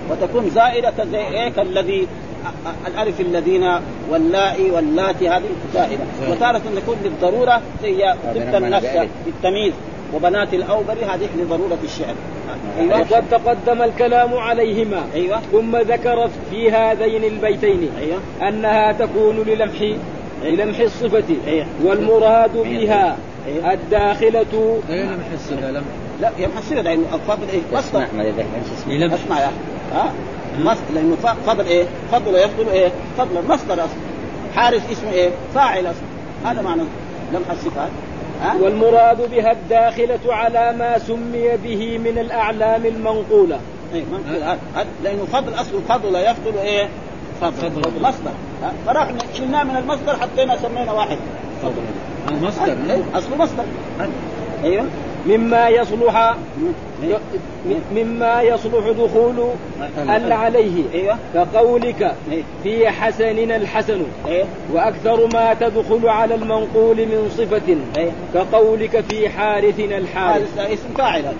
وتكون 0.09 0.49
زائدة 0.49 0.93
زي 1.11 1.17
إيه 1.17 1.49
كالذي 1.49 2.07
الألف 2.87 3.21
الذين 3.21 3.71
واللائي 4.09 4.71
واللاتي 4.71 5.29
هذه 5.29 5.49
زائدة. 5.73 6.03
وتارة 6.29 6.61
تكون 6.75 6.95
للضرورة 7.03 7.61
زي 7.83 8.13
طب 8.53 8.63
النفس 8.63 8.87
بالتمييز. 9.25 9.73
وبنات 10.13 10.53
الاوبر 10.53 10.93
هذه 10.93 11.29
لضرورة 11.37 11.77
الشعر. 11.83 12.15
أيوه. 12.79 12.99
وقد 12.99 13.23
تقدم 13.31 13.81
الكلام 13.81 14.33
عليهما. 14.33 15.03
أيوه. 15.13 15.39
ثم 15.51 15.77
ذكر 15.77 16.29
في 16.51 16.71
هذين 16.71 17.23
البيتين 17.23 17.89
أيوه. 17.99 18.49
أنها 18.49 18.91
تكون 18.91 19.35
للمح 19.47 19.93
للمح 20.43 20.79
الصفة. 20.79 21.23
أيوة. 21.47 21.65
والمراد 21.83 22.57
بها 22.57 23.17
أيوة. 23.47 23.73
الداخلة. 23.73 24.81
إيه 24.89 25.03
لمح 25.03 25.31
الصفة 25.33 25.71
لم 25.71 25.83
لا 26.21 26.31
محسنة 26.55 26.81
لأنه 26.81 27.05
الفضل 27.13 27.49
إيه 27.53 27.61
مصدر 27.73 28.05
لمح 28.87 29.13
اسمع 29.13 29.39
يا 29.39 29.45
أخي. 29.45 29.78
ها 29.93 30.11
مصدر 30.59 30.93
لأنه 30.95 31.15
فضل 31.47 31.65
إيه؟ 31.65 31.85
فضل 32.11 32.35
يفضل 32.35 32.69
إيه؟ 32.69 32.91
فضل 33.17 33.47
مصدر 33.49 33.73
أصلا 33.73 33.99
حارس 34.55 34.81
اسمه 34.91 35.11
إيه؟ 35.11 35.29
فاعل 35.55 35.79
أصلا 35.87 36.51
هذا 36.51 36.61
معنى 36.61 36.81
لمح 37.33 37.51
الصفات 37.51 37.89
ها؟ 38.43 38.55
والمراد 38.61 39.29
بها 39.31 39.51
الداخلة 39.51 40.19
على 40.33 40.73
ما 40.79 40.97
سمي 40.97 41.57
به 41.63 41.97
من 41.97 42.17
الأعلام 42.19 42.85
المنقولة 42.85 43.59
إيه 43.93 44.03
منقول 44.11 44.35
هذا 44.43 44.57
هذا- 44.75 44.87
لأنه 45.03 45.25
فضل 45.33 45.53
اصله 45.53 45.81
فضل 45.89 46.15
يفضل 46.15 46.57
إيه؟ 46.63 46.89
فضل, 47.41 47.51
فضل. 47.53 47.81
فضل. 47.83 48.01
مصدر؟ 48.01 48.31
فراح 48.85 49.07
شلناه 49.33 49.63
من 49.63 49.75
المصدر 49.77 50.15
حطينا 50.15 50.57
سمينا 50.57 50.91
واحد 50.91 51.17
مصدر 52.41 52.77
إيه؟ 52.89 53.01
اصله 53.17 53.35
مصدر 53.37 53.63
هذا. 53.99 54.09
مما 55.25 55.69
يصلح 55.69 56.35
مما 57.95 58.41
يصلح 58.41 58.89
دخول 58.99 59.49
ال 59.97 60.31
عليه. 60.31 60.83
أيوه. 60.93 61.17
كقولك 61.33 62.15
إيه. 62.31 62.43
في 62.63 62.89
حسننا 62.89 63.55
الحسن. 63.55 64.01
إيه 64.27 64.45
وأكثر 64.73 65.27
ما 65.33 65.53
تدخل 65.53 66.07
على 66.09 66.35
المنقول 66.35 66.97
من 66.97 67.31
صفة. 67.37 67.77
إيه 67.97 68.11
كقولك 68.33 69.03
في 69.09 69.29
حارثنا 69.29 69.97
الحارث. 69.97 70.57
إسم 70.59 70.93
فاعل 70.97 71.21
هذا. 71.21 71.33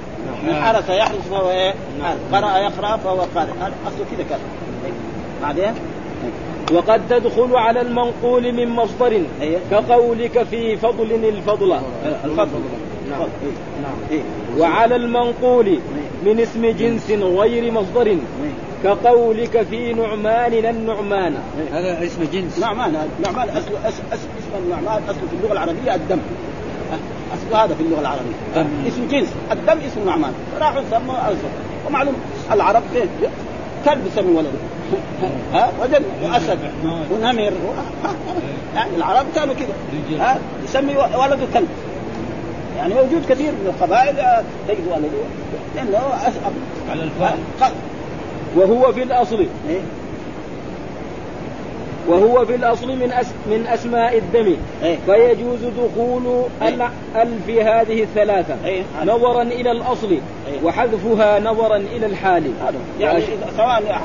من 0.48 0.56
حرس 0.56 0.90
يحرس 0.90 1.28
فهو 1.32 1.50
إيه؟ 1.50 1.74
حارس. 2.04 2.20
قرأ 2.34 2.58
يقرأ 2.58 2.98
فهو 2.98 3.20
قارئ 3.36 3.52
اصله 3.88 4.26
كذا 4.30 4.40
إيه. 4.86 4.92
بعدين؟ 5.42 5.74
وقد 6.74 7.02
تدخل 7.10 7.56
على 7.56 7.82
المنقول 7.82 8.52
من 8.54 8.70
مصدر. 8.70 9.22
أيوة. 9.42 9.60
كقولك 9.72 10.44
في 10.44 10.78
فضل 10.78 11.12
الفضل. 11.12 11.80
الفضل. 12.26 12.60
نعم. 13.10 13.22
إيه. 14.12 14.18
إيه. 14.18 14.22
وعلى 14.62 14.96
المنقول 14.96 15.80
من 16.26 16.40
اسم 16.40 16.66
جنس 16.66 17.12
غير 17.12 17.72
مصدر. 17.72 18.18
كقولك 18.84 19.62
في 19.70 19.94
نعمان 19.94 20.54
النعمان 20.54 21.36
هذا 21.72 22.06
اسم 22.06 22.24
جنس. 22.34 22.60
نعمان. 22.60 22.96
هذا. 22.96 23.10
نعمان 23.26 23.50
اصل 23.50 23.60
اسم, 23.60 24.04
اسم, 24.14 24.28
اسم 24.40 24.64
النعمان 24.64 25.04
اصله 25.04 25.28
في 25.30 25.36
اللغة 25.40 25.54
العربية 25.54 25.96
الدم. 25.96 26.20
أصل 27.34 27.56
هذا 27.56 27.76
في 27.76 27.84
اللغة 27.84 28.00
العربية. 28.02 28.36
دم. 28.56 28.68
اسم 28.88 29.08
جنس. 29.08 29.28
الدم 29.52 29.78
اسم 29.88 30.06
نعمان. 30.06 30.34
راحوا 30.60 30.82
سموا 30.92 31.32
اسم 31.32 31.48
ومعلوم 31.88 32.16
العرب 32.52 32.84
كلب 33.86 34.08
يسمي 34.08 34.32
ولده 34.36 34.50
ها؟ 35.54 35.72
وجد 35.82 36.04
وأسد. 36.24 36.60
ونمر. 37.12 37.54
يعني 38.76 38.96
العرب 38.98 39.26
كانوا 39.36 39.54
كذا 39.54 39.74
ها؟ 40.20 40.40
يسمي 40.64 40.96
ولده 40.98 41.46
كلب. 41.54 41.68
يعني 42.80 42.94
موجود 42.94 43.26
كثير 43.30 43.52
من 43.52 43.74
القبائل 43.76 44.20
آه، 44.20 44.44
تجد 44.68 44.88
ولده 44.88 45.10
لأنه 45.76 45.98
أسأل 46.28 46.54
على 46.90 47.04
الفاء 47.04 47.38
وهو 48.56 48.94
في 48.94 49.04
الأصل. 49.04 49.48
إيه؟ 49.70 49.80
وهو 52.08 52.46
في 52.46 52.56
الأصل 52.56 52.88
من 52.88 53.12
أس 53.12 53.28
من 53.48 53.68
أسماء 53.68 54.18
الدم. 54.18 54.56
إيه؟ 54.84 54.98
فيجوز 55.06 55.60
دخول 55.64 56.44
ال 56.62 56.82
ال 57.16 57.40
في 57.46 57.64
هذه 57.64 58.04
الثلاثة. 58.04 58.56
إيه؟ 58.66 58.84
نظرا 59.06 59.42
إلى 59.42 59.72
الأصل. 59.72 60.12
إيه؟ 60.12 60.64
وحذفها 60.64 61.40
نظرا 61.40 61.76
إلى 61.76 62.06
الحال. 62.06 62.52
هذا. 62.62 62.78
يعني 63.00 63.24
سواء 63.58 64.02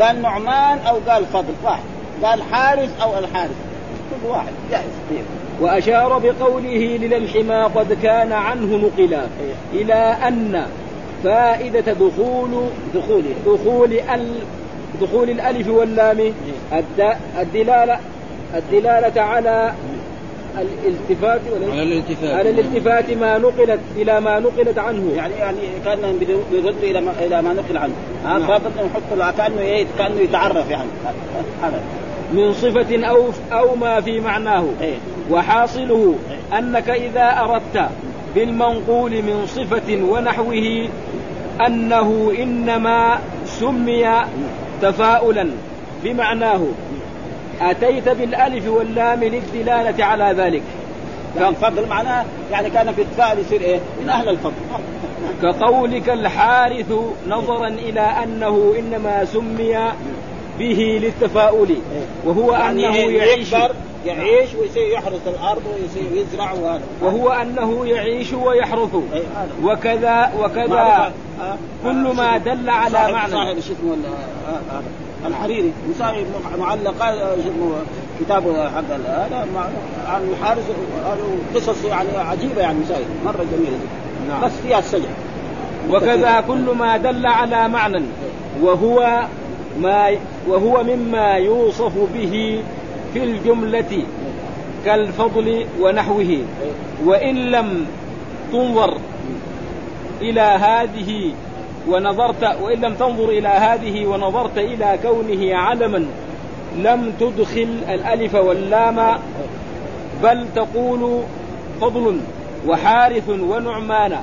قال 0.00 0.22
نعمان 0.22 0.78
أو 0.78 0.96
قال 1.08 1.26
فضل 1.26 1.54
واحد. 1.64 1.82
قال 2.22 2.42
حارس 2.42 2.90
أو 3.02 3.18
الحارس 3.18 3.56
كل 4.10 4.28
واحد 4.28 4.52
جائز 4.70 5.22
وأشار 5.60 6.18
بقوله 6.18 6.98
للمح 7.02 7.34
ما 7.36 7.66
قد 7.66 7.92
كان 8.02 8.32
عنه 8.32 8.76
نقلا 8.76 9.22
إلى 9.72 9.94
أن 10.28 10.66
فائدة 11.24 11.92
دخول 11.92 12.50
دخوله 12.94 13.34
دخول 13.46 13.92
ال 13.92 14.34
دخول 15.02 15.30
الألف 15.30 15.68
واللام 15.68 16.18
الد- 16.72 17.16
الدلالة 17.40 17.98
الدلالة 18.56 19.20
على 19.22 19.72
الالتفات 20.58 21.40
على 21.70 21.82
الالتفات. 21.82 22.34
على 22.34 22.50
الالتفات 22.50 23.10
ما 23.10 23.38
نقلت 23.38 23.80
إلى 23.96 24.20
ما 24.20 24.38
نقلت 24.40 24.78
عنه. 24.78 25.12
يعني 25.16 25.34
يعني 25.34 25.56
كان 25.84 26.18
بيرد 26.52 26.74
إلى 26.82 27.00
ما 27.00 27.12
إلى 27.20 27.42
ما 27.42 27.52
نقل 27.52 27.76
عنه. 27.76 27.92
ها؟ 28.24 28.38
فقط 28.38 28.72
نحط 28.76 29.36
كأنه 29.36 29.60
إيه؟ 29.60 29.86
كأنه 29.98 30.20
يتعرف 30.20 30.70
يعني. 30.70 30.88
هذا. 31.62 31.80
من 32.32 32.52
صفة 32.52 33.06
أو 33.06 33.24
أو 33.52 33.74
ما 33.74 34.00
في 34.00 34.20
معناه. 34.20 34.64
إيه. 34.80 34.96
وحاصله 35.30 36.14
أنك 36.58 36.90
إذا 36.90 37.40
أردت 37.40 37.88
بالمنقول 38.34 39.10
من 39.10 39.46
صفة 39.46 40.02
ونحوه 40.02 40.88
أنه 41.66 42.32
إنما 42.38 43.18
سمي 43.44 44.06
تفاؤلا 44.82 45.50
بمعناه. 46.04 46.60
أتيت 47.60 48.08
بالألف 48.08 48.68
واللام 48.68 49.24
للدلالة 49.24 50.04
على 50.04 50.34
ذلك. 50.38 50.62
كان 51.38 51.54
فضل 51.54 51.88
معناه 51.88 52.24
يعني 52.52 52.70
كان 52.70 52.92
في 52.92 53.02
التفاؤل 53.02 53.38
يصير 53.38 53.60
إيه؟ 53.60 53.78
من 54.02 54.08
أهل 54.08 54.28
الفضل. 54.28 54.52
كقولك 55.42 56.10
الحارث 56.10 56.92
نظرا 57.28 57.68
إلى 57.68 58.00
أنه 58.00 58.74
إنما 58.78 59.24
سمي 59.24 59.76
به 60.58 61.00
للتفاؤل. 61.02 61.76
وهو 62.24 62.52
يعني 62.52 62.94
إيه؟ 62.94 63.18
يعيش 63.18 63.52
يعيش 64.06 64.54
ويصير 64.54 64.88
يحرث 64.92 65.28
الأرض 65.28 65.62
ويصير 65.66 66.24
يزرع 66.26 66.52
وهذا. 66.52 66.82
وهو 67.02 67.28
أنه 67.28 67.86
يعيش 67.86 68.32
ويحرث. 68.32 68.94
إيه 69.12 69.22
وكذا 69.64 70.32
وكذا 70.40 71.12
كل 71.84 72.14
ما 72.16 72.38
دل 72.38 72.70
على 72.70 73.12
معنى. 73.12 73.32
صاحب 73.32 73.60
شو 73.60 73.74
الحريري. 75.26 75.72
شو 75.98 76.04
اسمه 76.04 77.72
كتابه 78.20 78.70
حق 78.70 78.90
هذا 79.06 79.46
عن 80.08 80.22
الحارس 80.30 80.64
قصص 81.54 81.84
يعني 81.84 82.08
عجيبة 82.16 82.60
يعني 82.60 82.78
مساوي 82.78 83.04
مرة 83.24 83.44
جميلة. 83.52 83.78
نعم. 84.28 84.40
بس 84.44 84.52
فيها 84.66 84.78
السجع 84.78 85.08
وكذا 85.90 86.40
كل 86.40 86.74
ما 86.78 86.96
دل 86.96 87.26
على 87.26 87.68
معنى. 87.68 88.02
وهو 88.62 89.26
ما 89.80 90.10
وهو 90.48 90.82
مما 90.82 91.34
يوصف 91.34 91.92
به 92.14 92.62
في 93.14 93.24
الجملة 93.24 94.02
كالفضل 94.84 95.66
ونحوه. 95.80 96.38
وإن 97.04 97.34
لم 97.36 97.86
تنظر 98.52 98.96
إلى 100.20 100.40
هذه 100.40 101.32
ونظرت 101.88 102.42
وإن 102.62 102.80
لم 102.80 102.94
تنظر 102.94 103.28
إلى 103.28 103.48
هذه 103.48 104.06
ونظرت 104.06 104.58
إلى 104.58 104.98
كونه 105.02 105.54
علما 105.56 106.06
لم 106.76 107.12
تدخل 107.20 107.68
الألف 107.88 108.34
واللام 108.34 109.18
بل 110.22 110.46
تقول 110.54 111.20
فضل 111.80 112.20
وحارث 112.68 113.28
ونعمان. 113.28 114.16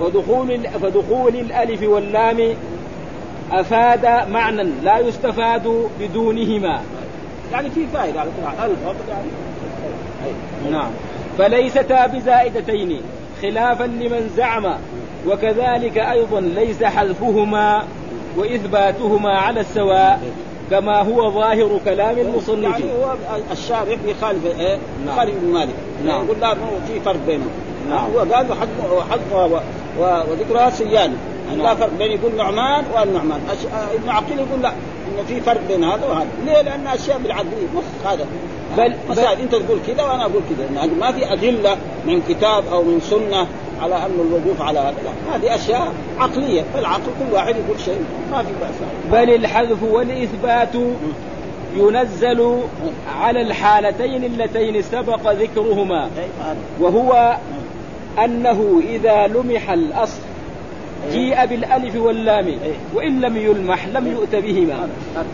فدخول 0.00 0.60
فدخول 0.82 1.36
الألف 1.36 1.82
واللام 1.82 2.54
أفاد 3.52 4.28
معنى 4.30 4.62
لا 4.84 4.98
يستفاد 4.98 5.88
بدونهما 6.00 6.80
يعني 7.52 7.70
في 7.70 7.86
فائدة 7.86 8.20
على 8.20 8.30
كل 8.40 8.70
الفضل 8.70 9.08
يعني 9.08 9.26
نعم 10.70 10.90
فليستا 11.38 12.06
بزائدتين 12.06 13.00
خلافا 13.42 13.84
لمن 13.84 14.30
زعم 14.36 14.74
وكذلك 15.28 15.98
أيضا 15.98 16.40
ليس 16.40 16.82
حذفهما 16.84 17.82
وإثباتهما 18.36 19.30
على 19.38 19.60
السواء 19.60 20.20
كما 20.70 21.02
هو 21.02 21.30
ظاهر 21.30 21.80
كلام 21.84 22.18
المصنف 22.18 22.62
يعني 22.80 22.84
هو 22.92 23.14
الشارع 23.52 23.96
يخالف 24.06 24.46
إيه؟ 24.60 24.78
نعم. 25.06 25.14
يخالف 25.14 25.34
ابن 25.36 25.52
مالك 25.52 25.74
نعم. 26.06 26.24
يقول 26.24 26.40
لا 26.40 26.54
في 26.86 27.00
فرق 27.04 27.16
بينهم 27.26 27.50
نعم. 27.90 28.10
هو 28.14 28.18
قال 28.18 28.50
وحد 28.50 28.68
وحد 28.96 29.20
و- 29.32 29.56
و- 30.02 30.22
وذكرها 30.30 30.70
سياني 30.70 31.14
يعني 31.48 31.62
لا. 31.62 31.74
فرق 31.74 31.90
بين 31.98 32.10
يقول 32.12 32.36
نعمان 32.36 32.84
والنعمان 32.94 33.40
أش... 33.50 33.66
آه، 33.66 33.94
ابن 33.94 34.08
عقيل 34.08 34.38
يقول 34.38 34.62
لا 34.62 34.68
انه 35.08 35.22
في 35.28 35.40
فرق 35.40 35.60
بين 35.68 35.84
هذا 35.84 36.06
وهذا. 36.06 36.26
ليه؟ 36.46 36.60
لأن 36.62 36.86
أشياء 36.86 37.18
بالعقليه 37.18 37.66
نص 37.76 38.06
هذا. 38.06 38.26
بل- 38.76 38.96
مسائل. 39.08 39.40
أنت 39.40 39.54
تقول 39.54 39.78
كذا 39.86 40.02
وأنا 40.02 40.22
أقول 40.22 40.42
كذا. 40.50 40.86
ما 41.00 41.12
في 41.12 41.32
أدلة 41.32 41.76
من 42.06 42.22
كتاب 42.28 42.64
أو 42.72 42.82
من 42.82 43.00
سنة 43.00 43.46
على 43.82 43.94
انه 43.94 44.22
الوقوف 44.28 44.62
على 44.62 44.78
هذا. 44.78 44.94
لا 45.04 45.36
هذه 45.36 45.54
أشياء 45.54 45.92
عقلية. 46.18 46.64
فالعقل 46.74 47.02
كل 47.02 47.34
واحد 47.34 47.54
يقول 47.56 47.80
شيء. 47.84 48.00
ما 48.32 48.42
في 48.42 48.48
بأس. 48.60 48.74
بل 49.12 49.34
الحذف 49.34 49.82
والإثبات 49.82 50.74
ينزل 51.76 52.60
على 53.20 53.40
الحالتين 53.42 54.24
اللتين 54.24 54.82
سبق 54.82 55.32
ذكرهما. 55.32 56.04
هذا. 56.04 56.56
وهو 56.80 57.36
أنه 58.24 58.80
إذا 58.88 59.26
لمح 59.26 59.70
الأصل 59.70 60.20
جيء 61.12 61.46
بالألف 61.46 61.96
واللام 61.96 62.58
وإن 62.94 63.20
لم 63.20 63.36
يلمح 63.36 63.86
لم 63.86 64.06
يؤت 64.06 64.36
بهما. 64.36 64.88
هذا. 65.16 65.26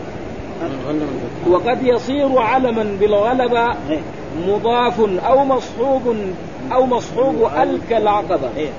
وقد 1.49 1.83
يصير 1.83 2.37
علما 2.37 2.97
بالغلبة 2.99 3.67
إيه. 3.89 3.99
مضاف 4.47 4.99
أو 4.99 5.45
مصحوب 5.45 6.15
أو 6.71 6.85
مصحوب 6.85 7.49
ال 7.61 7.79
كالعقبة 7.89 8.49
إيه. 8.57 8.69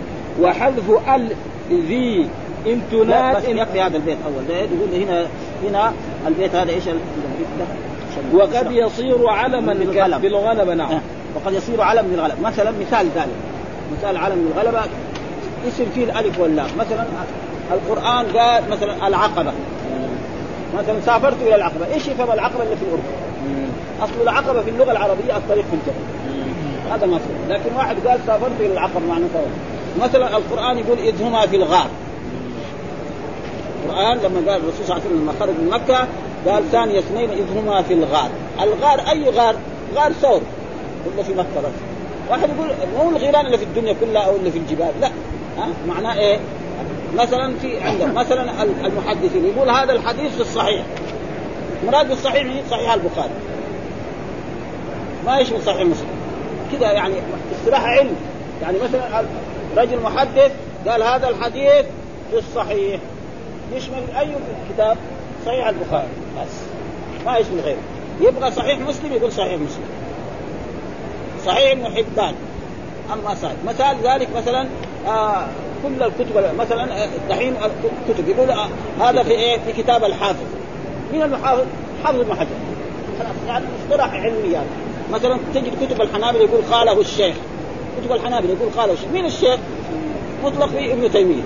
وحذف 0.41 0.91
ال 1.15 1.29
ذي 1.71 2.29
لا 2.67 2.73
امتنات 2.73 3.37
بس 3.37 3.49
يكفي 3.49 3.81
هذا 3.81 3.97
البيت 3.97 4.17
أول 4.27 4.47
ده 4.49 4.57
يقول 4.57 5.03
هنا 5.03 5.27
هنا 5.65 5.93
البيت 6.27 6.55
هذا 6.55 6.71
إيش 6.71 6.83
وقد 8.33 8.73
يصير 8.73 9.29
علما 9.29 9.73
بالغلبة 10.23 10.75
نعم. 10.75 11.01
وقد 11.35 11.53
يصير 11.53 11.81
علم 11.81 12.07
بالغلبة 12.11 12.41
مثلا 12.41 12.71
مثال 12.71 13.07
ذلك 13.15 13.29
مثال 13.99 14.17
علم 14.17 14.49
بالغلبة 14.49 14.81
يصير 15.67 15.87
فيه 15.95 16.05
الألف 16.05 16.39
واللام. 16.39 16.69
مثلا 16.79 17.05
القرآن 17.73 18.27
قال 18.37 18.71
مثلا 18.71 19.09
العقبة. 19.09 19.53
مثلا 20.79 21.01
سافرت 21.07 21.43
إلى 21.43 21.55
العقبة. 21.55 21.87
إيش 21.95 22.09
يفهم 22.09 22.33
العقبة 22.33 22.63
اللي 22.63 22.77
في 22.77 22.83
الأردن؟ 22.83 23.25
أصل 24.03 24.23
العقبة 24.23 24.63
في 24.63 24.71
اللغة 24.71 24.93
العربية 24.93 25.37
الطريق 25.37 25.65
في 25.65 25.75
الجبل 25.75 26.05
هذا 26.91 27.07
مثلا 27.07 27.55
لكن 27.55 27.77
واحد 27.77 27.97
قال 28.07 28.21
سافرت 28.27 28.61
إلى 28.61 28.73
العقبة 28.73 29.07
معناته 29.09 29.41
مثلا 30.03 30.37
القرآن 30.37 30.79
يقول 30.79 30.99
اذ 30.99 31.23
هما 31.23 31.47
في 31.47 31.57
الغار. 31.57 31.87
القرآن 33.85 34.19
لما 34.19 34.53
قال 34.53 34.61
الرسول 34.63 34.87
صلى 34.87 34.95
الله 34.95 34.95
عليه 34.95 35.07
وسلم 35.07 35.23
لما 35.23 35.33
خرج 35.41 35.49
من 35.51 35.71
مكة 35.71 36.09
قال 36.47 36.71
ثاني 36.71 36.99
اثنين 36.99 37.31
اذ 37.31 37.59
هما 37.59 37.83
في 37.83 37.95
الغار. 37.95 38.31
الغار 38.63 39.01
أي 39.11 39.31
غار؟ 39.31 39.55
غار 39.95 40.13
ثور. 40.13 40.41
ولا 41.07 41.23
في 41.23 41.33
مكة 41.33 41.61
بس. 41.61 41.75
واحد 42.31 42.49
يقول 42.49 42.69
مو 42.99 43.11
الغيران 43.11 43.47
اللي 43.47 43.59
في 43.59 43.65
الدنيا 43.65 43.95
كلها 44.01 44.23
أو 44.23 44.37
اللي 44.37 44.51
في 44.51 44.59
الجبال. 44.59 44.91
لا. 45.01 45.11
ها؟ 45.59 45.69
معناه 45.89 46.15
إيه؟ 46.15 46.39
مثلا 47.15 47.55
في 47.63 47.81
عندهم 47.81 48.15
مثلا 48.15 48.63
المحدثين 48.63 49.45
يقول 49.45 49.71
هذا 49.71 49.93
الحديث 49.93 50.35
في 50.35 50.41
الصحيح. 50.41 50.85
مراد 51.87 52.11
الصحيح 52.11 52.45
من 52.45 52.63
صحيح 52.71 52.93
البخاري. 52.93 53.33
ما 55.27 55.39
يشمل 55.39 55.63
صحيح 55.63 55.81
مسلم. 55.81 56.09
كذا 56.73 56.93
يعني 56.93 57.15
اصطلاح 57.61 57.85
علم. 57.85 58.17
يعني 58.63 58.79
مثلا 58.79 59.25
رجل 59.77 60.01
محدث 60.01 60.53
قال 60.89 61.03
هذا 61.03 61.29
الحديث 61.29 61.87
في 62.31 62.39
الصحيح. 62.39 63.01
يشمل 63.75 64.03
أي 64.19 64.29
كتاب؟ 64.75 64.97
صحيح 65.47 65.67
البخاري. 65.67 66.09
بس. 66.41 66.53
ما 67.27 67.39
يشمل 67.39 67.61
غيره. 67.61 67.79
يبغى 68.21 68.51
صحيح 68.51 68.79
مسلم 68.79 69.13
يقول 69.13 69.33
صحيح 69.33 69.53
مسلم. 69.53 69.85
صحيح 71.47 71.71
ابن 71.71 71.85
حبان 71.85 72.35
أما 73.13 73.35
صحيح. 73.35 73.57
مثال 73.67 73.97
ذلك 74.05 74.29
مثلا 74.37 74.67
آه 75.07 75.47
كل 75.83 76.03
الكتب 76.03 76.57
مثلا 76.59 77.05
آه، 77.05 77.09
دحين 77.29 77.55
كتب 78.09 78.29
يقول 78.29 78.51
آه 78.51 78.69
هذا 79.01 79.23
في 79.23 79.31
إيه؟ 79.31 79.59
في 79.59 79.83
كتاب 79.83 80.05
الحافظ. 80.05 80.45
مين 81.13 81.23
المحافظ؟ 81.23 81.65
حافظ 82.05 82.21
ابن 82.21 82.35
حجر. 82.35 82.49
خلاص 83.19 83.37
يعني 83.49 83.65
مصطلح 83.85 84.15
علمي 84.15 84.53
يعني. 84.53 84.67
مثلا 85.13 85.39
تجد 85.55 85.87
كتب 85.87 86.01
الحنابل 86.01 86.37
يقول 86.37 86.63
قاله 86.73 87.01
الشيخ. 87.01 87.35
كتب 88.03 88.13
الحنابل 88.13 88.51
يقول 88.51 88.69
قاله 88.77 88.93
الشيخ. 88.93 89.09
مين 89.13 89.25
الشيخ؟ 89.25 89.61
مطلق 90.45 90.67
في 90.67 90.93
ابن 90.93 91.13
تيمية. 91.13 91.43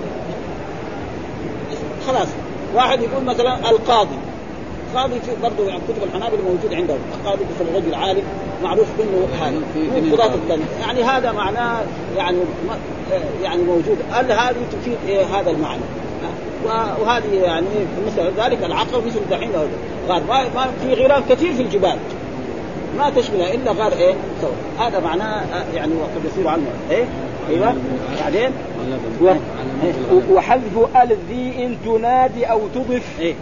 خلاص. 2.07 2.27
واحد 2.75 3.01
يقول 3.01 3.23
مثلا 3.23 3.69
القاضي. 3.69 4.15
القاضي 4.89 5.19
في 5.19 5.31
برضه 5.43 5.67
يعني 5.67 5.81
كتب 5.87 6.03
الحنابل 6.03 6.37
موجود 6.37 6.73
عندهم. 6.73 6.99
القاضي 7.19 7.43
مثلا 7.55 7.77
رجل 7.77 7.95
عالم 7.95 8.23
معروف 8.63 8.87
انه 8.99 9.27
هذا 9.41 9.57
من 9.75 10.11
قضاة 10.13 10.35
الثانية 10.35 10.65
يعني 10.81 11.03
هذا 11.03 11.31
معناه 11.31 11.81
يعني 12.17 12.37
يعني 13.43 13.63
موجود. 13.63 13.97
هل 14.11 14.31
هذه 14.31 14.55
تفيد 14.71 14.97
إيه 15.07 15.25
هذا 15.25 15.51
المعنى؟ 15.51 15.81
وهذه 17.01 17.33
يعني 17.33 17.65
مثل 18.07 18.31
ذلك 18.37 18.63
العقرب 18.63 19.05
مثل 19.05 19.19
دحين 19.31 19.51
غار. 20.07 20.23
ما, 20.29 20.67
في 20.81 20.93
غيران 20.93 21.23
كثير 21.29 21.53
في 21.53 21.61
الجبال. 21.61 21.97
ما 22.97 23.09
تشملها 23.09 23.53
إلا 23.53 23.71
غار 23.71 23.91
إيه؟ 23.91 24.13
سوا 24.41 24.85
هذا 24.87 24.99
معناه 24.99 25.43
يعني 25.75 25.93
وقد 25.93 26.25
يصير 26.31 26.47
عنه. 26.47 26.65
إيه؟ 26.91 27.05
أيوه. 27.49 27.75
بعدين؟ 28.21 28.51
وحذف 30.31 30.97
ألذي 31.03 31.65
إن 31.65 31.77
تنادي 31.85 32.45
أو 32.45 32.61
تضف. 32.75 33.19
إيه؟ 33.19 33.33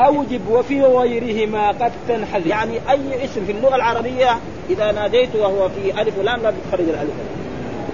أوجب 0.00 0.40
وفي 0.50 0.82
غيرهما 0.82 1.68
قد 1.68 1.92
تنحذف 2.08 2.46
يعني 2.46 2.72
أي 2.90 3.24
اسم 3.24 3.44
في 3.46 3.52
اللغة 3.52 3.76
العربية 3.76 4.36
إذا 4.70 4.92
ناديته 4.92 5.40
وهو 5.40 5.68
في 5.68 6.02
ألف 6.02 6.18
ولام 6.18 6.42
لا 6.42 6.52
تخرج 6.70 6.88
الألف 6.88 7.10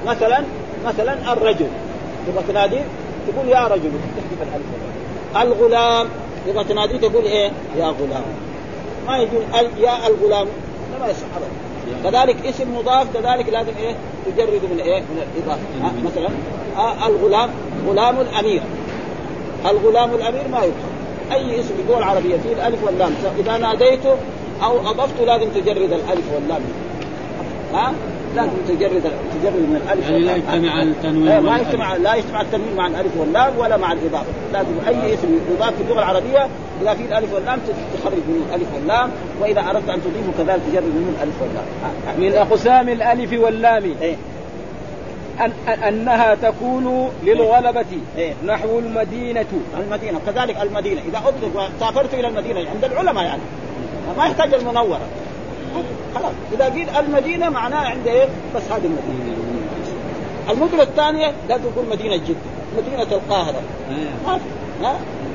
مثلا 0.07 0.45
مثلا 0.87 1.33
الرجل. 1.33 1.67
تبغى 2.27 2.45
تنادي؟ 2.49 2.79
تقول 3.29 3.49
يا 3.49 3.67
رجل. 3.67 3.91
تحذف 4.17 4.43
الألف 4.43 4.67
الغلام. 5.43 6.09
تبغى 6.47 6.65
تنادي؟ 6.65 6.99
تقول 6.99 7.25
إيه؟ 7.25 7.51
يا 7.79 7.87
غلام. 7.87 8.23
ما 9.07 9.17
يقول 9.19 9.43
يا 9.79 10.07
الغلام. 10.07 10.47
ما 11.01 11.09
يصح 11.09 11.27
كذلك 12.05 12.47
اسم 12.47 12.77
مضاف 12.77 13.07
كذلك 13.15 13.49
لازم 13.49 13.73
إيه؟ 13.81 13.95
تجرد 14.27 14.61
من 14.73 14.81
إيه؟ 14.81 15.01
من 15.01 15.23
الإضافة. 15.37 15.63
مثلا 16.05 16.29
آه 16.77 17.07
الغلام. 17.07 17.51
غلام 17.89 18.21
الأمير. 18.21 18.63
الغلام 19.67 20.15
الأمير 20.15 20.49
ما 20.49 20.59
يدخل 20.59 21.02
أي 21.33 21.61
اسم 21.61 21.75
في 21.77 21.83
الدول 21.83 21.99
العربيه 21.99 22.37
فيه 22.37 22.53
الألف 22.53 22.85
واللام. 22.85 23.13
إذا 23.39 23.59
ناديته 23.59 24.17
أو 24.63 24.91
أضفته 24.91 25.25
لازم 25.25 25.49
تجرد 25.49 25.93
الألف 25.93 26.25
واللام. 26.35 26.61
ها؟ 27.75 27.93
لازم 28.37 28.57
تجرد 28.69 29.03
تجرد 29.43 29.55
من 29.55 29.81
الألف 29.85 30.11
يعني 30.11 30.19
لا 30.19 30.37
يجتمع 30.37 30.83
التنوين 30.83 31.41
ما 31.41 31.59
يجتمع 31.59 31.97
لا 31.97 32.15
يجتمع 32.15 32.41
التنوين 32.41 32.77
مع 32.77 32.87
الألف 32.87 33.17
واللام 33.17 33.59
ولا 33.59 33.77
مع 33.77 33.93
الإضافة. 33.93 34.27
لازم 34.53 34.73
أي 34.89 35.15
اسم 35.15 35.29
يضاف 35.55 35.77
في 35.77 35.83
اللغة 35.83 35.99
العربية 35.99 36.49
إذا 36.83 36.95
في 36.95 37.03
الألف 37.03 37.35
واللام 37.35 37.59
تخرج 37.95 38.15
من 38.15 38.47
الألف 38.49 38.75
واللام 38.75 39.11
وإذا 39.41 39.61
أردت 39.61 39.89
أن 39.89 40.01
تضيفه 40.03 40.45
كذلك 40.45 40.63
تجرد 40.71 40.85
من 40.85 41.17
الألف 41.17 41.43
واللام. 41.43 41.65
من 42.19 42.33
أقسام 42.39 42.89
الألف 42.89 43.33
واللام. 43.45 43.83
إيه؟ 44.03 44.17
أن 45.41 45.53
أنها 45.69 46.35
تكون 46.35 47.13
للغلبة 47.23 47.85
إيه؟ 48.17 48.35
نحو 48.47 48.79
المدينة. 48.79 49.47
المدينة. 49.79 50.21
كذلك 50.27 50.63
المدينة. 50.63 51.01
إذا 51.09 51.19
أطلق 51.19 51.71
سافرت 51.81 52.15
إلى 52.15 52.29
المدينة 52.29 52.71
عند 52.71 52.85
العلماء 52.85 53.25
يعني. 53.25 53.43
ما 54.19 54.27
يحتاج 54.27 54.55
المنورة. 54.55 55.01
خلاص. 56.15 56.33
إذا 56.53 56.65
قيل 56.65 56.89
المدينة 56.89 57.49
معناه 57.49 57.89
عند 57.89 58.07
إيه؟ 58.07 58.29
بس 58.57 58.63
هذه 58.63 58.85
المدينة. 58.85 59.37
المدن 60.51 60.81
الثانية 60.81 61.33
لا 61.49 61.57
تقول 61.57 61.85
مدينة 61.91 62.17
جدة. 62.17 62.53
مدينة 62.79 63.03
القاهرة. 63.03 63.63
ما 64.27 64.39
في 64.39 64.45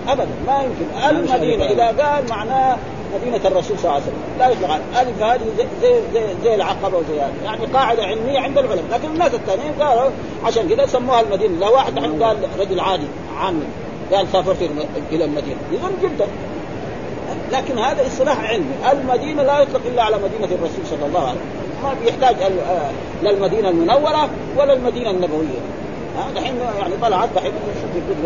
ها 0.08 0.14
أبدا. 0.14 0.28
ما 0.48 0.64
يمكن. 0.64 1.18
المدينة 1.18 1.66
إذا 1.66 1.86
قال 1.86 2.30
معناه 2.30 2.78
مدينة 3.16 3.48
الرسول 3.48 3.80
صلى 3.80 3.86
الله 3.86 3.94
عليه 3.94 4.04
وسلم 4.04 4.22
لا 4.40 4.50
يطلق 4.50 4.70
على 4.70 4.82
ألف 5.02 5.24
هذه 5.24 5.42
زي 5.58 5.66
زي 5.82 6.02
زي, 6.14 6.22
زي 6.44 6.56
العقبة 6.56 6.98
وزي 6.98 7.20
هذه. 7.20 7.46
يعني 7.46 7.66
قاعدة 7.66 8.04
علمية 8.04 8.40
عند 8.40 8.58
العلماء. 8.58 8.86
لكن 8.92 9.08
الناس 9.08 9.34
الثانيين 9.34 9.74
قالوا 9.80 10.10
عشان 10.46 10.70
كذا 10.70 10.86
سموها 10.86 11.22
المدينة. 11.22 11.60
لو 11.60 11.74
واحد 11.74 12.00
قال 12.00 12.38
رجل 12.60 12.80
عادي 12.80 13.08
عامي 13.38 13.66
قال 14.14 14.28
سافرت 14.34 14.70
إلى 15.12 15.26
المدينة. 15.26 15.58
يظن 15.72 15.92
جدا. 16.04 16.28
لكن 17.52 17.80
هذا 17.80 18.08
اصطلاح 18.08 18.40
علمي. 18.40 18.92
المدينة 18.92 19.44
لا 19.44 19.60
يطلق 19.60 19.82
إلا 19.86 20.04
على 20.04 20.16
مدينة 20.16 20.56
الرسول 20.56 20.86
صلى 20.86 21.06
الله 21.06 21.20
عليه 21.20 21.32
وسلم. 21.32 21.68
ما 21.84 21.94
بيحتاج 22.04 22.36
لا 23.24 23.32
المدينة 23.32 23.70
المنورة 23.70 24.30
ولا 24.58 24.74
المدينة 24.74 25.10
دحين 26.36 26.56
يعني 26.80 26.94
طلعت 27.02 27.30
دحين. 27.36 27.52
في 27.94 28.00
الكتب 28.00 28.26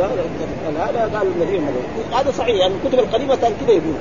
هذا 0.79 1.17
قال 1.17 1.27
المدينة. 1.27 1.67
النبويه 1.67 2.19
هذا 2.19 2.31
صحيح 2.31 2.55
يعني 2.55 2.73
الكتب 2.83 2.99
القديمة 2.99 3.35
كان 3.35 3.53
كذا 3.61 3.71
يقول. 3.71 3.95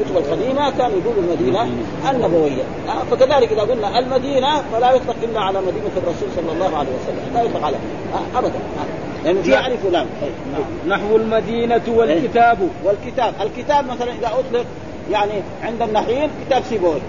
الكتب 0.00 0.16
القديمة 0.16 0.70
كانوا 0.70 0.98
يقولوا 0.98 1.22
المدينة 1.22 1.70
النبوية. 2.10 2.62
آه 2.88 3.04
فكذلك 3.10 3.52
إذا 3.52 3.60
قلنا 3.60 3.98
المدينة 3.98 4.62
فلا 4.72 4.92
يطلق 4.92 5.16
إلا 5.22 5.40
على 5.40 5.60
مدينة 5.60 5.90
الرسول 5.96 6.28
صلى 6.36 6.52
الله 6.52 6.78
عليه 6.78 6.90
وسلم. 6.90 7.34
لا 7.34 7.42
يطلق 7.42 7.64
على 7.64 7.76
آه 8.14 8.38
ابدا. 8.38 8.54
آه. 8.54 9.24
لأنه 9.24 9.42
في 9.42 9.66
الف 9.66 9.84
ولام 9.84 10.06
نعم. 10.52 10.98
نحو 10.98 11.16
المدينة 11.16 11.82
والكتاب. 11.88 12.58
والكتاب. 12.84 13.34
الكتاب 13.40 13.86
مثلا 13.86 14.12
إذا 14.12 14.26
أطلق 14.26 14.64
يعني 15.10 15.32
عند 15.62 15.82
النحيين 15.82 16.30
كتاب 16.46 16.62
سيبوي. 16.68 17.00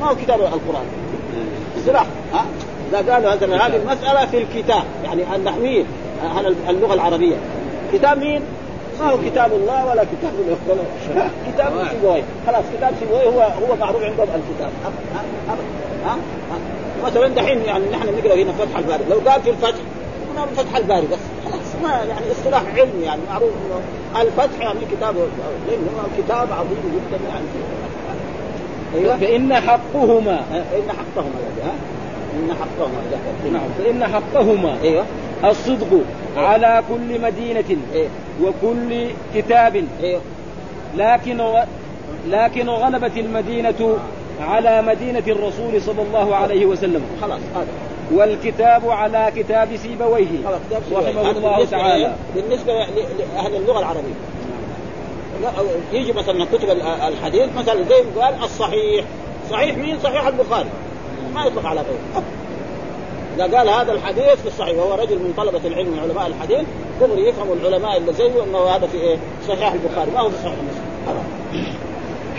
ما 0.00 0.10
هو 0.10 0.14
كتاب 0.16 0.40
القرآن؟ 0.40 0.86
اصطلاح 1.78 2.06
ها 2.32 2.44
إذا 2.90 3.12
قالوا 3.12 3.30
هذه 3.32 3.76
المسألة 3.76 4.26
في 4.26 4.38
الكتاب 4.38 4.82
يعني 5.04 5.36
النحويين 5.36 5.86
اللغة 6.68 6.94
العربية. 6.94 7.36
كتاب 7.92 8.18
مين؟ 8.18 8.42
ما 9.00 9.10
هو 9.10 9.18
كتاب 9.18 9.52
الله 9.52 9.86
ولا 9.86 10.04
كتاب 10.04 10.32
ولا 10.68 10.82
كتاب 11.52 11.72
سيبويه. 11.90 12.22
خلاص 12.46 12.64
كتاب 12.76 12.94
سيبويه 13.00 13.24
هو 13.24 13.40
هو 13.40 13.76
معروف 13.80 14.02
عندهم 14.02 14.28
الكتاب. 14.28 14.70
ها؟ 14.84 15.56
ها؟ 16.04 16.16
مثلا 17.04 17.28
دحين 17.28 17.60
يعني 17.60 17.84
نحن 17.92 18.08
نقرأ 18.18 18.34
هنا 18.34 18.52
فتح 18.52 18.78
الباري؟ 18.78 19.04
لو 19.10 19.30
قال 19.30 19.42
في 19.42 19.50
الفتح 19.50 19.80
هنا 20.36 20.46
فتح 20.46 20.76
الباري 20.76 21.06
بس. 21.06 21.18
خلاص 21.44 21.82
ما 21.82 21.90
يعني 21.90 22.32
اصطلاح 22.32 22.62
علمي 22.76 23.04
يعني 23.04 23.20
معروف 23.30 23.50
إنه 23.50 24.22
الفتح 24.22 24.60
يعني 24.60 24.80
كتاب 24.92 25.14
لأنه 25.68 26.08
كتاب 26.18 26.52
عظيم 26.52 26.78
جدا 26.94 27.18
يعني. 27.28 27.46
أيوه. 28.94 29.16
فإن 29.16 29.54
حقهما. 29.54 30.40
إن 30.52 30.88
حقهما 30.88 31.34
ها؟ 31.64 31.72
إن 32.34 32.54
حقهما. 32.54 33.02
نعم. 33.52 33.68
فإن 33.78 34.04
حقهما 34.04 34.76
أيوه. 34.82 35.04
الصدق 35.44 36.00
على 36.36 36.82
كل 36.88 37.20
مدينة 37.20 37.76
إيه؟ 37.94 38.08
وكل 38.42 39.06
كتاب. 39.34 39.84
إيه؟ 40.02 40.18
لكن 40.96 41.52
لكن 42.28 42.68
غلبت 42.68 43.16
المدينة 43.16 43.96
على 44.40 44.82
مدينة 44.82 45.22
الرسول 45.28 45.82
صلى 45.82 46.02
الله 46.02 46.36
عليه 46.36 46.66
وسلم. 46.66 47.02
خلاص 47.22 47.40
هذا. 47.54 47.66
والكتاب 48.14 48.90
على 48.90 49.32
كتاب 49.36 49.76
سيبويه. 49.76 50.26
رحمه 50.92 51.30
الله 51.30 51.64
تعالى. 51.64 52.14
بالنسبة 52.34 52.72
لأهل 52.72 53.56
اللغة 53.56 53.78
العربية. 53.78 54.14
يجي 55.92 56.12
مثلا 56.12 56.44
كتب 56.44 56.70
الحديث 57.08 57.48
مثلا 57.56 57.82
زي 57.82 58.20
قال 58.20 58.34
الصحيح. 58.44 59.04
صحيح 59.50 59.76
مين؟ 59.78 59.98
صحيح 59.98 60.26
البخاري. 60.26 60.68
ما 61.34 61.44
يطلق 61.44 61.66
على 61.66 61.80
غيره. 61.80 62.24
إذا 63.36 63.58
قال 63.58 63.68
هذا 63.68 63.92
الحديث 63.92 64.34
في 64.34 64.46
الصحيح 64.46 64.76
وهو 64.76 64.94
رجل 64.94 65.16
من 65.18 65.34
طلبة 65.36 65.60
العلم 65.64 65.88
من 65.88 65.98
علماء 65.98 66.26
الحديث 66.26 66.66
دغري 67.00 67.28
يفهم 67.28 67.52
العلماء 67.52 67.96
اللي 67.96 68.12
زيه 68.12 68.44
انه 68.44 68.58
هذا 68.58 68.86
في 68.86 68.96
إيه؟ 68.96 69.16
صحيح 69.48 69.72
البخاري 69.72 70.10
ما 70.10 70.20
هو 70.20 70.30
في 70.30 70.36
صحيح 70.36 70.54
مسلم. 70.54 71.64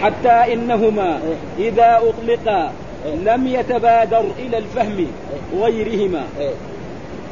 حتى 0.01 0.53
إنهما 0.53 1.19
إذا 1.59 2.01
أطلقا 2.03 2.71
لم 3.05 3.47
يتبادر 3.47 4.23
إلى 4.39 4.57
الفهم 4.57 5.07
غيرهما 5.59 6.23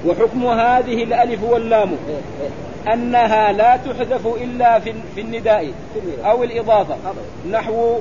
وحكم 0.05 0.45
هذه 0.45 1.03
الألف 1.03 1.43
واللام. 1.43 1.91
أنها 2.93 3.51
لا 3.51 3.77
تحذف 3.77 4.27
إلا 4.27 4.79
في 4.79 4.93
في 5.15 5.21
النداء 5.21 5.71
أو 6.25 6.43
الإضافة. 6.43 6.95
نحو 7.51 7.95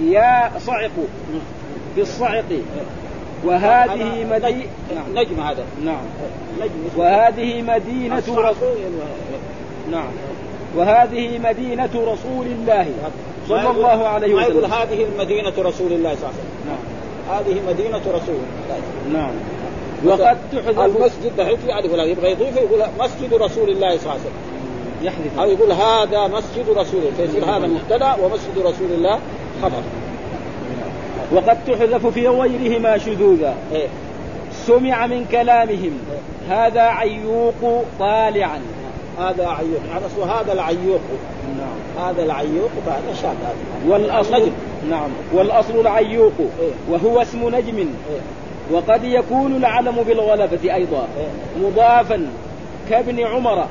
يا 0.00 0.50
صعق. 0.58 0.90
في 1.96 2.02
الصعق. 2.02 2.44
وهذه 3.44 4.26
مدينة 4.30 4.66
نعم. 4.94 5.18
نجم 5.18 5.40
هذا. 5.40 5.64
نعم. 5.84 6.04
نجم 6.60 6.72
وهذه 6.96 7.62
مدينة 7.62 8.22
رسول 8.28 8.82
نعم. 9.90 10.10
وهذه 10.76 11.38
مدينة 11.38 11.90
رسول 11.94 12.46
الله 12.46 12.86
صلى 13.48 13.70
الله 13.70 14.08
عليه 14.08 14.34
وسلم 14.34 14.50
يقول 14.50 14.64
هذه 14.64 15.04
المدينة 15.04 15.52
رسول 15.58 15.92
الله 15.92 16.14
صلى 16.14 16.28
الله 16.28 16.32
عليه 16.32 16.38
وسلم. 16.38 16.66
نعم. 16.68 16.84
هذه 17.38 17.60
مدينة 17.68 17.98
رسول 17.98 18.40
الله. 18.64 18.80
نعم. 19.12 19.34
وقد 20.04 20.38
تحذف 20.52 20.80
المسجد 20.80 21.36
دحين 21.38 21.56
في 21.56 21.78
ألف 21.78 21.92
يبغى 21.92 22.30
يضيفه 22.30 22.60
يقول 22.60 22.80
مسجد 23.00 23.34
رسول 23.34 23.70
الله 23.70 23.98
صلى 23.98 24.02
الله 24.02 24.10
عليه 24.10 24.20
وسلم. 24.20 24.32
يحذف. 25.02 25.38
أو 25.38 25.50
يقول 25.50 25.72
هذا 25.72 26.26
مسجد 26.26 26.68
رسول 26.68 27.00
الله 27.00 27.12
فيصير 27.16 27.44
هذا 27.44 27.66
مبتدأ 27.66 28.14
ومسجد 28.22 28.58
رسول 28.58 28.90
الله 28.94 29.18
خبر. 29.62 29.82
وقد 31.32 31.58
تحذف 31.66 32.06
في 32.06 32.28
غيرهما 32.28 32.98
شذوذا 32.98 33.54
إيه؟ 33.72 33.86
سمع 34.66 35.06
من 35.06 35.24
كلامهم 35.32 35.98
هذا 36.48 36.82
عيوق 36.82 37.84
طالعا 37.98 38.60
هذا 39.18 39.46
عيوق 39.48 39.80
يعني 39.90 40.30
هذا 40.40 40.52
العيوق 40.52 41.00
نعم 41.58 42.06
هذا 42.06 42.22
العيوق 42.22 42.70
فهذا 42.86 43.14
شاذ 43.14 43.28
هذا 43.28 43.54
والاصل 43.88 44.34
نجم. 44.34 44.52
نعم 44.90 45.10
والأصل 45.32 45.80
العيوق 45.80 46.32
إيه. 46.38 46.70
وهو 46.90 47.22
اسم 47.22 47.48
نجم 47.48 47.78
إيه؟ 47.78 48.20
وقد 48.70 49.04
يكون 49.04 49.56
العلم 49.56 50.02
بالغلبة 50.06 50.74
أيضا 50.74 51.08
إيه؟ 51.18 51.62
مضافا 51.66 52.26
كابن 52.90 53.20
عمر 53.20 53.66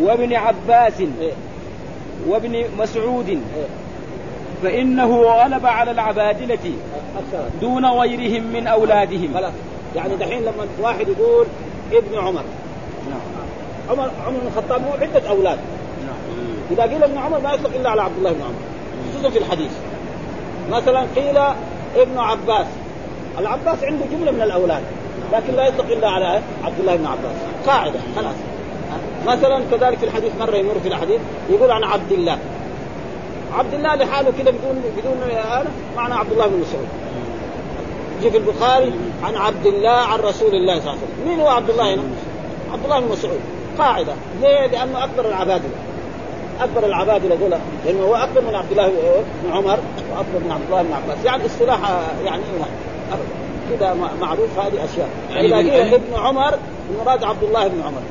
وابن 0.00 0.34
عباس 0.34 1.00
إيه؟ 1.00 1.32
وابن 2.28 2.64
مسعود 2.78 3.28
إيه؟ 3.28 3.66
فإنه 4.62 5.22
غلب 5.22 5.66
على 5.66 5.90
العبادلة 5.90 6.72
دون 7.60 7.86
غيرهم 7.86 8.42
من 8.42 8.66
أولادهم. 8.66 9.34
خلاص. 9.34 9.52
يعني 9.96 10.16
دحين 10.16 10.42
لما 10.42 10.66
واحد 10.80 11.08
يقول 11.08 11.46
ابن 11.92 12.18
عمر. 12.18 12.42
عمر 13.90 14.10
عمر 14.26 14.38
بن 14.38 14.46
الخطاب 14.46 14.82
له 14.82 15.06
عدة 15.06 15.28
أولاد. 15.28 15.58
إذا 16.70 16.82
قيل 16.82 17.02
ابن 17.04 17.18
عمر 17.18 17.40
ما 17.40 17.52
يطلق 17.52 17.70
إلا 17.74 17.90
على 17.90 18.02
عبد 18.02 18.16
الله 18.18 18.32
بن 18.32 18.40
عمر. 18.40 18.54
خصوصا 19.12 19.30
في 19.30 19.38
الحديث. 19.38 19.70
مثلا 20.70 21.06
قيل 21.16 21.36
ابن 21.96 22.18
عباس. 22.18 22.66
العباس 23.38 23.84
عنده 23.84 24.04
جملة 24.12 24.30
من 24.30 24.42
الأولاد 24.42 24.82
لكن 25.32 25.54
لا 25.54 25.66
يطلق 25.66 25.86
إلا 25.86 26.08
على 26.08 26.40
عبد 26.64 26.80
الله 26.80 26.96
بن 26.96 27.06
عباس. 27.06 27.36
قاعدة 27.66 28.00
خلاص. 28.16 28.34
مثلا 29.26 29.60
كذلك 29.70 29.98
في 29.98 30.04
الحديث 30.04 30.32
مرة 30.40 30.56
يمر 30.56 30.74
في 30.82 30.88
الحديث 30.88 31.20
يقول 31.50 31.70
عن 31.70 31.84
عبد 31.84 32.12
الله. 32.12 32.38
عبد 33.54 33.74
الله 33.74 33.94
لحاله 33.94 34.32
كده 34.38 34.50
بدون 34.50 34.82
بدون 34.96 35.30
هذا 35.30 35.70
معنى 35.96 36.14
عبد 36.14 36.32
الله 36.32 36.46
بن 36.46 36.60
مسعود. 36.60 36.88
يجي 38.20 38.30
في 38.30 38.36
البخاري 38.36 38.92
عن 39.24 39.36
عبد 39.36 39.66
الله 39.66 39.90
عن 39.90 40.18
رسول 40.18 40.54
الله 40.54 40.80
صلى 40.80 40.90
الله 40.90 40.90
عليه 40.90 41.00
وسلم. 41.02 41.28
مين 41.28 41.40
هو 41.40 41.48
عبد 41.48 41.70
الله 41.70 41.94
هنا؟ 41.94 42.02
عبد 42.72 42.84
الله 42.84 43.00
بن 43.00 43.12
مسعود. 43.12 43.40
قاعدة. 43.78 44.12
ليه؟ 44.40 44.66
لأنه 44.66 45.04
أكبر 45.04 45.28
العبادلة. 45.28 45.70
أكبر 46.60 46.86
العبادلة 46.86 47.34
دول. 47.34 47.50
لأنه 47.84 48.02
هو 48.02 48.14
أكبر 48.14 48.40
من 48.40 48.54
عبد 48.54 48.70
الله 48.70 48.88
بن 49.44 49.52
عمر 49.52 49.78
وأكبر 50.10 50.38
من 50.44 50.52
عبد 50.52 50.64
الله 50.70 50.82
بن 50.82 50.92
عباس. 50.92 51.24
يعني 51.24 51.46
اصطلاح 51.46 51.78
يعني 52.24 52.42
واحد 52.58 52.70
كده 53.70 53.94
معروف 54.20 54.58
هذه 54.58 54.84
أشياء. 54.84 55.08
يعني 55.30 55.48
فاذا 55.48 55.56
قيل؟ 55.56 55.94
ابن 55.94 56.14
عمر 56.14 56.54
المراد 56.90 57.24
عبد 57.24 57.42
الله 57.42 57.68
بن 57.68 57.82
عمر. 57.82 58.02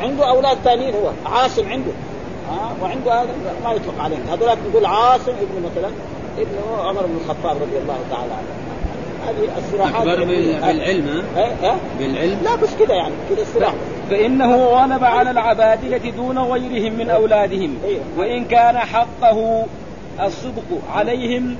عنده 0.00 0.30
أولاد 0.30 0.58
ثانيين 0.64 0.94
هو 0.94 1.32
عاصم 1.32 1.68
عنده. 1.68 1.92
ها 2.50 2.72
وعنده 2.82 3.22
هذا 3.22 3.34
ما 3.64 3.72
يطلق 3.72 4.00
عليهم 4.00 4.22
هذولاك 4.30 4.58
نقول 4.70 4.86
عاصم 4.86 5.32
ابن 5.32 5.66
مثلا 5.70 5.90
ابن 6.38 6.80
عمر 6.80 7.06
بن 7.06 7.16
الخطاب 7.24 7.56
رضي 7.56 7.78
الله 7.78 7.98
تعالى 8.10 8.32
عنه. 8.32 8.68
هذه 9.26 9.58
الصراحات 9.58 10.06
بالعلم 10.06 11.24
ها؟ 11.36 11.52
ها؟ 11.62 11.76
بالعلم؟ 11.98 12.38
لا 12.44 12.54
بس 12.54 12.68
كده 12.80 12.94
يعني 12.94 13.14
كده 13.30 13.42
اصطلاح 13.42 13.74
فإنه 14.10 14.56
غلب 14.56 15.04
على 15.04 15.30
العبادلة 15.30 16.10
دون 16.16 16.38
غيرهم 16.38 16.92
من 16.92 17.10
أولادهم. 17.10 17.78
إيه. 17.84 17.98
وإن 18.18 18.44
كان 18.44 18.78
حقه 18.78 19.66
الصدق 20.20 20.80
عليهم 20.94 21.56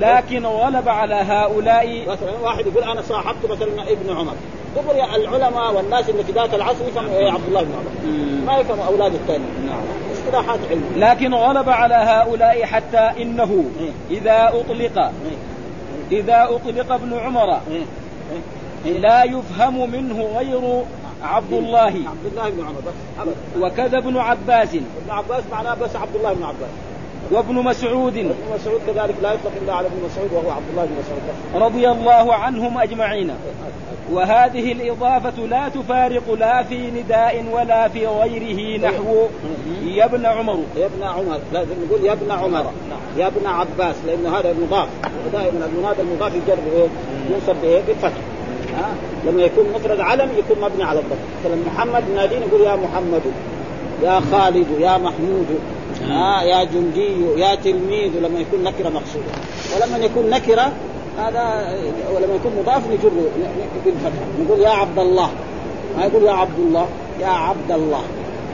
لكن 0.00 0.46
غلب 0.46 0.88
على 0.88 1.14
هؤلاء. 1.14 2.02
مثلا 2.08 2.32
واحد 2.42 2.66
يقول 2.66 2.84
أنا 2.84 3.02
صاحبت 3.02 3.50
مثلا 3.50 3.82
ابن 3.82 4.16
عمر. 4.16 4.34
يا 4.76 5.16
العلماء 5.16 5.74
والناس 5.74 6.08
اللي 6.08 6.24
في 6.24 6.32
ذاك 6.32 6.54
العصر 6.54 6.88
يفهموا 6.88 7.18
إيه 7.18 7.30
عبد 7.30 7.46
الله 7.48 7.62
بن 7.62 7.72
عمر. 7.72 8.46
ما 8.46 8.58
يفهموا 8.58 8.84
أولاد 8.84 9.14
الثاني. 9.14 9.44
نعم. 9.66 9.82
اصطلاحات 10.12 10.58
علميه 10.70 11.10
لكن 11.10 11.34
غلب 11.34 11.68
على 11.68 11.94
هؤلاء 11.94 12.64
حتى 12.64 13.22
إنه 13.22 13.64
إيه. 13.80 14.18
إذا 14.18 14.48
أطلق 14.48 14.98
إيه. 14.98 16.18
إذا 16.18 16.48
أطلق 16.50 16.92
ابن 16.92 17.18
عمر 17.18 17.60
إيه. 17.70 18.98
لا 18.98 19.24
يفهم 19.24 19.90
منه 19.90 20.22
غير 20.22 20.82
عبد 21.22 21.52
الله. 21.52 21.80
عبد 21.80 22.26
الله 22.32 22.50
بن 22.50 22.64
عمر 22.64 22.80
بس. 22.86 23.32
وكذا 23.62 23.98
ابن 23.98 24.16
عباس. 24.16 24.68
ابن 24.74 25.10
عباس 25.10 25.42
معناه 25.52 25.74
بس 25.74 25.96
عبد 25.96 26.16
الله 26.16 26.32
بن 26.32 26.42
عباس. 26.42 26.70
وابن 27.30 27.54
مسعود. 27.54 28.16
ابن 28.16 28.34
مسعود 28.54 28.80
كذلك 28.86 29.14
لا 29.22 29.32
يطلق 29.32 29.52
إلا 29.62 29.74
على 29.74 29.86
ابن 29.86 29.96
مسعود 30.04 30.32
وهو 30.32 30.50
عبد 30.50 30.68
الله 30.70 30.84
بن 30.84 30.92
مسعود 30.92 31.20
بس. 31.28 31.62
رضي 31.62 31.88
الله 31.88 32.34
عنهم 32.34 32.78
أجمعين. 32.78 33.30
وهذه 34.12 34.72
الإضافة 34.72 35.46
لا 35.46 35.68
تفارق 35.68 36.32
لا 36.32 36.62
في 36.62 36.90
نداء 36.90 37.44
ولا 37.52 37.88
في 37.88 38.06
غيره 38.06 38.88
نحو 38.88 39.26
يا 39.84 40.04
ابن 40.04 40.26
عمر. 40.26 40.58
يا 40.76 40.86
ابن 40.86 41.02
عمر. 41.02 41.38
لازم 41.52 41.74
نقول 41.86 42.04
يا 42.04 42.12
ابن 42.12 42.30
عمر. 42.30 42.64
يا 43.16 43.26
ابن 43.26 43.46
عباس 43.46 43.96
لأنه 44.06 44.38
هذا 44.38 44.54
مضاف 44.62 44.88
ودائما 45.26 45.66
المنادى 45.66 46.02
المضاف 46.02 46.34
يجر 46.34 46.56
بايه؟ 46.70 46.88
ينصب 47.30 47.56
بإيه؟ 47.62 47.82
بالفتح. 47.86 48.18
ها؟ 48.78 48.94
لما 49.26 49.42
يكون 49.42 49.64
مفرد 49.74 50.00
علم 50.00 50.28
يكون 50.38 50.64
مبني 50.64 50.84
على 50.84 50.98
الضم 51.00 51.16
مثلا 51.44 51.56
محمد 51.66 52.02
نادين 52.14 52.42
يقول 52.42 52.60
يا 52.60 52.76
محمد 52.76 53.22
يا 54.02 54.20
خالد 54.32 54.66
يا 54.80 54.98
محمود. 54.98 55.46
ها؟ 56.08 56.42
يا 56.42 56.64
جندي 56.64 57.40
يا 57.40 57.54
تلميذ. 57.54 58.10
لما 58.22 58.40
يكون 58.40 58.62
نكرة 58.64 58.88
مقصودة. 58.88 59.32
ولما 59.74 60.04
يكون 60.04 60.30
نكرة 60.30 60.72
هذا 61.18 61.42
ولما 62.14 62.34
يكون 62.34 62.52
مضاف 62.58 62.82
نجر 62.90 63.10
بالفتح 63.84 64.22
نقول 64.40 64.60
يا 64.60 64.68
عبد 64.68 64.98
الله. 64.98 65.30
ما 65.96 66.04
يقول 66.04 66.22
يا 66.22 66.32
عبد 66.32 66.58
الله. 66.58 66.86
يا 67.20 67.26
عبد 67.26 67.70
الله. 67.70 68.02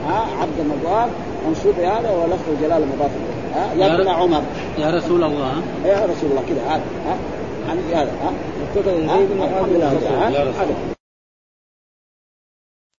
ها 0.07 0.25
عبد 0.41 0.59
مضاف 0.59 1.09
منصوب 1.47 1.73
هذا 1.79 2.11
ولفظ 2.11 2.61
جلاله 2.61 2.85
مضاف. 2.95 3.11
ها 3.55 3.73
يا 3.73 3.87
يا 3.87 3.95
ابن 3.95 4.07
عمر. 4.07 4.41
يا 4.77 4.89
رسول 4.89 5.23
الله 5.23 5.43
ها؟ 5.45 5.61
يا 5.87 6.05
رسول 6.05 6.29
الله 6.31 6.43
كذا 6.49 6.61
هذا 6.69 6.81
ها 7.05 7.17
عن 7.69 7.77
هذا 7.93 8.11
ها. 8.23 8.31
مبتدأ 8.61 8.91
ها؟ 8.91 9.17
زيد 9.17 9.39
وهذا 9.39 9.59
الحمد 9.59 9.73
لله 9.73 10.98